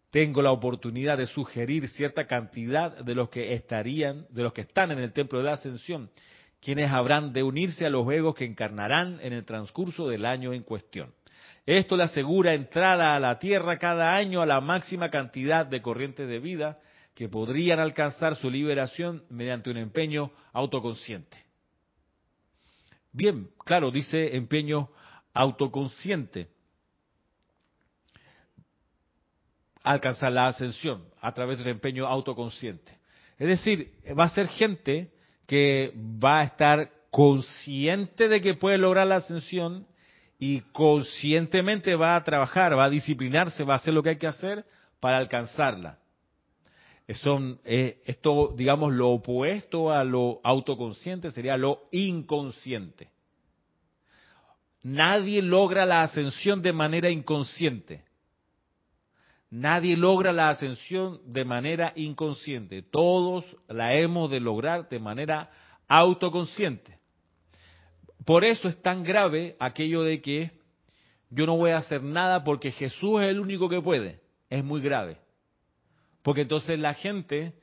tengo 0.09 0.41
la 0.41 0.51
oportunidad 0.51 1.17
de 1.17 1.27
sugerir 1.27 1.87
cierta 1.87 2.25
cantidad 2.25 2.97
de 2.97 3.15
los 3.15 3.29
que 3.29 3.53
estarían, 3.53 4.25
de 4.29 4.43
los 4.43 4.53
que 4.53 4.61
están 4.61 4.91
en 4.91 4.99
el 4.99 5.13
templo 5.13 5.39
de 5.39 5.45
la 5.45 5.53
ascensión 5.53 6.09
quienes 6.61 6.91
habrán 6.91 7.33
de 7.33 7.43
unirse 7.43 7.85
a 7.85 7.89
los 7.89 8.09
egos 8.11 8.35
que 8.35 8.45
encarnarán 8.45 9.19
en 9.21 9.33
el 9.33 9.43
transcurso 9.45 10.07
del 10.07 10.25
año 10.25 10.53
en 10.53 10.63
cuestión. 10.63 11.13
Esto 11.65 11.97
le 11.97 12.03
asegura 12.03 12.53
entrada 12.53 13.15
a 13.15 13.19
la 13.19 13.39
Tierra 13.39 13.77
cada 13.77 14.13
año 14.15 14.41
a 14.41 14.45
la 14.45 14.61
máxima 14.61 15.09
cantidad 15.09 15.65
de 15.65 15.81
corrientes 15.81 16.27
de 16.27 16.39
vida 16.39 16.79
que 17.15 17.29
podrían 17.29 17.79
alcanzar 17.79 18.35
su 18.35 18.49
liberación 18.49 19.23
mediante 19.29 19.69
un 19.69 19.77
empeño 19.77 20.31
autoconsciente. 20.53 21.37
Bien, 23.11 23.49
claro, 23.65 23.91
dice 23.91 24.35
empeño 24.35 24.89
autoconsciente. 25.33 26.47
Alcanzar 29.83 30.31
la 30.31 30.47
ascensión 30.47 31.05
a 31.19 31.33
través 31.33 31.57
del 31.57 31.69
empeño 31.69 32.07
autoconsciente. 32.07 32.99
Es 33.37 33.47
decir, 33.47 33.93
va 34.17 34.25
a 34.25 34.29
ser 34.29 34.47
gente 34.47 35.11
que 35.47 35.93
va 35.95 36.39
a 36.39 36.43
estar 36.43 36.91
consciente 37.09 38.27
de 38.27 38.41
que 38.41 38.53
puede 38.53 38.77
lograr 38.77 39.07
la 39.07 39.17
ascensión 39.17 39.85
y 40.39 40.61
conscientemente 40.71 41.95
va 41.95 42.15
a 42.15 42.23
trabajar, 42.23 42.77
va 42.77 42.85
a 42.85 42.89
disciplinarse, 42.89 43.63
va 43.63 43.73
a 43.73 43.77
hacer 43.77 43.93
lo 43.93 44.01
que 44.01 44.09
hay 44.09 44.17
que 44.17 44.27
hacer 44.27 44.65
para 44.99 45.17
alcanzarla. 45.17 45.99
Son, 47.13 47.59
eh, 47.65 48.01
esto, 48.05 48.53
digamos, 48.55 48.93
lo 48.93 49.09
opuesto 49.09 49.91
a 49.91 50.03
lo 50.03 50.39
autoconsciente 50.43 51.29
sería 51.31 51.57
lo 51.57 51.81
inconsciente. 51.91 53.09
Nadie 54.83 55.41
logra 55.41 55.85
la 55.85 56.03
ascensión 56.03 56.61
de 56.61 56.73
manera 56.73 57.09
inconsciente. 57.09 58.03
Nadie 59.51 59.97
logra 59.97 60.31
la 60.31 60.47
ascensión 60.47 61.19
de 61.25 61.43
manera 61.43 61.91
inconsciente. 61.97 62.81
Todos 62.83 63.45
la 63.67 63.93
hemos 63.93 64.31
de 64.31 64.39
lograr 64.39 64.87
de 64.87 64.97
manera 64.97 65.51
autoconsciente. 65.89 66.99
Por 68.25 68.45
eso 68.45 68.69
es 68.69 68.81
tan 68.81 69.03
grave 69.03 69.57
aquello 69.59 70.03
de 70.03 70.21
que 70.21 70.51
yo 71.29 71.45
no 71.45 71.57
voy 71.57 71.71
a 71.71 71.77
hacer 71.77 72.01
nada 72.01 72.45
porque 72.45 72.71
Jesús 72.71 73.21
es 73.21 73.27
el 73.27 73.41
único 73.41 73.67
que 73.67 73.81
puede. 73.81 74.21
Es 74.49 74.63
muy 74.63 74.79
grave. 74.79 75.17
Porque 76.21 76.41
entonces 76.41 76.79
la 76.79 76.93
gente 76.93 77.53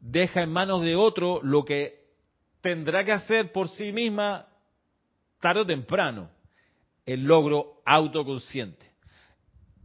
deja 0.00 0.42
en 0.42 0.52
manos 0.52 0.82
de 0.82 0.96
otro 0.96 1.40
lo 1.42 1.64
que 1.64 2.08
tendrá 2.60 3.04
que 3.04 3.12
hacer 3.12 3.52
por 3.52 3.68
sí 3.70 3.90
misma 3.90 4.48
tarde 5.40 5.62
o 5.62 5.66
temprano. 5.66 6.28
El 7.06 7.24
logro 7.24 7.80
autoconsciente. 7.86 8.84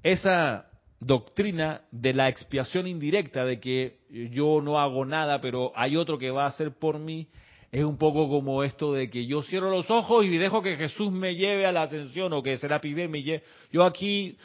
Esa 0.04 0.70
doctrina 1.00 1.82
de 1.92 2.14
la 2.14 2.30
expiación 2.30 2.88
indirecta, 2.88 3.46
de 3.46 3.60
que 3.60 4.00
yo 4.10 4.62
no 4.62 4.80
hago 4.80 5.06
nada, 5.06 5.42
pero 5.42 5.72
hay 5.76 5.96
otro 5.96 6.18
que 6.18 6.32
va 6.32 6.46
a 6.46 6.48
hacer 6.48 6.74
por 6.74 7.00
mí, 7.00 7.28
es 7.72 7.84
un 7.84 7.98
poco 7.98 8.30
como 8.30 8.64
esto 8.64 8.94
de 8.94 9.10
que 9.10 9.26
yo 9.26 9.44
cierro 9.44 9.70
los 9.70 9.92
ojos 9.92 10.26
y 10.26 10.38
dejo 10.38 10.62
que 10.62 10.78
Jesús 10.78 11.12
me 11.12 11.36
lleve 11.36 11.66
a 11.66 11.72
la 11.72 11.84
ascensión 11.84 12.32
o 12.34 12.42
que 12.42 12.58
será 12.58 12.80
pibe 12.80 13.08
me 13.08 13.22
lleve. 13.22 13.44
Yo 13.72 13.84
aquí 13.84 14.38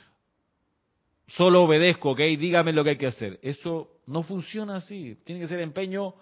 solo 1.28 1.62
obedezco, 1.62 2.11
¿ok? 2.11 2.18
Dígame 2.18 2.72
lo 2.72 2.82
que 2.82 2.90
hay 2.90 2.98
que 2.98 3.07
hacer. 3.07 3.38
Eso 3.42 4.00
no 4.07 4.22
funciona 4.22 4.76
así. 4.76 5.16
Tiene 5.24 5.40
que 5.40 5.46
ser 5.46 5.61
empeño 5.61 6.14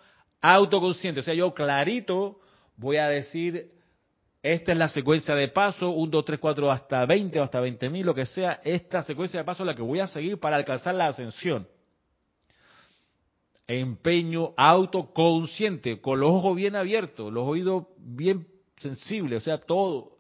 autoconsciente. 0.43 1.21
O 1.21 1.23
sea, 1.23 1.35
yo 1.35 1.55
clarito 1.55 2.41
voy 2.77 2.99
a 2.99 3.09
decir 3.09 3.73
esta 4.43 4.73
es 4.73 4.79
la 4.79 4.89
secuencia 4.89 5.35
de 5.35 5.49
paso, 5.49 5.91
1, 5.91 6.11
2, 6.11 6.25
3, 6.25 6.39
4, 6.41 6.71
hasta 6.71 7.05
20 7.05 7.41
o 7.41 7.43
hasta 7.43 7.61
20 7.61 7.91
mil, 7.91 8.07
lo 8.07 8.15
que 8.15 8.25
sea. 8.25 8.61
Esta 8.65 9.03
secuencia 9.03 9.41
de 9.41 9.45
paso 9.45 9.63
es 9.63 9.67
la 9.67 9.75
que 9.75 9.83
voy 9.83 10.01
a 10.01 10.07
seguir 10.07 10.39
para 10.39 10.57
alcanzar 10.57 10.95
la 10.95 11.09
ascensión. 11.09 11.69
empeño 13.67 14.53
autoconsciente, 14.57 16.01
con 16.01 16.19
los 16.19 16.31
ojos 16.31 16.57
bien 16.57 16.75
abiertos, 16.75 17.33
los 17.33 17.47
oídos 17.47 17.85
bien 17.99 18.49
sensibles, 18.79 19.43
o 19.43 19.45
sea, 19.45 19.59
todo 19.59 20.17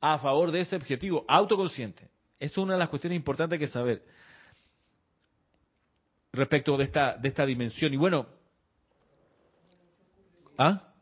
a 0.00 0.18
favor 0.18 0.50
de 0.50 0.60
ese 0.60 0.76
objetivo, 0.76 1.24
autoconsciente. 1.28 2.08
Es 2.38 2.58
una 2.58 2.74
de 2.74 2.80
las 2.80 2.88
cuestiones 2.90 3.16
importantes 3.16 3.58
que 3.58 3.68
saber 3.68 4.02
respecto 6.32 6.76
de 6.76 6.84
esta, 6.84 7.16
de 7.16 7.28
esta 7.28 7.46
dimensión. 7.46 7.94
Y 7.94 7.96
bueno, 7.96 8.26
¿ah? 10.58 10.93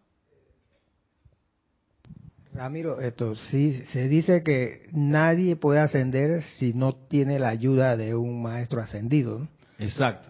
Ramiro, 2.62 3.00
esto 3.00 3.34
sí 3.34 3.82
se 3.86 4.06
dice 4.06 4.44
que 4.44 4.86
nadie 4.92 5.56
puede 5.56 5.80
ascender 5.80 6.42
si 6.42 6.72
no 6.74 6.94
tiene 6.94 7.40
la 7.40 7.48
ayuda 7.48 7.96
de 7.96 8.14
un 8.14 8.40
maestro 8.40 8.80
ascendido. 8.80 9.48
Exacto. 9.80 10.28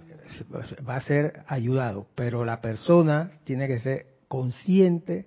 Va 0.88 0.96
a 0.96 1.00
ser 1.02 1.42
ayudado, 1.46 2.06
pero 2.14 2.46
la 2.46 2.62
persona 2.62 3.32
tiene 3.44 3.68
que 3.68 3.80
ser 3.80 4.06
consciente 4.28 5.26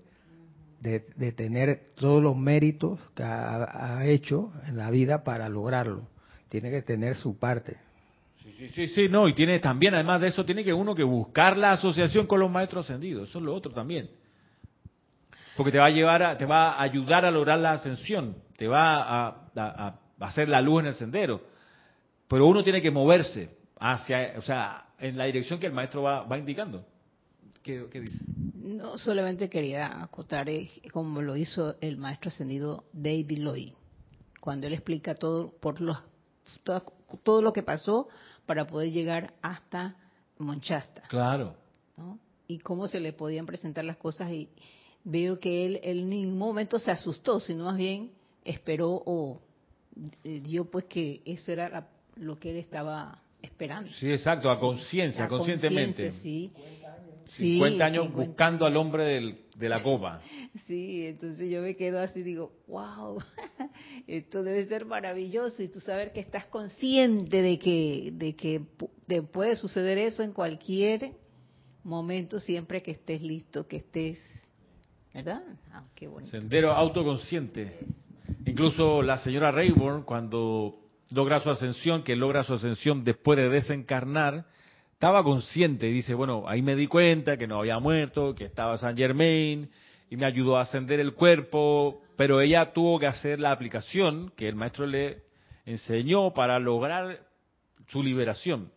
de, 0.81 0.99
tener 1.33 1.91
todos 1.93 2.23
los 2.23 2.35
méritos 2.35 2.99
que 3.13 3.21
ha, 3.21 4.03
hecho 4.07 4.51
en 4.67 4.75
la 4.75 4.89
vida 4.89 5.23
para 5.23 5.47
lograrlo. 5.47 6.07
Tiene 6.49 6.71
que 6.71 6.81
tener 6.81 7.17
su 7.17 7.37
parte. 7.37 7.77
Sí, 8.41 8.51
sí, 8.57 8.69
sí, 8.69 8.87
sí, 8.87 9.09
no, 9.09 9.27
y 9.27 9.35
tiene 9.35 9.59
también, 9.59 9.93
además 9.93 10.21
de 10.21 10.29
eso, 10.29 10.43
tiene 10.43 10.63
que 10.63 10.73
uno 10.73 10.95
que 10.95 11.03
buscar 11.03 11.55
la 11.55 11.73
asociación 11.73 12.25
con 12.25 12.39
los 12.39 12.49
maestros 12.49 12.85
ascendidos. 12.85 13.29
Eso 13.29 13.37
es 13.37 13.45
lo 13.45 13.53
otro 13.53 13.71
también 13.71 14.09
porque 15.55 15.71
te 15.71 15.77
va 15.79 15.85
a 15.85 15.89
llevar, 15.89 16.21
a, 16.23 16.37
te 16.37 16.45
va 16.45 16.73
a 16.73 16.81
ayudar 16.81 17.25
a 17.25 17.31
lograr 17.31 17.59
la 17.59 17.73
ascensión, 17.73 18.35
te 18.57 18.67
va 18.67 19.27
a, 19.55 19.99
hacer 20.19 20.49
la 20.49 20.61
luz 20.61 20.81
en 20.81 20.87
el 20.87 20.93
sendero. 20.93 21.41
Pero 22.27 22.47
uno 22.47 22.63
tiene 22.63 22.81
que 22.81 22.91
moverse 22.91 23.49
hacia, 23.79 24.33
o 24.37 24.41
sea, 24.41 24.87
en 24.99 25.17
la 25.17 25.25
dirección 25.25 25.59
que 25.59 25.67
el 25.67 25.73
maestro 25.73 26.01
va, 26.01 26.37
indicando. 26.37 26.85
¿Qué, 27.61 27.87
dice? 27.93 28.19
No, 28.53 28.97
solamente 28.97 29.49
quería 29.49 30.03
acotar 30.03 30.49
eh, 30.49 30.69
como 30.91 31.21
lo 31.21 31.35
hizo 31.35 31.75
el 31.81 31.97
maestro 31.97 32.29
ascendido 32.29 32.85
David 32.93 33.39
Lloyd, 33.39 33.73
cuando 34.39 34.67
él 34.67 34.73
explica 34.73 35.15
todo 35.15 35.51
por 35.59 35.81
los 35.81 35.97
todo, 36.63 36.83
todo 37.23 37.41
lo 37.41 37.53
que 37.53 37.63
pasó 37.63 38.07
para 38.45 38.67
poder 38.67 38.91
llegar 38.91 39.33
hasta 39.41 39.95
Monchasta. 40.37 41.03
Claro. 41.07 41.55
Y 42.47 42.59
cómo 42.59 42.87
se 42.87 42.99
le 42.99 43.13
podían 43.13 43.47
presentar 43.47 43.83
las 43.85 43.97
cosas 43.97 44.29
y, 44.31 44.49
veo 45.05 45.39
que 45.39 45.65
él, 45.65 45.79
en 45.83 46.09
ningún 46.09 46.37
momento 46.37 46.79
se 46.79 46.91
asustó, 46.91 47.39
sino 47.39 47.65
más 47.65 47.77
bien 47.77 48.11
esperó 48.43 49.01
o 49.05 49.39
eh, 50.23 50.41
dio 50.43 50.65
pues 50.65 50.85
que 50.85 51.21
eso 51.23 51.51
era 51.53 51.87
lo 52.15 52.37
que 52.37 52.51
él 52.51 52.57
estaba 52.57 53.21
esperando. 53.41 53.91
Sí, 53.93 54.11
exacto, 54.11 54.49
a 54.49 54.59
conciencia, 54.59 55.27
conscientemente. 55.27 56.11
Sí. 56.11 56.51
50 57.37 57.83
años 57.83 58.13
buscando 58.13 58.67
al 58.67 58.77
hombre 58.77 59.03
del, 59.05 59.37
de 59.55 59.69
la 59.69 59.81
copa. 59.81 60.21
Sí, 60.67 61.05
entonces 61.05 61.51
yo 61.51 61.61
me 61.61 61.75
quedo 61.75 61.99
así, 61.99 62.23
digo, 62.23 62.51
wow, 62.67 63.21
esto 64.07 64.41
debe 64.41 64.65
ser 64.65 64.85
maravilloso 64.85 65.61
y 65.61 65.67
tú 65.67 65.79
saber 65.79 66.11
que 66.11 66.21
estás 66.21 66.47
consciente 66.47 67.41
de 67.41 67.59
que, 67.59 68.11
de 68.13 68.35
que 68.35 68.61
puede 69.31 69.57
suceder 69.57 69.99
eso 69.99 70.23
en 70.23 70.31
cualquier 70.31 71.11
momento, 71.83 72.39
siempre 72.39 72.81
que 72.81 72.91
estés 72.91 73.21
listo, 73.21 73.67
que 73.67 73.77
estés 73.77 74.17
¿Verdad? 75.15 75.43
Ah, 75.71 75.85
Sendero 76.29 76.73
autoconsciente. 76.73 77.79
Incluso 78.45 79.01
la 79.01 79.17
señora 79.19 79.49
Rayburn, 79.49 80.03
cuando 80.03 80.77
logra 81.11 81.39
su 81.39 81.49
ascensión, 81.49 82.03
que 82.03 82.17
logra 82.17 82.43
su 82.43 82.55
ascensión 82.55 83.01
después 83.05 83.37
de 83.37 83.47
desencarnar, 83.47 84.45
estaba 84.91 85.23
consciente. 85.23 85.85
Dice, 85.85 86.13
bueno, 86.15 86.43
ahí 86.49 86.61
me 86.61 86.75
di 86.75 86.87
cuenta 86.87 87.37
que 87.37 87.47
no 87.47 87.59
había 87.59 87.79
muerto, 87.79 88.35
que 88.35 88.43
estaba 88.43 88.77
San 88.77 88.97
Germain, 88.97 89.69
y 90.09 90.17
me 90.17 90.25
ayudó 90.25 90.57
a 90.57 90.63
ascender 90.63 90.99
el 90.99 91.13
cuerpo, 91.13 92.01
pero 92.17 92.41
ella 92.41 92.73
tuvo 92.73 92.99
que 92.99 93.07
hacer 93.07 93.39
la 93.39 93.53
aplicación 93.53 94.33
que 94.35 94.49
el 94.49 94.55
maestro 94.55 94.85
le 94.85 95.23
enseñó 95.65 96.33
para 96.33 96.59
lograr 96.59 97.21
su 97.87 98.03
liberación. 98.03 98.69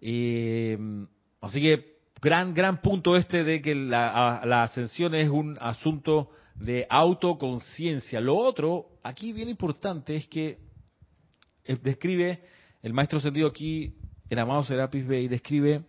así 0.00 1.60
que 1.60 1.93
gran, 2.24 2.54
gran 2.54 2.80
punto 2.80 3.16
este 3.16 3.44
de 3.44 3.60
que 3.60 3.74
la, 3.74 4.62
ascensión 4.62 5.14
es 5.14 5.28
un 5.28 5.58
asunto 5.60 6.30
de 6.54 6.86
autoconciencia. 6.88 8.18
Lo 8.18 8.36
otro, 8.36 8.86
aquí 9.02 9.34
bien 9.34 9.50
importante, 9.50 10.16
es 10.16 10.26
que 10.26 10.58
eh, 11.66 11.76
describe, 11.82 12.42
el 12.82 12.94
maestro 12.94 13.20
sentido 13.20 13.46
aquí, 13.46 13.94
el 14.30 14.38
amado 14.38 14.64
Serapis 14.64 15.06
Bey, 15.06 15.28
describe 15.28 15.82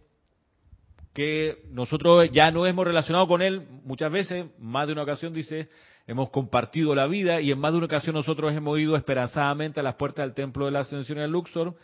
que 1.14 1.64
nosotros 1.72 2.30
ya 2.30 2.52
no 2.52 2.66
hemos 2.66 2.86
relacionado 2.86 3.26
con 3.28 3.42
él 3.42 3.66
muchas 3.86 4.12
veces, 4.12 4.48
más 4.60 4.88
de 4.88 4.94
una 4.94 5.04
ocasión 5.04 5.34
dice, 5.34 5.70
hemos 6.06 6.30
compartido 6.32 6.94
la 6.94 7.08
vida 7.08 7.40
y 7.40 7.52
en 7.52 7.60
más 7.60 7.72
de 7.72 7.78
una 7.78 7.86
ocasión 7.86 8.14
nosotros 8.14 8.54
hemos 8.54 8.78
ido 8.78 8.98
esperanzadamente 8.98 9.80
a 9.80 9.84
las 9.84 9.96
puertas 9.96 10.26
del 10.26 10.36
templo 10.36 10.66
de 10.66 10.72
la 10.72 10.80
ascensión 10.80 11.20
en 11.20 11.32
Luxor 11.32 11.78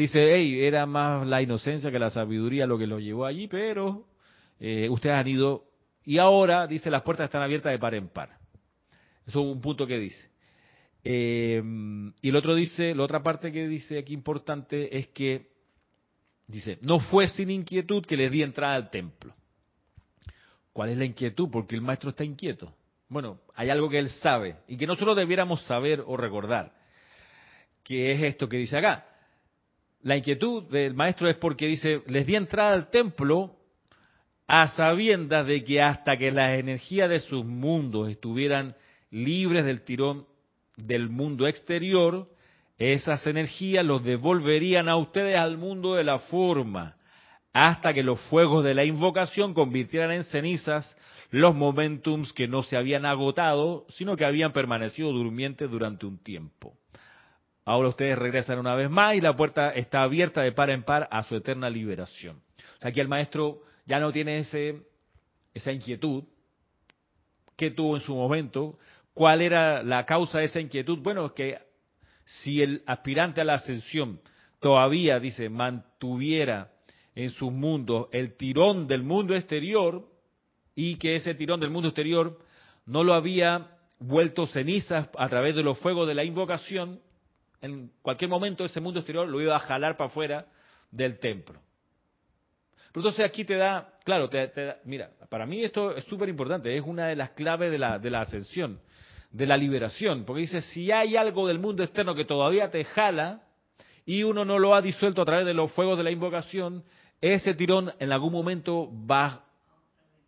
dice, 0.00 0.34
hey, 0.34 0.60
era 0.64 0.86
más 0.86 1.26
la 1.26 1.42
inocencia 1.42 1.90
que 1.90 1.98
la 1.98 2.10
sabiduría 2.10 2.66
lo 2.66 2.78
que 2.78 2.86
lo 2.86 2.98
llevó 2.98 3.24
allí, 3.26 3.48
pero 3.48 4.06
eh, 4.58 4.88
ustedes 4.88 5.16
han 5.16 5.28
ido 5.28 5.66
y 6.06 6.18
ahora, 6.18 6.68
dice, 6.68 6.88
las 6.88 7.02
puertas 7.02 7.24
están 7.24 7.42
abiertas 7.42 7.72
de 7.72 7.80
par 7.80 7.94
en 7.96 8.08
par. 8.08 8.38
Eso 9.26 9.40
es 9.40 9.46
un 9.46 9.60
punto 9.60 9.88
que 9.88 9.98
dice. 9.98 10.30
Eh, 11.02 11.60
y 12.22 12.28
el 12.28 12.36
otro 12.36 12.54
dice, 12.54 12.94
la 12.94 13.02
otra 13.02 13.24
parte 13.24 13.50
que 13.50 13.66
dice 13.66 13.98
aquí 13.98 14.14
importante 14.14 14.96
es 14.96 15.08
que, 15.08 15.50
dice, 16.46 16.78
no 16.82 17.00
fue 17.00 17.26
sin 17.26 17.50
inquietud 17.50 18.06
que 18.06 18.16
les 18.16 18.30
di 18.30 18.42
entrada 18.42 18.76
al 18.76 18.88
templo. 18.88 19.34
¿Cuál 20.72 20.90
es 20.90 20.98
la 20.98 21.04
inquietud? 21.04 21.48
Porque 21.50 21.74
el 21.74 21.80
maestro 21.80 22.10
está 22.10 22.22
inquieto. 22.22 22.72
Bueno, 23.08 23.40
hay 23.54 23.70
algo 23.70 23.88
que 23.88 23.98
él 23.98 24.08
sabe 24.08 24.58
y 24.68 24.76
que 24.76 24.86
nosotros 24.86 25.16
debiéramos 25.16 25.62
saber 25.62 26.04
o 26.06 26.16
recordar, 26.16 26.72
que 27.82 28.12
es 28.12 28.22
esto 28.22 28.48
que 28.48 28.58
dice 28.58 28.78
acá. 28.78 29.06
La 30.06 30.16
inquietud 30.16 30.62
del 30.70 30.94
maestro 30.94 31.28
es 31.28 31.34
porque 31.34 31.66
dice, 31.66 32.00
les 32.06 32.24
di 32.28 32.36
entrada 32.36 32.74
al 32.74 32.90
templo 32.90 33.56
a 34.46 34.68
sabiendas 34.68 35.44
de 35.48 35.64
que 35.64 35.82
hasta 35.82 36.16
que 36.16 36.30
las 36.30 36.60
energías 36.60 37.10
de 37.10 37.18
sus 37.18 37.44
mundos 37.44 38.08
estuvieran 38.08 38.76
libres 39.10 39.64
del 39.64 39.82
tirón 39.82 40.24
del 40.76 41.08
mundo 41.08 41.48
exterior, 41.48 42.28
esas 42.78 43.26
energías 43.26 43.84
los 43.84 44.04
devolverían 44.04 44.88
a 44.88 44.96
ustedes 44.96 45.36
al 45.36 45.58
mundo 45.58 45.94
de 45.96 46.04
la 46.04 46.20
forma, 46.20 46.94
hasta 47.52 47.92
que 47.92 48.04
los 48.04 48.20
fuegos 48.28 48.62
de 48.62 48.74
la 48.74 48.84
invocación 48.84 49.54
convirtieran 49.54 50.12
en 50.12 50.22
cenizas 50.22 50.96
los 51.30 51.52
momentums 51.52 52.32
que 52.32 52.46
no 52.46 52.62
se 52.62 52.76
habían 52.76 53.06
agotado, 53.06 53.86
sino 53.88 54.16
que 54.16 54.24
habían 54.24 54.52
permanecido 54.52 55.10
durmientes 55.10 55.68
durante 55.68 56.06
un 56.06 56.22
tiempo. 56.22 56.78
Ahora 57.66 57.88
ustedes 57.88 58.16
regresan 58.16 58.60
una 58.60 58.76
vez 58.76 58.88
más 58.88 59.16
y 59.16 59.20
la 59.20 59.34
puerta 59.34 59.70
está 59.70 60.02
abierta 60.02 60.40
de 60.40 60.52
par 60.52 60.70
en 60.70 60.84
par 60.84 61.08
a 61.10 61.24
su 61.24 61.34
eterna 61.34 61.68
liberación. 61.68 62.36
O 62.36 62.80
sea, 62.80 62.90
aquí 62.90 63.00
el 63.00 63.08
maestro 63.08 63.62
ya 63.86 63.98
no 63.98 64.12
tiene 64.12 64.38
ese, 64.38 64.82
esa 65.52 65.72
inquietud 65.72 66.22
que 67.56 67.72
tuvo 67.72 67.96
en 67.96 68.02
su 68.02 68.14
momento. 68.14 68.78
¿Cuál 69.12 69.42
era 69.42 69.82
la 69.82 70.06
causa 70.06 70.38
de 70.38 70.44
esa 70.44 70.60
inquietud? 70.60 71.00
Bueno, 71.00 71.34
que 71.34 71.58
si 72.24 72.62
el 72.62 72.84
aspirante 72.86 73.40
a 73.40 73.44
la 73.44 73.54
ascensión 73.54 74.20
todavía, 74.60 75.18
dice, 75.18 75.48
mantuviera 75.48 76.70
en 77.16 77.30
sus 77.30 77.50
mundos 77.50 78.06
el 78.12 78.36
tirón 78.36 78.86
del 78.86 79.02
mundo 79.02 79.34
exterior 79.34 80.06
y 80.76 80.96
que 80.96 81.16
ese 81.16 81.34
tirón 81.34 81.58
del 81.58 81.70
mundo 81.70 81.88
exterior 81.88 82.38
no 82.84 83.02
lo 83.02 83.14
había 83.14 83.72
vuelto 83.98 84.46
cenizas 84.46 85.08
a 85.18 85.28
través 85.28 85.56
de 85.56 85.64
los 85.64 85.78
fuegos 85.80 86.06
de 86.06 86.14
la 86.14 86.22
invocación, 86.22 87.00
en 87.60 87.90
cualquier 88.02 88.30
momento 88.30 88.64
ese 88.64 88.80
mundo 88.80 89.00
exterior 89.00 89.28
lo 89.28 89.40
iba 89.40 89.56
a 89.56 89.60
jalar 89.60 89.96
para 89.96 90.08
afuera 90.08 90.46
del 90.90 91.18
templo. 91.18 91.60
Pero 92.92 93.08
entonces 93.08 93.24
aquí 93.24 93.44
te 93.44 93.56
da, 93.56 93.94
claro, 94.04 94.28
te, 94.28 94.50
mira, 94.84 95.10
para 95.28 95.46
mí 95.46 95.62
esto 95.62 95.94
es 95.94 96.04
súper 96.04 96.28
importante, 96.28 96.74
es 96.76 96.82
una 96.84 97.08
de 97.08 97.16
las 97.16 97.30
claves 97.30 97.70
de 97.70 97.78
la, 97.78 97.98
de 97.98 98.10
la 98.10 98.22
ascensión, 98.22 98.80
de 99.30 99.46
la 99.46 99.56
liberación, 99.56 100.24
porque 100.24 100.42
dice, 100.42 100.62
si 100.62 100.90
hay 100.90 101.16
algo 101.16 101.46
del 101.46 101.58
mundo 101.58 101.82
externo 101.82 102.14
que 102.14 102.24
todavía 102.24 102.70
te 102.70 102.84
jala 102.84 103.42
y 104.06 104.22
uno 104.22 104.44
no 104.44 104.58
lo 104.58 104.74
ha 104.74 104.80
disuelto 104.80 105.20
a 105.20 105.26
través 105.26 105.44
de 105.44 105.52
los 105.52 105.72
fuegos 105.72 105.98
de 105.98 106.04
la 106.04 106.10
invocación, 106.10 106.84
ese 107.20 107.54
tirón 107.54 107.92
en 107.98 108.12
algún 108.12 108.32
momento 108.32 108.90
va, 109.10 109.44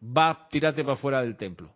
va 0.03 0.31
a 0.31 0.49
tirarte 0.49 0.83
para 0.83 0.95
afuera 0.95 1.23
del 1.23 1.37
templo 1.37 1.73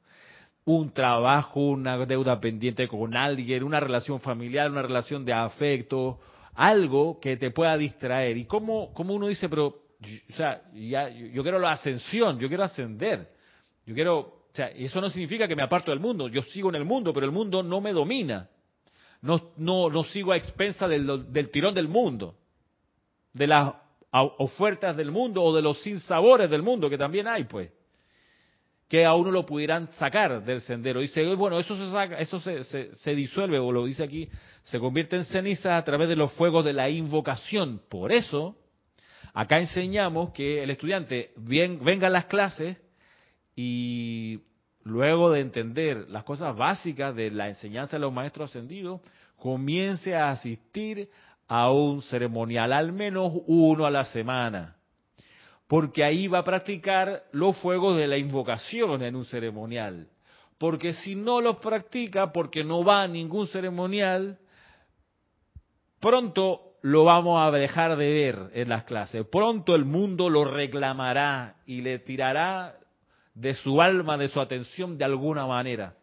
un 0.64 0.92
trabajo, 0.92 1.60
una 1.60 2.04
deuda 2.06 2.40
pendiente 2.40 2.86
con 2.86 3.16
alguien, 3.16 3.64
una 3.64 3.80
relación 3.80 4.20
familiar, 4.20 4.70
una 4.70 4.82
relación 4.82 5.24
de 5.24 5.32
afecto, 5.32 6.20
algo 6.54 7.18
que 7.20 7.36
te 7.36 7.50
pueda 7.50 7.76
distraer. 7.76 8.36
Y 8.36 8.44
como, 8.44 8.92
como 8.92 9.14
uno 9.14 9.26
dice, 9.26 9.48
pero, 9.48 9.66
o 9.66 10.32
sea, 10.36 10.62
ya, 10.74 11.08
yo, 11.08 11.42
quiero 11.42 11.58
la 11.58 11.72
ascensión, 11.72 12.38
yo 12.38 12.48
quiero 12.48 12.62
ascender, 12.62 13.28
yo 13.84 13.94
quiero, 13.94 14.18
o 14.18 14.50
sea, 14.52 14.68
eso 14.68 15.00
no 15.00 15.10
significa 15.10 15.48
que 15.48 15.56
me 15.56 15.62
aparto 15.62 15.90
del 15.90 16.00
mundo, 16.00 16.28
yo 16.28 16.42
sigo 16.42 16.68
en 16.68 16.76
el 16.76 16.84
mundo, 16.84 17.12
pero 17.12 17.26
el 17.26 17.32
mundo 17.32 17.62
no 17.62 17.80
me 17.80 17.92
domina. 17.92 18.48
No, 19.20 19.52
no, 19.56 19.88
no 19.88 20.02
sigo 20.04 20.32
a 20.32 20.36
expensa 20.36 20.88
del, 20.88 21.32
del 21.32 21.50
tirón 21.50 21.74
del 21.74 21.86
mundo, 21.86 22.34
de 23.32 23.46
las 23.46 23.72
ofertas 24.10 24.96
del 24.96 25.12
mundo 25.12 25.42
o 25.42 25.54
de 25.54 25.62
los 25.62 25.80
sinsabores 25.80 26.50
del 26.50 26.62
mundo, 26.62 26.90
que 26.90 26.98
también 26.98 27.28
hay, 27.28 27.44
pues, 27.44 27.70
que 28.92 29.06
a 29.06 29.14
uno 29.14 29.30
lo 29.30 29.46
pudieran 29.46 29.90
sacar 29.92 30.44
del 30.44 30.60
sendero. 30.60 31.00
Dice, 31.00 31.34
bueno, 31.34 31.58
eso 31.58 31.74
se 31.78 31.90
saca, 31.90 32.18
eso 32.18 32.38
se, 32.38 32.62
se, 32.62 33.14
disuelve, 33.14 33.58
o 33.58 33.72
lo 33.72 33.86
dice 33.86 34.04
aquí, 34.04 34.28
se 34.64 34.78
convierte 34.78 35.16
en 35.16 35.24
ceniza 35.24 35.78
a 35.78 35.82
través 35.82 36.10
de 36.10 36.14
los 36.14 36.30
fuegos 36.32 36.62
de 36.62 36.74
la 36.74 36.90
invocación. 36.90 37.80
Por 37.88 38.12
eso, 38.12 38.54
acá 39.32 39.58
enseñamos 39.58 40.32
que 40.32 40.62
el 40.62 40.68
estudiante 40.68 41.30
venga 41.36 42.08
a 42.08 42.10
las 42.10 42.26
clases 42.26 42.82
y 43.56 44.40
luego 44.82 45.30
de 45.30 45.40
entender 45.40 46.10
las 46.10 46.24
cosas 46.24 46.54
básicas 46.54 47.16
de 47.16 47.30
la 47.30 47.48
enseñanza 47.48 47.96
de 47.96 48.00
los 48.00 48.12
maestros 48.12 48.50
ascendidos, 48.50 49.00
comience 49.36 50.14
a 50.14 50.32
asistir 50.32 51.08
a 51.48 51.72
un 51.72 52.02
ceremonial, 52.02 52.74
al 52.74 52.92
menos 52.92 53.32
uno 53.46 53.86
a 53.86 53.90
la 53.90 54.04
semana, 54.04 54.76
porque 55.72 56.04
ahí 56.04 56.28
va 56.28 56.40
a 56.40 56.44
practicar 56.44 57.22
los 57.32 57.56
fuegos 57.56 57.96
de 57.96 58.06
la 58.06 58.18
invocación 58.18 59.02
en 59.02 59.16
un 59.16 59.24
ceremonial. 59.24 60.06
Porque 60.58 60.92
si 60.92 61.14
no 61.14 61.40
los 61.40 61.56
practica, 61.60 62.30
porque 62.30 62.62
no 62.62 62.84
va 62.84 63.00
a 63.00 63.08
ningún 63.08 63.46
ceremonial, 63.46 64.38
pronto 65.98 66.74
lo 66.82 67.04
vamos 67.04 67.40
a 67.40 67.50
dejar 67.50 67.96
de 67.96 68.12
ver 68.12 68.50
en 68.52 68.68
las 68.68 68.84
clases. 68.84 69.24
Pronto 69.32 69.74
el 69.74 69.86
mundo 69.86 70.28
lo 70.28 70.44
reclamará 70.44 71.56
y 71.64 71.80
le 71.80 72.00
tirará 72.00 72.76
de 73.32 73.54
su 73.54 73.80
alma, 73.80 74.18
de 74.18 74.28
su 74.28 74.42
atención 74.42 74.98
de 74.98 75.06
alguna 75.06 75.46
manera. 75.46 75.96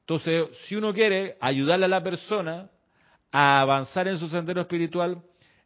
Entonces, 0.00 0.48
si 0.66 0.74
uno 0.74 0.94
quiere 0.94 1.36
ayudarle 1.38 1.84
a 1.84 1.88
la 1.88 2.02
persona, 2.02 2.70
a 3.30 3.60
avanzar 3.60 4.08
en 4.08 4.16
su 4.16 4.26
sendero 4.30 4.62
espiritual, 4.62 5.22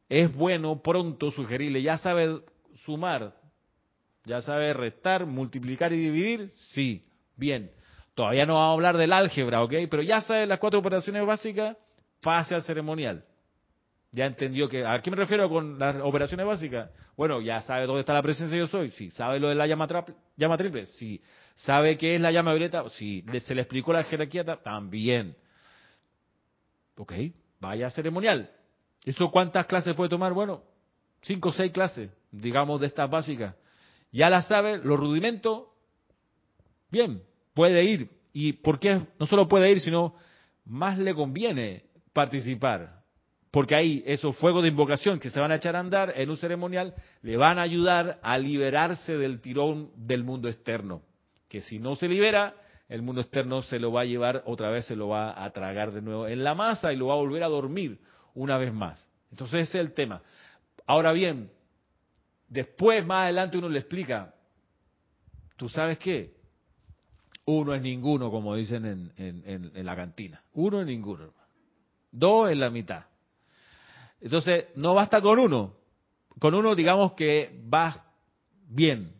es 0.08 0.34
bueno 0.34 0.82
pronto 0.82 1.30
sugerirle, 1.30 1.80
ya 1.80 1.96
sabe 1.96 2.40
sumar, 2.86 3.34
ya 4.24 4.40
sabe 4.40 4.72
restar, 4.72 5.26
multiplicar 5.26 5.92
y 5.92 5.96
dividir, 5.96 6.50
sí, 6.72 7.04
bien. 7.36 7.70
Todavía 8.14 8.46
no 8.46 8.54
vamos 8.54 8.70
a 8.70 8.72
hablar 8.72 8.96
del 8.96 9.12
álgebra, 9.12 9.62
¿ok? 9.62 9.74
Pero 9.90 10.02
ya 10.02 10.22
sabe 10.22 10.46
las 10.46 10.58
cuatro 10.58 10.80
operaciones 10.80 11.26
básicas, 11.26 11.76
pase 12.22 12.54
al 12.54 12.62
ceremonial. 12.62 13.24
Ya 14.12 14.24
entendió 14.24 14.68
que, 14.68 14.86
¿a 14.86 15.02
qué 15.02 15.10
me 15.10 15.16
refiero 15.18 15.48
con 15.50 15.78
las 15.78 15.96
operaciones 16.02 16.46
básicas? 16.46 16.90
Bueno, 17.16 17.42
ya 17.42 17.60
sabe 17.60 17.86
dónde 17.86 18.00
está 18.00 18.14
la 18.14 18.22
presencia 18.22 18.56
yo 18.56 18.66
soy, 18.66 18.90
sí. 18.90 19.10
¿Sabe 19.10 19.38
lo 19.38 19.48
de 19.50 19.54
la 19.54 19.66
llama, 19.66 19.86
llama 20.36 20.56
triple? 20.56 20.86
Sí. 20.86 21.20
¿Sabe 21.56 21.98
qué 21.98 22.14
es 22.14 22.20
la 22.20 22.30
llama 22.30 22.52
violeta? 22.52 22.88
Sí. 22.88 23.22
¿Se 23.40 23.54
le 23.54 23.62
explicó 23.62 23.92
la 23.92 24.04
jerarquía? 24.04 24.44
También. 24.62 25.36
Ok, 26.96 27.12
vaya 27.60 27.90
ceremonial. 27.90 28.50
¿Eso 29.04 29.30
cuántas 29.30 29.66
clases 29.66 29.94
puede 29.94 30.08
tomar? 30.08 30.32
Bueno, 30.32 30.62
cinco 31.20 31.50
o 31.50 31.52
seis 31.52 31.70
clases, 31.72 32.10
digamos, 32.30 32.80
de 32.80 32.86
estas 32.86 33.10
básicas. 33.10 33.54
Ya 34.12 34.30
las 34.30 34.46
sabe, 34.46 34.78
los 34.78 34.98
rudimentos, 34.98 35.64
bien, 36.90 37.22
puede 37.54 37.84
ir. 37.84 38.10
¿Y 38.32 38.52
por 38.52 38.78
qué 38.78 39.02
no 39.18 39.26
solo 39.26 39.48
puede 39.48 39.70
ir, 39.70 39.80
sino 39.80 40.14
más 40.64 40.98
le 40.98 41.14
conviene 41.14 41.84
participar? 42.12 43.02
Porque 43.50 43.74
ahí 43.74 44.02
esos 44.06 44.36
fuegos 44.36 44.62
de 44.62 44.68
invocación 44.68 45.18
que 45.18 45.30
se 45.30 45.40
van 45.40 45.50
a 45.50 45.54
echar 45.54 45.76
a 45.76 45.80
andar 45.80 46.12
en 46.16 46.28
un 46.28 46.36
ceremonial 46.36 46.94
le 47.22 47.38
van 47.38 47.58
a 47.58 47.62
ayudar 47.62 48.18
a 48.22 48.36
liberarse 48.36 49.16
del 49.16 49.40
tirón 49.40 49.90
del 49.96 50.24
mundo 50.24 50.48
externo. 50.48 51.00
Que 51.48 51.62
si 51.62 51.78
no 51.78 51.96
se 51.96 52.08
libera, 52.08 52.54
el 52.88 53.02
mundo 53.02 53.22
externo 53.22 53.62
se 53.62 53.78
lo 53.78 53.92
va 53.92 54.02
a 54.02 54.04
llevar 54.04 54.42
otra 54.44 54.70
vez, 54.70 54.84
se 54.84 54.94
lo 54.94 55.08
va 55.08 55.42
a 55.42 55.50
tragar 55.50 55.92
de 55.92 56.02
nuevo 56.02 56.28
en 56.28 56.44
la 56.44 56.54
masa 56.54 56.92
y 56.92 56.96
lo 56.96 57.06
va 57.06 57.14
a 57.14 57.16
volver 57.16 57.42
a 57.42 57.48
dormir 57.48 57.98
una 58.34 58.58
vez 58.58 58.72
más. 58.72 59.02
Entonces 59.30 59.68
ese 59.68 59.78
es 59.78 59.86
el 59.86 59.94
tema. 59.94 60.22
Ahora 60.86 61.12
bien, 61.12 61.50
después 62.48 63.04
más 63.04 63.24
adelante 63.24 63.58
uno 63.58 63.68
le 63.68 63.80
explica, 63.80 64.34
¿tú 65.56 65.68
sabes 65.68 65.98
qué? 65.98 66.34
Uno 67.44 67.74
es 67.74 67.82
ninguno, 67.82 68.30
como 68.30 68.56
dicen 68.56 69.12
en, 69.16 69.72
en 69.74 69.86
la 69.86 69.94
cantina. 69.94 70.42
Uno 70.54 70.80
es 70.80 70.86
ninguno. 70.86 71.32
Dos 72.10 72.50
es 72.50 72.56
la 72.56 72.70
mitad. 72.70 73.04
Entonces, 74.20 74.66
no 74.74 74.94
basta 74.94 75.20
con 75.20 75.38
uno. 75.38 75.74
Con 76.40 76.54
uno, 76.54 76.74
digamos 76.74 77.12
que 77.12 77.62
va 77.72 78.04
bien, 78.68 79.12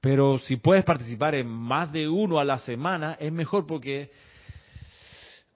pero 0.00 0.38
si 0.38 0.56
puedes 0.56 0.84
participar 0.84 1.34
en 1.34 1.48
más 1.48 1.92
de 1.92 2.08
uno 2.08 2.38
a 2.38 2.44
la 2.44 2.58
semana, 2.58 3.16
es 3.20 3.32
mejor 3.32 3.66
porque 3.66 4.10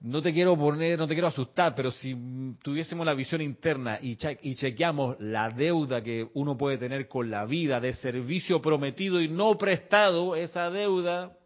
no 0.03 0.21
te 0.21 0.33
quiero 0.33 0.57
poner, 0.57 0.99
no 0.99 1.07
te 1.07 1.15
quiero 1.15 1.29
asustar, 1.29 1.73
pero 1.75 1.89
si 1.89 2.13
tuviésemos 2.61 3.05
la 3.05 3.13
visión 3.13 3.41
interna 3.41 3.99
y, 4.01 4.15
chequeamos 4.15 5.15
la 5.19 5.49
deuda 5.49 6.03
que 6.03 6.27
uno 6.33 6.57
puede 6.57 6.77
tener 6.77 7.07
con 7.07 7.31
la 7.31 7.45
vida 7.45 7.79
de 7.79 7.93
servicio 7.93 8.61
prometido 8.61 9.21
y 9.21 9.29
no 9.29 9.57
prestado, 9.57 10.35
esa 10.35 10.69
deuda 10.69 11.37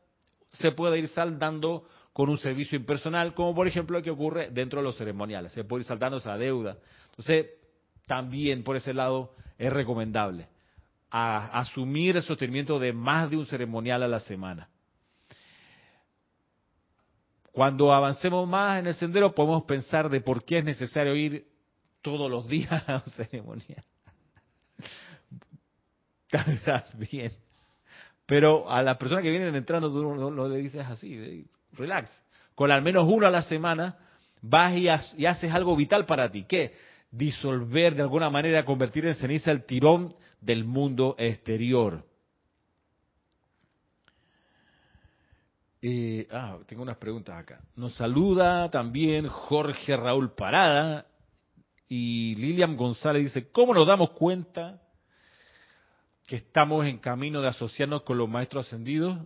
se 0.50 0.72
puede 0.72 0.98
ir 0.98 1.08
saldando 1.08 1.88
con 2.14 2.30
un 2.30 2.38
servicio 2.38 2.78
impersonal, 2.78 3.36
como 3.36 3.54
por 3.54 3.68
ejemplo 3.68 4.00
lo 4.00 4.04
que 4.04 4.10
ocurre 4.10 4.50
dentro 4.50 4.80
de 4.80 4.86
los 4.86 4.98
ceremoniales. 4.98 5.54
Se 5.54 5.64
puede 5.64 5.82
ir 5.84 5.88
saltando 5.88 6.18
esa 6.18 6.36
deuda. 6.36 6.78
Entonces, 7.12 7.46
también 8.08 8.64
por 8.64 8.76
ese 8.76 8.94
lado 8.94 9.36
es 9.60 9.72
recomendable 9.72 10.48
asumir 11.10 12.18
el 12.18 12.24
sostenimiento 12.24 12.80
de 12.80 12.94
más 12.94 13.30
de 13.30 13.38
un 13.38 13.46
ceremonial 13.46 14.04
a 14.04 14.08
la 14.08 14.20
semana. 14.20 14.70
Cuando 17.58 17.92
avancemos 17.92 18.48
más 18.48 18.80
en 18.80 18.86
el 18.86 18.94
sendero 18.94 19.34
podemos 19.34 19.64
pensar 19.64 20.12
de 20.12 20.22
por 20.22 20.46
qué 20.46 20.60
es 20.60 20.64
necesario 20.64 21.16
ir 21.16 21.48
todos 22.04 22.30
los 22.30 22.46
días 22.46 22.88
a 22.88 23.02
un 23.04 23.12
ceremonial. 23.14 23.84
bien. 27.12 27.32
Pero 28.28 28.70
a 28.70 28.84
las 28.84 28.98
personas 28.98 29.24
que 29.24 29.32
vienen 29.32 29.56
entrando 29.56 29.92
tú 29.92 30.04
no, 30.04 30.48
le 30.48 30.58
dices 30.58 30.86
así, 30.86 31.48
relax. 31.72 32.12
Con 32.54 32.70
al 32.70 32.84
menos 32.84 33.08
uno 33.12 33.26
a 33.26 33.32
la 33.32 33.42
semana 33.42 33.98
vas 34.40 34.76
y, 34.76 34.86
y 35.20 35.26
haces 35.26 35.52
algo 35.52 35.76
vital 35.76 36.06
para 36.06 36.30
ti. 36.30 36.46
¿Qué? 36.48 36.76
Disolver 37.10 37.96
de 37.96 38.04
alguna 38.04 38.30
manera, 38.30 38.66
convertir 38.66 39.08
en 39.08 39.16
ceniza 39.16 39.50
el 39.50 39.66
tirón 39.66 40.14
del 40.42 40.64
mundo 40.64 41.16
exterior. 41.18 42.06
Eh, 45.90 46.28
ah, 46.32 46.58
tengo 46.66 46.82
unas 46.82 46.98
preguntas 46.98 47.34
acá. 47.38 47.62
Nos 47.78 47.96
saluda 47.96 48.70
también 48.70 49.26
Jorge 49.30 49.96
Raúl 49.96 50.34
Parada 50.34 51.06
y 51.88 52.36
Lilian 52.36 52.76
González 52.76 53.24
dice, 53.24 53.50
¿cómo 53.54 53.74
nos 53.74 53.88
damos 53.88 54.10
cuenta 54.10 54.82
que 56.26 56.36
estamos 56.36 56.86
en 56.86 56.98
camino 56.98 57.40
de 57.40 57.48
asociarnos 57.48 58.02
con 58.02 58.18
los 58.18 58.28
maestros 58.28 58.68
ascendidos? 58.68 59.18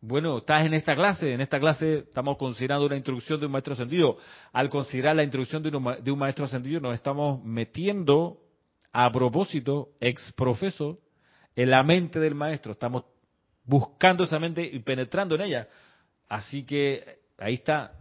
Bueno, 0.00 0.38
estás 0.38 0.64
en 0.64 0.74
esta 0.74 0.94
clase, 0.94 1.34
en 1.34 1.40
esta 1.40 1.58
clase 1.58 2.04
estamos 2.06 2.36
considerando 2.36 2.86
una 2.86 2.96
introducción 2.96 3.40
de 3.40 3.46
un 3.46 3.52
maestro 3.52 3.72
ascendido. 3.72 4.16
Al 4.52 4.70
considerar 4.70 5.16
la 5.16 5.24
introducción 5.24 5.60
de 5.60 5.76
un, 5.76 6.04
de 6.04 6.12
un 6.12 6.18
maestro 6.20 6.44
ascendido 6.44 6.78
nos 6.78 6.94
estamos 6.94 7.42
metiendo 7.42 8.38
a 8.92 9.10
propósito, 9.10 9.88
ex 9.98 10.32
profeso, 10.34 11.00
en 11.56 11.70
la 11.70 11.82
mente 11.82 12.20
del 12.20 12.36
maestro. 12.36 12.70
Estamos 12.70 13.06
buscando 13.70 14.24
esa 14.24 14.38
mente 14.38 14.62
y 14.62 14.80
penetrando 14.80 15.36
en 15.36 15.42
ella. 15.42 15.68
Así 16.28 16.64
que 16.64 17.20
ahí 17.38 17.54
está. 17.54 17.92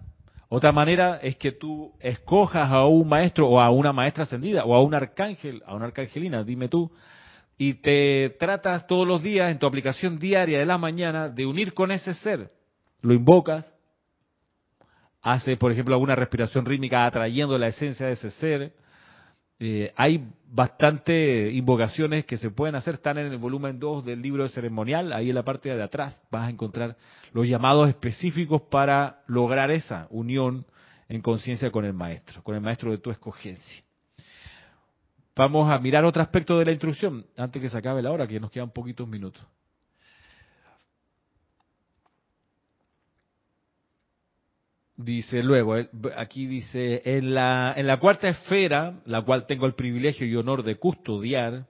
Otra 0.50 0.72
manera 0.72 1.20
es 1.22 1.38
que 1.38 1.52
tú 1.52 1.94
escojas 2.00 2.72
a 2.72 2.86
un 2.86 3.08
maestro 3.08 3.48
o 3.48 3.62
a 3.62 3.70
una 3.70 3.94
maestra 3.94 4.24
ascendida 4.24 4.66
o 4.66 4.74
a 4.74 4.82
un 4.82 4.96
arcángel, 4.96 5.62
a 5.66 5.76
una 5.76 5.86
arcangelina, 5.86 6.44
dime 6.44 6.68
tú, 6.68 6.92
y 7.56 7.76
te 7.76 8.32
tratas 8.40 8.88
todos 8.88 9.08
los 9.08 9.22
días 9.22 9.52
en 9.52 9.60
tu 9.60 9.68
aplicación 9.68 10.18
diaria 10.18 10.58
de 10.58 10.66
la 10.66 10.80
mañana 10.80 11.30
de 11.30 11.46
unir 11.46 11.76
con 11.76 11.92
ese 11.92 12.16
ser. 12.16 12.52
Lo 13.02 13.14
invocas, 13.14 13.64
hace, 15.22 15.56
por 15.56 15.72
ejemplo, 15.72 15.94
alguna 15.94 16.16
respiración 16.16 16.66
rítmica 16.66 17.06
atrayendo 17.06 17.56
la 17.58 17.68
esencia 17.68 18.08
de 18.08 18.14
ese 18.14 18.32
ser, 18.32 18.74
eh, 19.60 19.92
hay 19.98 20.26
bastante 20.52 21.52
invocaciones 21.52 22.26
que 22.26 22.38
se 22.38 22.50
pueden 22.50 22.76
hacer, 22.76 22.96
están 22.96 23.18
en 23.18 23.32
el 23.32 23.38
volumen 23.38 23.78
2 23.78 24.06
del 24.06 24.22
libro 24.22 24.44
de 24.44 24.50
ceremonial, 24.50 25.12
ahí 25.12 25.30
en 25.30 25.36
la 25.36 25.44
parte 25.44 25.76
de 25.76 25.84
atrás 25.84 26.22
vas 26.32 26.48
a 26.48 26.50
encontrar 26.50 26.96
los 27.34 27.48
llamados 27.48 27.90
específicos 27.90 28.62
para 28.64 29.22
lograr 29.28 29.70
esa 29.70 30.08
unión 30.12 30.66
en 31.10 31.22
conciencia 31.22 31.72
con 31.72 31.84
el 31.84 31.94
maestro, 31.94 32.42
con 32.42 32.56
el 32.56 32.62
maestro 32.62 32.92
de 32.92 33.00
tu 33.00 33.12
escogencia. 33.12 33.84
Vamos 35.36 35.70
a 35.70 35.78
mirar 35.80 36.06
otro 36.06 36.22
aspecto 36.22 36.58
de 36.58 36.66
la 36.66 36.72
instrucción 36.72 37.26
antes 37.38 37.62
que 37.62 37.70
se 37.70 37.78
acabe 37.78 38.02
la 38.02 38.12
hora, 38.12 38.28
que 38.28 38.40
nos 38.40 38.52
quedan 38.52 38.72
poquitos 38.72 39.08
minutos. 39.08 39.46
Dice 45.02 45.42
luego, 45.42 45.78
aquí 46.18 46.46
dice, 46.46 47.02
en 47.06 47.34
la, 47.34 47.74
en 47.78 47.88
la 47.88 48.02
cuarta 48.02 48.28
esfera, 48.28 49.00
la 49.06 49.22
cual 49.22 49.46
tengo 49.46 49.66
el 49.66 49.74
privilegio 49.74 50.28
y 50.28 50.36
honor 50.36 50.62
de 50.62 50.76
custodiar, 50.76 51.68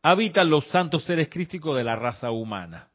habitan 0.00 0.48
los 0.48 0.64
santos 0.68 1.04
seres 1.04 1.28
crísticos 1.28 1.76
de 1.76 1.84
la 1.84 1.94
raza 1.94 2.30
humana. 2.30 2.88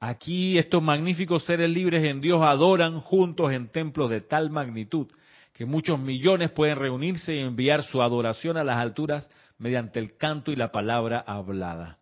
Aquí 0.00 0.56
estos 0.56 0.82
magníficos 0.82 1.44
seres 1.44 1.68
libres 1.68 2.02
en 2.04 2.22
Dios 2.22 2.40
adoran 2.42 3.00
juntos 3.00 3.52
en 3.52 3.68
templos 3.68 4.08
de 4.08 4.22
tal 4.22 4.48
magnitud 4.48 5.08
que 5.52 5.66
muchos 5.66 6.00
millones 6.00 6.50
pueden 6.50 6.76
reunirse 6.76 7.34
y 7.34 7.40
enviar 7.40 7.82
su 7.82 8.00
adoración 8.00 8.56
a 8.56 8.64
las 8.64 8.78
alturas 8.78 9.28
mediante 9.58 9.98
el 9.98 10.16
canto 10.16 10.50
y 10.50 10.56
la 10.56 10.72
palabra 10.72 11.22
hablada. 11.26 11.98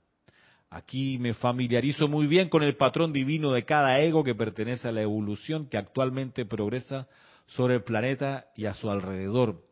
Aquí 0.74 1.18
me 1.18 1.34
familiarizo 1.34 2.08
muy 2.08 2.26
bien 2.26 2.48
con 2.48 2.64
el 2.64 2.74
patrón 2.74 3.12
divino 3.12 3.52
de 3.52 3.64
cada 3.64 4.00
ego 4.00 4.24
que 4.24 4.34
pertenece 4.34 4.88
a 4.88 4.92
la 4.92 5.02
evolución 5.02 5.68
que 5.68 5.76
actualmente 5.76 6.46
progresa 6.46 7.06
sobre 7.46 7.76
el 7.76 7.84
planeta 7.84 8.46
y 8.56 8.66
a 8.66 8.74
su 8.74 8.90
alrededor. 8.90 9.62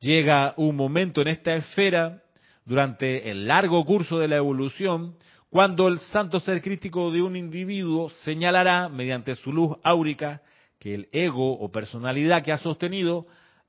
Llega 0.00 0.52
un 0.58 0.76
momento 0.76 1.22
en 1.22 1.28
esta 1.28 1.54
esfera, 1.54 2.22
durante 2.66 3.30
el 3.30 3.48
largo 3.48 3.82
curso 3.86 4.18
de 4.18 4.28
la 4.28 4.36
evolución, 4.36 5.16
cuando 5.48 5.88
el 5.88 5.98
santo 5.98 6.40
ser 6.40 6.60
crítico 6.60 7.10
de 7.10 7.22
un 7.22 7.34
individuo 7.34 8.10
señalará 8.10 8.90
mediante 8.90 9.34
su 9.36 9.50
luz 9.50 9.78
áurica 9.82 10.42
que 10.78 10.94
el 10.94 11.08
ego 11.10 11.54
o 11.54 11.72
personalidad 11.72 12.42
que 12.44 12.52
ha 12.52 12.58
sostenido 12.58 13.26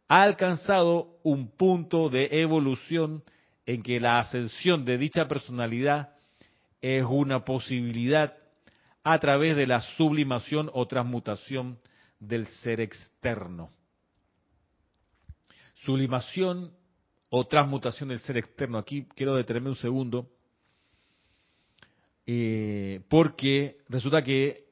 ha 0.09 0.23
alcanzado 0.23 1.19
un 1.23 1.55
punto 1.55 2.09
de 2.09 2.27
evolución 2.41 3.23
en 3.65 3.81
que 3.81 4.01
la 4.01 4.19
ascensión 4.19 4.83
de 4.83 4.97
dicha 4.97 5.25
personalidad 5.29 6.09
es 6.83 7.05
una 7.07 7.45
posibilidad 7.45 8.35
a 9.05 9.17
través 9.17 9.55
de 9.55 9.65
la 9.65 9.79
sublimación 9.79 10.69
o 10.73 10.85
transmutación 10.85 11.79
del 12.19 12.45
ser 12.45 12.81
externo. 12.81 13.71
Sublimación 15.75 16.73
o 17.29 17.47
transmutación 17.47 18.09
del 18.09 18.19
ser 18.19 18.37
externo. 18.37 18.77
Aquí 18.77 19.07
quiero 19.15 19.35
detenerme 19.35 19.69
un 19.69 19.77
segundo, 19.77 20.29
eh, 22.25 23.01
porque 23.07 23.77
resulta 23.87 24.21
que 24.21 24.65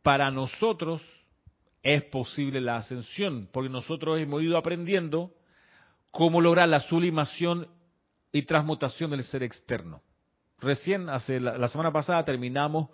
para 0.00 0.30
nosotros 0.30 1.02
es 1.82 2.02
posible 2.04 2.62
la 2.62 2.76
ascensión, 2.76 3.50
porque 3.52 3.68
nosotros 3.68 4.18
hemos 4.18 4.42
ido 4.42 4.56
aprendiendo 4.56 5.34
cómo 6.10 6.40
lograr 6.40 6.70
la 6.70 6.80
sublimación 6.80 7.68
y 8.32 8.42
transmutación 8.44 9.10
del 9.10 9.24
ser 9.24 9.42
externo. 9.42 10.02
Recién, 10.62 11.08
hace 11.10 11.40
la, 11.40 11.66
semana 11.66 11.92
pasada, 11.92 12.24
terminamos 12.24 12.88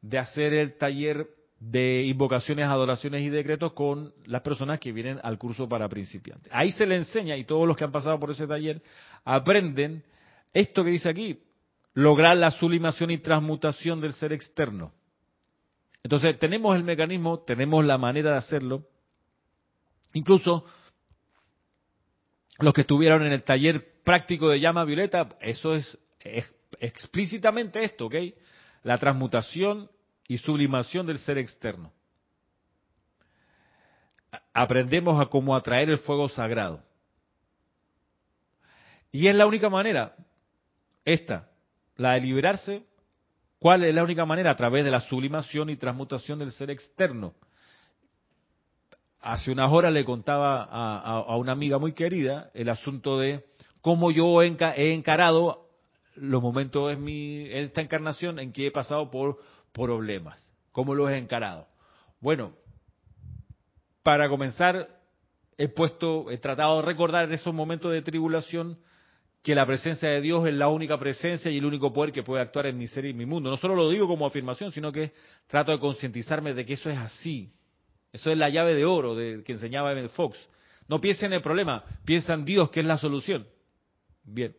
de 0.00 0.18
hacer 0.18 0.52
el 0.52 0.76
taller 0.76 1.28
de 1.60 2.02
invocaciones, 2.02 2.66
adoraciones 2.66 3.22
y 3.22 3.30
decretos 3.30 3.74
con 3.74 4.12
las 4.26 4.42
personas 4.42 4.80
que 4.80 4.90
vienen 4.90 5.20
al 5.22 5.38
curso 5.38 5.68
para 5.68 5.88
principiantes. 5.88 6.52
Ahí 6.52 6.72
se 6.72 6.84
le 6.84 6.96
enseña, 6.96 7.36
y 7.36 7.44
todos 7.44 7.68
los 7.68 7.76
que 7.76 7.84
han 7.84 7.92
pasado 7.92 8.18
por 8.18 8.32
ese 8.32 8.48
taller 8.48 8.82
aprenden 9.24 10.02
esto 10.52 10.82
que 10.82 10.90
dice 10.90 11.08
aquí, 11.08 11.40
lograr 11.94 12.36
la 12.36 12.50
sublimación 12.50 13.12
y 13.12 13.18
transmutación 13.18 14.00
del 14.00 14.14
ser 14.14 14.32
externo. 14.32 14.92
Entonces, 16.02 16.36
tenemos 16.40 16.74
el 16.74 16.82
mecanismo, 16.82 17.38
tenemos 17.44 17.84
la 17.84 17.98
manera 17.98 18.32
de 18.32 18.38
hacerlo. 18.38 18.82
Incluso 20.12 20.64
los 22.58 22.74
que 22.74 22.80
estuvieron 22.80 23.24
en 23.24 23.32
el 23.32 23.44
taller 23.44 24.02
práctico 24.02 24.48
de 24.48 24.58
llama 24.58 24.84
violeta, 24.84 25.36
eso 25.40 25.76
es, 25.76 25.96
es 26.18 26.52
explícitamente 26.80 27.82
esto, 27.82 28.06
¿ok? 28.06 28.14
La 28.82 28.98
transmutación 28.98 29.90
y 30.28 30.38
sublimación 30.38 31.06
del 31.06 31.18
ser 31.18 31.38
externo. 31.38 31.92
Aprendemos 34.54 35.20
a 35.20 35.26
cómo 35.26 35.54
atraer 35.54 35.90
el 35.90 35.98
fuego 35.98 36.28
sagrado. 36.28 36.82
Y 39.10 39.28
es 39.28 39.34
la 39.34 39.46
única 39.46 39.68
manera, 39.68 40.14
esta, 41.04 41.50
la 41.96 42.14
de 42.14 42.20
liberarse. 42.20 42.84
¿Cuál 43.58 43.84
es 43.84 43.94
la 43.94 44.02
única 44.02 44.24
manera? 44.24 44.50
A 44.50 44.56
través 44.56 44.84
de 44.84 44.90
la 44.90 45.00
sublimación 45.00 45.70
y 45.70 45.76
transmutación 45.76 46.38
del 46.38 46.52
ser 46.52 46.70
externo. 46.70 47.34
Hace 49.20 49.52
unas 49.52 49.70
horas 49.70 49.92
le 49.92 50.04
contaba 50.04 50.64
a, 50.64 51.36
una 51.36 51.52
amiga 51.52 51.78
muy 51.78 51.92
querida 51.92 52.50
el 52.54 52.68
asunto 52.68 53.18
de 53.20 53.44
cómo 53.80 54.10
yo 54.10 54.42
he 54.42 54.92
encarado 54.92 55.61
los 56.16 56.42
momentos 56.42 56.92
en, 56.92 57.02
mi, 57.02 57.48
esta 57.50 57.80
encarnación 57.80 58.38
en 58.38 58.52
que 58.52 58.66
he 58.66 58.70
pasado 58.70 59.10
por 59.10 59.38
problemas. 59.72 60.38
¿Cómo 60.72 60.94
los 60.94 61.10
he 61.10 61.16
encarado? 61.16 61.66
Bueno, 62.20 62.52
para 64.02 64.28
comenzar, 64.28 65.00
he 65.58 65.68
puesto, 65.68 66.30
he 66.30 66.38
tratado 66.38 66.80
de 66.80 66.86
recordar 66.86 67.24
en 67.24 67.32
esos 67.32 67.54
momentos 67.54 67.92
de 67.92 68.02
tribulación 68.02 68.78
que 69.42 69.54
la 69.54 69.66
presencia 69.66 70.08
de 70.08 70.20
Dios 70.20 70.46
es 70.46 70.54
la 70.54 70.68
única 70.68 70.98
presencia 70.98 71.50
y 71.50 71.58
el 71.58 71.64
único 71.64 71.92
poder 71.92 72.12
que 72.12 72.22
puede 72.22 72.42
actuar 72.42 72.66
en 72.66 72.78
mi 72.78 72.86
ser 72.86 73.04
y 73.06 73.10
en 73.10 73.16
mi 73.16 73.26
mundo. 73.26 73.50
No 73.50 73.56
solo 73.56 73.74
lo 73.74 73.90
digo 73.90 74.06
como 74.06 74.24
afirmación, 74.24 74.70
sino 74.70 74.92
que 74.92 75.12
trato 75.48 75.72
de 75.72 75.80
concientizarme 75.80 76.54
de 76.54 76.64
que 76.64 76.74
eso 76.74 76.88
es 76.88 76.98
así. 76.98 77.52
Eso 78.12 78.30
es 78.30 78.38
la 78.38 78.50
llave 78.50 78.74
de 78.74 78.84
oro 78.84 79.16
de, 79.16 79.42
que 79.42 79.52
enseñaba 79.52 79.92
Emmett 79.92 80.12
Fox. 80.12 80.38
No 80.86 81.00
piensen 81.00 81.32
en 81.32 81.38
el 81.38 81.42
problema, 81.42 81.84
piensa 82.04 82.34
en 82.34 82.44
Dios, 82.44 82.70
que 82.70 82.80
es 82.80 82.86
la 82.86 82.98
solución. 82.98 83.46
Bien. 84.22 84.54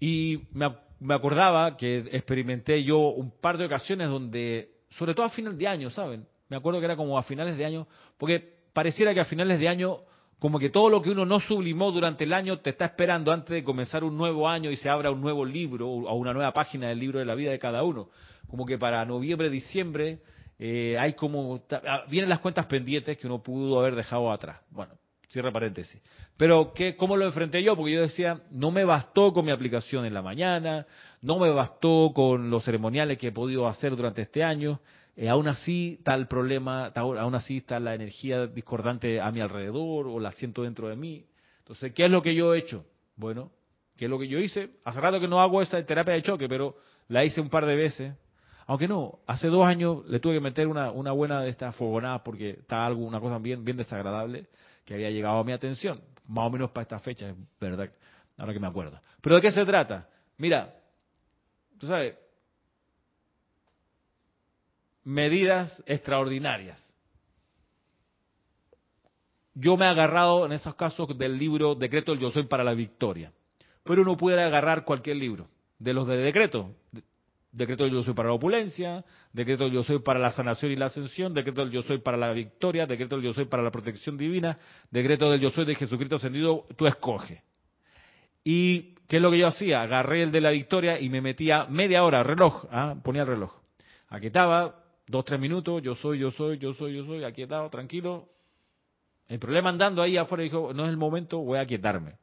Y 0.00 0.40
me, 0.52 1.14
acordaba 1.14 1.76
que 1.76 1.98
experimenté 2.10 2.82
yo 2.82 2.98
un 2.98 3.30
par 3.30 3.58
de 3.58 3.66
ocasiones 3.66 4.08
donde, 4.08 4.70
sobre 4.88 5.14
todo 5.14 5.26
a 5.26 5.30
final 5.30 5.56
de 5.56 5.68
año, 5.68 5.90
¿saben? 5.90 6.26
Me 6.48 6.56
acuerdo 6.56 6.80
que 6.80 6.86
era 6.86 6.96
como 6.96 7.18
a 7.18 7.22
finales 7.22 7.56
de 7.56 7.64
año, 7.64 7.86
porque 8.18 8.54
pareciera 8.72 9.14
que 9.14 9.20
a 9.20 9.26
finales 9.26 9.60
de 9.60 9.68
año, 9.68 9.98
como 10.38 10.58
que 10.58 10.70
todo 10.70 10.88
lo 10.88 11.02
que 11.02 11.10
uno 11.10 11.26
no 11.26 11.38
sublimó 11.38 11.92
durante 11.92 12.24
el 12.24 12.32
año 12.32 12.60
te 12.60 12.70
está 12.70 12.86
esperando 12.86 13.30
antes 13.30 13.50
de 13.50 13.62
comenzar 13.62 14.02
un 14.02 14.16
nuevo 14.16 14.48
año 14.48 14.70
y 14.70 14.76
se 14.76 14.88
abra 14.88 15.10
un 15.10 15.20
nuevo 15.20 15.44
libro 15.44 15.88
o 15.88 16.14
una 16.14 16.32
nueva 16.32 16.52
página 16.52 16.88
del 16.88 16.98
libro 16.98 17.18
de 17.18 17.26
la 17.26 17.34
vida 17.34 17.50
de 17.50 17.58
cada 17.58 17.82
uno. 17.82 18.08
Como 18.48 18.64
que 18.64 18.78
para 18.78 19.04
noviembre, 19.04 19.50
diciembre, 19.50 20.20
eh, 20.58 20.96
hay 20.98 21.12
como, 21.12 21.62
ah, 21.70 22.04
vienen 22.08 22.28
las 22.28 22.40
cuentas 22.40 22.66
pendientes 22.66 23.16
que 23.16 23.26
uno 23.26 23.42
pudo 23.42 23.78
haber 23.78 23.94
dejado 23.94 24.32
atrás. 24.32 24.60
Bueno, 24.70 24.94
Cierra 25.30 25.52
paréntesis. 25.52 26.02
Pero 26.36 26.72
¿qué, 26.74 26.96
¿cómo 26.96 27.16
lo 27.16 27.24
enfrenté 27.24 27.62
yo? 27.62 27.76
Porque 27.76 27.92
yo 27.92 28.00
decía, 28.00 28.40
no 28.50 28.72
me 28.72 28.84
bastó 28.84 29.32
con 29.32 29.44
mi 29.44 29.52
aplicación 29.52 30.04
en 30.04 30.12
la 30.12 30.22
mañana, 30.22 30.88
no 31.22 31.38
me 31.38 31.50
bastó 31.50 32.10
con 32.12 32.50
los 32.50 32.64
ceremoniales 32.64 33.16
que 33.16 33.28
he 33.28 33.32
podido 33.32 33.68
hacer 33.68 33.94
durante 33.94 34.22
este 34.22 34.42
año. 34.42 34.80
Eh, 35.14 35.28
aún 35.28 35.46
así 35.46 35.98
está 35.98 36.14
el 36.14 36.26
problema, 36.26 36.86
aún 36.96 37.34
así 37.36 37.58
está 37.58 37.78
la 37.78 37.94
energía 37.94 38.48
discordante 38.48 39.20
a 39.20 39.30
mi 39.30 39.40
alrededor 39.40 40.08
o 40.08 40.18
la 40.18 40.32
siento 40.32 40.64
dentro 40.64 40.88
de 40.88 40.96
mí. 40.96 41.24
Entonces, 41.58 41.92
¿qué 41.92 42.06
es 42.06 42.10
lo 42.10 42.22
que 42.22 42.34
yo 42.34 42.52
he 42.52 42.58
hecho? 42.58 42.84
Bueno, 43.14 43.52
¿qué 43.96 44.06
es 44.06 44.10
lo 44.10 44.18
que 44.18 44.26
yo 44.26 44.40
hice? 44.40 44.70
Hace 44.84 45.00
rato 45.00 45.20
que 45.20 45.28
no 45.28 45.40
hago 45.40 45.62
esa 45.62 45.80
terapia 45.86 46.14
de 46.14 46.22
choque, 46.22 46.48
pero 46.48 46.74
la 47.06 47.24
hice 47.24 47.40
un 47.40 47.50
par 47.50 47.66
de 47.66 47.76
veces. 47.76 48.14
Aunque 48.66 48.88
no, 48.88 49.20
hace 49.28 49.46
dos 49.46 49.64
años 49.64 50.04
le 50.08 50.18
tuve 50.18 50.34
que 50.34 50.40
meter 50.40 50.66
una, 50.66 50.90
una 50.90 51.12
buena 51.12 51.40
de 51.40 51.50
estas 51.50 51.76
fogonadas 51.76 52.22
porque 52.22 52.50
está 52.50 52.84
algo, 52.84 53.04
una 53.04 53.20
cosa 53.20 53.38
bien, 53.38 53.64
bien 53.64 53.76
desagradable 53.76 54.48
que 54.84 54.94
había 54.94 55.10
llegado 55.10 55.38
a 55.38 55.44
mi 55.44 55.52
atención, 55.52 56.02
más 56.26 56.46
o 56.46 56.50
menos 56.50 56.70
para 56.70 56.82
esta 56.82 56.98
fecha, 56.98 57.28
es 57.28 57.36
verdad, 57.60 57.90
ahora 58.36 58.52
que 58.52 58.60
me 58.60 58.66
acuerdo. 58.66 59.00
Pero 59.20 59.36
¿de 59.36 59.42
qué 59.42 59.50
se 59.50 59.64
trata? 59.64 60.08
Mira, 60.38 60.74
tú 61.78 61.86
sabes, 61.86 62.16
medidas 65.04 65.82
extraordinarias. 65.86 66.82
Yo 69.54 69.76
me 69.76 69.84
he 69.84 69.88
agarrado 69.88 70.46
en 70.46 70.52
esos 70.52 70.74
casos 70.74 71.16
del 71.18 71.36
libro 71.36 71.74
Decreto 71.74 72.12
del 72.12 72.20
Yo 72.20 72.30
Soy 72.30 72.44
para 72.44 72.64
la 72.64 72.72
Victoria, 72.72 73.32
pero 73.82 74.02
uno 74.02 74.16
puede 74.16 74.42
agarrar 74.42 74.84
cualquier 74.84 75.16
libro, 75.16 75.48
de 75.78 75.92
los 75.92 76.06
de 76.06 76.16
decreto, 76.16 76.74
Decreto 77.52 77.82
del 77.82 77.92
yo 77.92 78.02
soy 78.02 78.14
para 78.14 78.28
la 78.28 78.34
opulencia, 78.34 79.04
decreto 79.32 79.64
del 79.64 79.72
yo 79.72 79.82
soy 79.82 79.98
para 79.98 80.20
la 80.20 80.30
sanación 80.30 80.70
y 80.70 80.76
la 80.76 80.86
ascensión, 80.86 81.34
decreto 81.34 81.62
del 81.62 81.72
yo 81.72 81.82
soy 81.82 81.98
para 81.98 82.16
la 82.16 82.32
victoria, 82.32 82.86
decreto 82.86 83.16
del 83.16 83.24
yo 83.24 83.32
soy 83.32 83.46
para 83.46 83.62
la 83.62 83.72
protección 83.72 84.16
divina, 84.16 84.56
decreto 84.90 85.28
del 85.28 85.40
yo 85.40 85.50
soy 85.50 85.64
de 85.64 85.74
Jesucristo 85.74 86.16
ascendido, 86.16 86.66
tú 86.76 86.86
escoge. 86.86 87.42
¿Y 88.44 88.94
qué 89.08 89.16
es 89.16 89.22
lo 89.22 89.32
que 89.32 89.38
yo 89.38 89.48
hacía? 89.48 89.82
Agarré 89.82 90.22
el 90.22 90.30
de 90.30 90.40
la 90.40 90.50
victoria 90.50 91.00
y 91.00 91.08
me 91.08 91.20
metía 91.20 91.66
media 91.66 92.04
hora, 92.04 92.22
reloj, 92.22 92.66
¿ah? 92.70 92.94
ponía 93.02 93.22
el 93.22 93.28
reloj. 93.28 93.52
Aquietaba, 94.08 94.84
dos, 95.08 95.24
tres 95.24 95.40
minutos, 95.40 95.82
yo 95.82 95.96
soy, 95.96 96.20
yo 96.20 96.30
soy, 96.30 96.56
yo 96.58 96.72
soy, 96.74 96.94
yo 96.94 97.04
soy, 97.04 97.24
aquietado, 97.24 97.68
tranquilo. 97.68 98.28
El 99.26 99.40
problema 99.40 99.70
andando 99.70 100.02
ahí 100.02 100.16
afuera 100.16 100.44
dijo, 100.44 100.72
no 100.72 100.84
es 100.84 100.90
el 100.90 100.96
momento, 100.96 101.38
voy 101.38 101.58
a 101.58 101.62
aquietarme. 101.62 102.14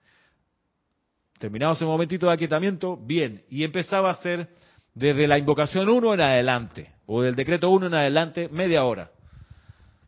Terminado 1.38 1.74
ese 1.74 1.86
momentito 1.86 2.28
de 2.28 2.34
aquietamiento, 2.34 2.98
bien. 2.98 3.44
Y 3.50 3.64
empezaba 3.64 4.10
a 4.10 4.14
hacer 4.14 4.50
desde 4.98 5.28
la 5.28 5.38
invocación 5.38 5.88
1 5.88 6.16
en 6.16 6.22
adelante, 6.22 6.92
o 7.06 7.22
del 7.22 7.36
decreto 7.36 7.70
1 7.70 7.86
en 7.86 7.94
adelante, 7.94 8.50
media 8.50 8.84
hora. 8.84 9.12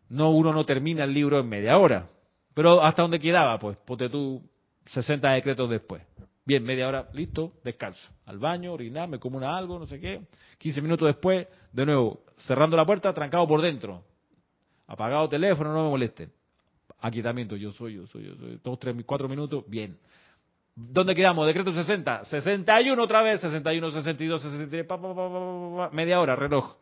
No, 0.10 0.32
uno 0.32 0.52
no 0.52 0.66
termina 0.66 1.04
el 1.04 1.14
libro 1.14 1.40
en 1.40 1.48
media 1.48 1.78
hora. 1.78 2.08
Pero 2.56 2.82
hasta 2.84 3.04
donde 3.04 3.20
quedaba, 3.20 3.60
pues, 3.60 3.78
ponte 3.78 4.10
tú 4.10 4.42
60 4.88 5.30
decretos 5.30 5.70
después. 5.70 6.02
Bien, 6.44 6.64
media 6.64 6.88
hora, 6.88 7.08
listo, 7.14 7.54
descanso. 7.64 8.02
Al 8.26 8.40
baño, 8.40 8.74
orinar, 8.74 9.08
me 9.08 9.20
como 9.20 9.38
una 9.38 9.56
algo, 9.56 9.78
no 9.78 9.86
sé 9.86 10.00
qué. 10.00 10.22
15 10.58 10.82
minutos 10.82 11.08
después, 11.08 11.48
de 11.72 11.86
nuevo, 11.86 12.24
cerrando 12.48 12.76
la 12.76 12.86
puerta, 12.86 13.14
trancado 13.14 13.48
por 13.48 13.62
dentro. 13.62 14.04
Apagado 14.88 15.30
teléfono, 15.30 15.72
no 15.72 15.84
me 15.84 15.90
molesten. 15.90 16.32
Aquietamiento, 17.00 17.56
yo 17.56 17.72
soy, 17.74 17.94
yo 17.94 18.08
soy, 18.08 18.26
yo 18.26 18.36
soy. 18.38 18.60
Dos, 18.64 18.80
tres, 18.80 18.96
cuatro 19.06 19.30
minutos, 19.30 19.64
bien. 19.68 20.00
¿Dónde 20.82 21.14
quedamos? 21.14 21.46
Decreto 21.46 21.74
60. 21.74 22.24
61 22.26 23.04
otra 23.04 23.22
vez, 23.22 23.42
61, 23.42 23.92
62, 23.92 24.42
63, 24.42 24.86
pa, 24.86 25.02
pa, 25.02 25.14
pa, 25.14 25.90
media 25.92 26.22
hora, 26.22 26.38
reloj. 26.38 26.78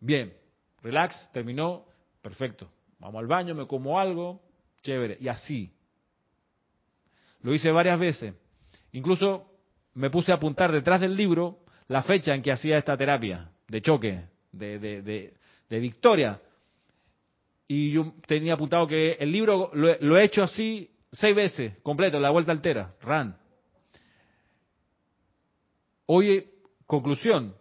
Bien, 0.00 0.34
relax, 0.82 1.30
terminó, 1.32 1.84
perfecto. 2.20 2.68
Vamos 2.98 3.20
al 3.20 3.28
baño, 3.28 3.54
me 3.54 3.66
como 3.68 4.00
algo, 4.00 4.42
chévere. 4.82 5.16
Y 5.20 5.28
así. 5.28 5.72
Lo 7.42 7.54
hice 7.54 7.70
varias 7.70 8.00
veces. 8.00 8.34
Incluso 8.92 9.48
me 9.94 10.10
puse 10.10 10.32
a 10.32 10.36
apuntar 10.36 10.72
detrás 10.72 11.00
del 11.00 11.14
libro 11.16 11.60
la 11.86 12.02
fecha 12.02 12.34
en 12.34 12.42
que 12.42 12.50
hacía 12.50 12.78
esta 12.78 12.96
terapia 12.96 13.50
de 13.68 13.80
choque, 13.80 14.24
de, 14.50 14.80
de, 14.80 15.32
de, 15.68 15.78
victoria. 15.78 16.40
Y 17.68 17.92
yo 17.92 18.14
tenía 18.26 18.54
apuntado 18.54 18.88
que 18.88 19.12
el 19.12 19.30
libro 19.30 19.70
lo, 19.72 20.18
he 20.18 20.24
hecho 20.24 20.42
así 20.42 20.90
seis 21.16 21.34
veces, 21.34 21.72
completo, 21.82 22.20
la 22.20 22.30
vuelta 22.30 22.52
altera, 22.52 22.94
RAN. 23.00 23.36
Hoy, 26.06 26.46
conclusión, 26.86 27.54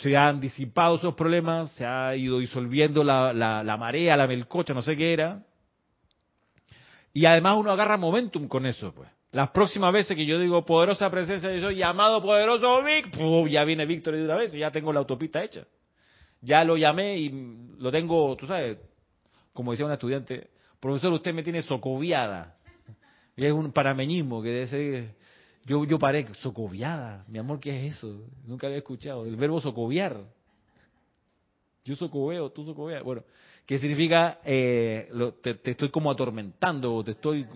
se 0.00 0.16
han 0.16 0.40
disipado 0.40 0.96
esos 0.96 1.14
problemas, 1.14 1.70
se 1.72 1.86
ha 1.86 2.14
ido 2.16 2.38
disolviendo 2.38 3.02
la, 3.02 3.32
la, 3.32 3.62
la, 3.62 3.76
marea, 3.76 4.16
la 4.16 4.26
melcocha, 4.26 4.74
no 4.74 4.82
sé 4.82 4.96
qué 4.96 5.12
era. 5.12 5.42
Y 7.12 7.24
además 7.24 7.56
uno 7.58 7.70
agarra 7.70 7.96
momentum 7.96 8.48
con 8.48 8.66
eso, 8.66 8.92
pues. 8.92 9.08
Las 9.32 9.50
próximas 9.50 9.92
veces 9.92 10.16
que 10.16 10.26
yo 10.26 10.38
digo 10.38 10.64
poderosa 10.64 11.10
presencia 11.10 11.48
de 11.48 11.60
soy 11.60 11.76
llamado 11.76 12.22
poderoso 12.22 12.82
Vic, 12.82 13.10
ya 13.50 13.64
viene 13.64 13.84
Víctor 13.84 14.14
de 14.14 14.24
una 14.24 14.36
vez 14.36 14.54
y 14.54 14.60
ya 14.60 14.70
tengo 14.70 14.92
la 14.92 15.00
autopista 15.00 15.42
hecha. 15.42 15.66
Ya 16.40 16.64
lo 16.64 16.76
llamé 16.76 17.18
y 17.18 17.30
lo 17.78 17.90
tengo, 17.90 18.34
tú 18.36 18.46
sabes, 18.46 18.78
como 19.52 19.72
decía 19.72 19.86
un 19.86 19.92
estudiante, 19.92 20.48
profesor, 20.80 21.12
usted 21.12 21.34
me 21.34 21.42
tiene 21.42 21.62
socoviada. 21.62 22.55
Y 23.36 23.44
es 23.44 23.52
un 23.52 23.70
parameñismo 23.72 24.42
que 24.42 24.48
debe 24.48 24.66
ser, 24.66 25.14
yo, 25.64 25.84
yo 25.84 25.98
paré, 25.98 26.26
socoviada, 26.34 27.24
mi 27.28 27.38
amor, 27.38 27.60
¿qué 27.60 27.86
es 27.86 27.96
eso? 27.96 28.24
Nunca 28.46 28.66
había 28.66 28.78
escuchado, 28.78 29.26
el 29.26 29.36
verbo 29.36 29.60
socoviar. 29.60 30.18
Yo 31.84 31.94
socoveo, 31.94 32.50
tú 32.50 32.64
socoveas. 32.64 33.04
Bueno, 33.04 33.22
¿qué 33.64 33.78
significa? 33.78 34.40
Eh, 34.44 35.08
te, 35.40 35.54
te 35.54 35.70
estoy 35.72 35.90
como 35.90 36.10
atormentando, 36.10 37.04
te 37.04 37.12
estoy 37.12 37.46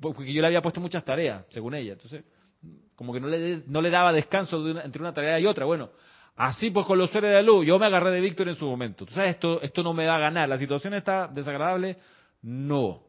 porque 0.00 0.32
yo 0.32 0.40
le 0.40 0.46
había 0.48 0.62
puesto 0.62 0.80
muchas 0.80 1.04
tareas, 1.04 1.44
según 1.50 1.74
ella. 1.74 1.92
Entonces, 1.92 2.24
como 2.94 3.12
que 3.12 3.20
no 3.20 3.28
le, 3.28 3.62
no 3.66 3.80
le 3.80 3.90
daba 3.90 4.12
descanso 4.12 4.66
entre 4.80 5.00
una 5.00 5.12
tarea 5.12 5.38
y 5.38 5.46
otra. 5.46 5.64
Bueno, 5.64 5.90
así 6.36 6.70
pues 6.70 6.86
con 6.86 6.98
los 6.98 7.10
seres 7.10 7.32
de 7.32 7.42
luz, 7.42 7.66
yo 7.66 7.78
me 7.78 7.86
agarré 7.86 8.10
de 8.10 8.20
Víctor 8.20 8.48
en 8.48 8.56
su 8.56 8.66
momento. 8.66 9.06
Tú 9.06 9.14
sabes, 9.14 9.32
esto, 9.32 9.60
esto 9.62 9.82
no 9.82 9.92
me 9.92 10.06
va 10.06 10.16
a 10.16 10.20
ganar. 10.20 10.48
La 10.48 10.58
situación 10.58 10.94
está 10.94 11.28
desagradable. 11.28 11.98
No. 12.42 13.05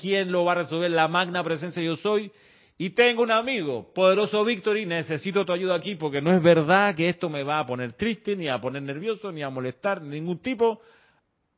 ¿Quién 0.00 0.30
lo 0.30 0.44
va 0.44 0.52
a 0.52 0.56
resolver? 0.56 0.90
La 0.90 1.08
magna 1.08 1.42
presencia 1.42 1.82
yo 1.82 1.96
soy. 1.96 2.30
Y 2.78 2.90
tengo 2.90 3.22
un 3.22 3.30
amigo, 3.30 3.92
poderoso 3.94 4.44
Víctor, 4.44 4.76
y 4.76 4.84
necesito 4.84 5.46
tu 5.46 5.52
ayuda 5.52 5.74
aquí 5.74 5.94
porque 5.94 6.20
no 6.20 6.32
es 6.34 6.42
verdad 6.42 6.94
que 6.94 7.08
esto 7.08 7.30
me 7.30 7.42
va 7.42 7.58
a 7.60 7.66
poner 7.66 7.94
triste, 7.94 8.36
ni 8.36 8.48
a 8.48 8.60
poner 8.60 8.82
nervioso, 8.82 9.32
ni 9.32 9.42
a 9.42 9.48
molestar, 9.48 10.02
ningún 10.02 10.38
tipo. 10.38 10.80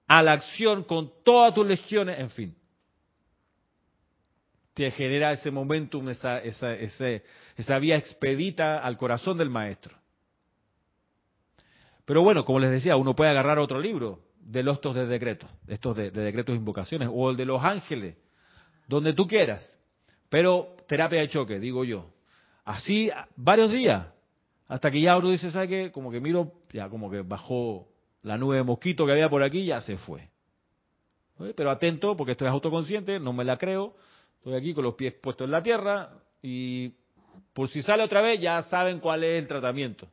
A 0.07 0.23
la 0.23 0.33
acción 0.33 0.85
con 0.85 1.11
todas 1.25 1.53
tus 1.55 1.67
legiones, 1.67 2.19
en 2.19 2.31
fin 2.31 2.59
te 4.79 4.93
genera 4.93 5.33
ese 5.33 5.51
momentum, 5.51 6.09
esa, 6.09 6.39
esa, 6.39 6.73
esa 6.73 7.79
vía 7.81 7.97
expedita 7.97 8.79
al 8.79 8.97
corazón 8.97 9.37
del 9.37 9.51
maestro. 9.51 9.97
Pero 12.05 12.23
bueno, 12.23 12.45
como 12.45 12.61
les 12.61 12.71
decía, 12.71 12.95
uno 12.95 13.17
puede 13.17 13.31
agarrar 13.31 13.59
otro 13.59 13.81
libro 13.81 14.21
de 14.39 14.63
los 14.63 14.77
estos 14.77 14.95
de 14.95 15.07
decretos, 15.07 15.51
estos 15.67 15.97
de, 15.97 16.13
de 16.13 16.23
decretos 16.23 16.55
e 16.55 16.59
invocaciones, 16.59 17.09
o 17.13 17.29
el 17.29 17.37
de 17.37 17.45
los 17.45 17.61
ángeles, 17.65 18.15
donde 18.89 19.13
tú 19.13 19.29
quieras. 19.29 19.65
Pero 20.29 20.75
terapia 20.89 21.21
de 21.21 21.29
choque, 21.29 21.61
digo 21.61 21.85
yo. 21.85 22.11
Así 22.65 23.11
varios 23.37 23.71
días, 23.71 24.09
hasta 24.67 24.91
que 24.91 25.01
ya 25.01 25.17
uno 25.17 25.31
dice, 25.31 25.51
¿sabe 25.53 25.69
qué? 25.69 25.93
Como 25.93 26.11
que 26.11 26.21
miro, 26.21 26.53
ya 26.73 26.89
como 26.89 27.09
que 27.11 27.23
bajó 27.23 27.87
la 28.23 28.37
nube 28.37 28.57
de 28.57 28.65
mosquito 28.65 29.07
que 29.07 29.13
había 29.13 29.29
por 29.29 29.45
aquí, 29.45 29.65
ya 29.65 29.81
se 29.81 29.97
fue. 29.97 30.29
Pero 31.55 31.71
atento, 31.71 32.17
porque 32.17 32.33
esto 32.33 32.45
es 32.45 32.51
autoconsciente, 32.51 33.21
no 33.21 33.33
me 33.33 33.45
la 33.45 33.57
creo, 33.57 33.95
Estoy 34.39 34.55
aquí 34.55 34.73
con 34.73 34.85
los 34.85 34.95
pies 34.95 35.15
puestos 35.15 35.45
en 35.45 35.51
la 35.51 35.63
tierra 35.63 36.11
y 36.43 36.93
por 37.53 37.69
si 37.69 37.83
sale 37.83 38.05
otra 38.05 38.23
vez 38.23 38.41
ya 38.41 38.63
saben 38.63 39.01
cuál 39.01 39.25
es 39.25 39.43
el 39.43 39.49
tratamiento. 39.49 40.09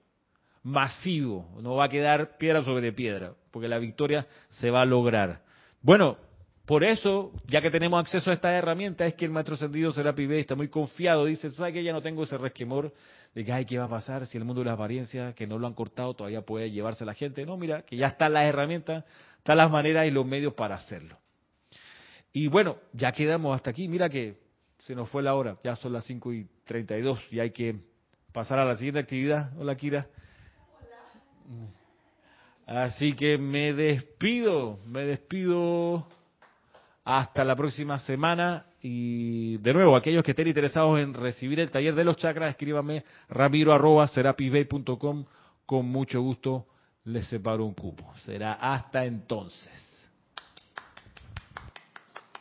Masivo, 0.64 1.48
no 1.62 1.76
va 1.76 1.86
a 1.86 1.90
quedar 1.90 2.38
piedra 2.38 2.64
sobre 2.64 2.92
piedra, 2.92 3.34
porque 3.52 3.68
la 3.68 3.78
victoria 3.78 4.26
se 4.50 4.72
va 4.72 4.82
a 4.82 4.86
lograr. 4.86 5.44
Bueno, 5.82 6.18
por 6.66 6.84
eso, 6.84 7.32
ya 7.46 7.62
que 7.62 7.70
tenemos 7.70 8.00
acceso 8.00 8.32
a 8.32 8.34
esta 8.34 8.52
herramienta, 8.52 9.06
es 9.06 9.14
que 9.14 9.26
el 9.26 9.32
maestro 9.32 9.56
sentido 9.56 9.92
será 9.92 10.16
pibe, 10.16 10.40
está 10.40 10.56
muy 10.56 10.68
confiado, 10.68 11.26
dice, 11.26 11.52
¿sabes 11.52 11.74
que 11.74 11.84
ya 11.84 11.94
no 11.94 12.02
tengo 12.02 12.24
ese 12.24 12.38
resquemor 12.38 12.92
de 13.36 13.46
que, 13.46 13.54
ay, 13.54 13.66
¿qué 13.66 13.78
va 13.78 13.86
a 13.86 13.90
pasar 13.90 14.26
si 14.26 14.38
el 14.38 14.46
mundo 14.46 14.62
de 14.62 14.66
las 14.66 14.74
apariencias, 14.74 15.36
que 15.36 15.46
no 15.46 15.60
lo 15.60 15.68
han 15.68 15.76
cortado, 15.76 16.16
todavía 16.16 16.42
puede 16.42 16.72
llevarse 16.72 17.06
la 17.06 17.14
gente? 17.14 17.46
No, 17.46 17.56
mira, 17.56 17.84
que 17.84 17.98
ya 17.98 18.08
están 18.08 18.34
las 18.34 18.46
herramientas, 18.46 19.06
están 19.38 19.58
las 19.58 19.70
maneras 19.70 20.08
y 20.08 20.12
los 20.12 20.26
medios 20.26 20.54
para 20.54 20.76
hacerlo. 20.76 21.18
Y 22.34 22.48
bueno, 22.48 22.78
ya 22.94 23.12
quedamos 23.12 23.56
hasta 23.56 23.70
aquí. 23.70 23.88
Mira 23.88 24.10
que 24.10 24.40
se 24.80 24.96
nos 24.96 25.08
fue 25.10 25.24
la 25.24 25.36
hora. 25.36 25.58
Ya 25.64 25.76
son 25.76 25.94
las 25.94 26.04
5 26.04 26.34
y 26.34 26.48
32 26.66 27.32
y 27.32 27.40
hay 27.40 27.52
que 27.52 27.76
pasar 28.34 28.60
a 28.60 28.66
la 28.66 28.76
siguiente 28.76 29.00
actividad. 29.00 29.54
Hola, 29.58 29.78
Kira. 29.78 30.08
Así 32.66 33.14
que 33.14 33.38
me 33.38 33.74
despido, 33.74 34.80
me 34.86 35.06
despido 35.06 36.08
hasta 37.06 37.44
la 37.46 37.56
próxima 37.56 38.00
semana. 38.00 38.66
Y 38.82 39.58
de 39.58 39.74
nuevo, 39.74 39.96
aquellos 39.96 40.24
que 40.24 40.32
estén 40.32 40.48
interesados 40.48 41.00
en 41.00 41.14
recibir 41.14 41.60
el 41.60 41.72
taller 41.72 41.96
de 41.96 42.04
los 42.04 42.18
chakras, 42.18 42.50
escríbame 42.50 43.06
ramiro 43.30 43.74
arroba 43.74 44.10
Con 45.66 45.86
mucho 45.86 46.22
gusto 46.22 46.66
les 47.06 47.28
separo 47.28 47.66
un 47.66 47.74
cupo. 47.74 48.12
Será 48.18 48.54
hasta 48.54 49.06
entonces. 49.06 49.85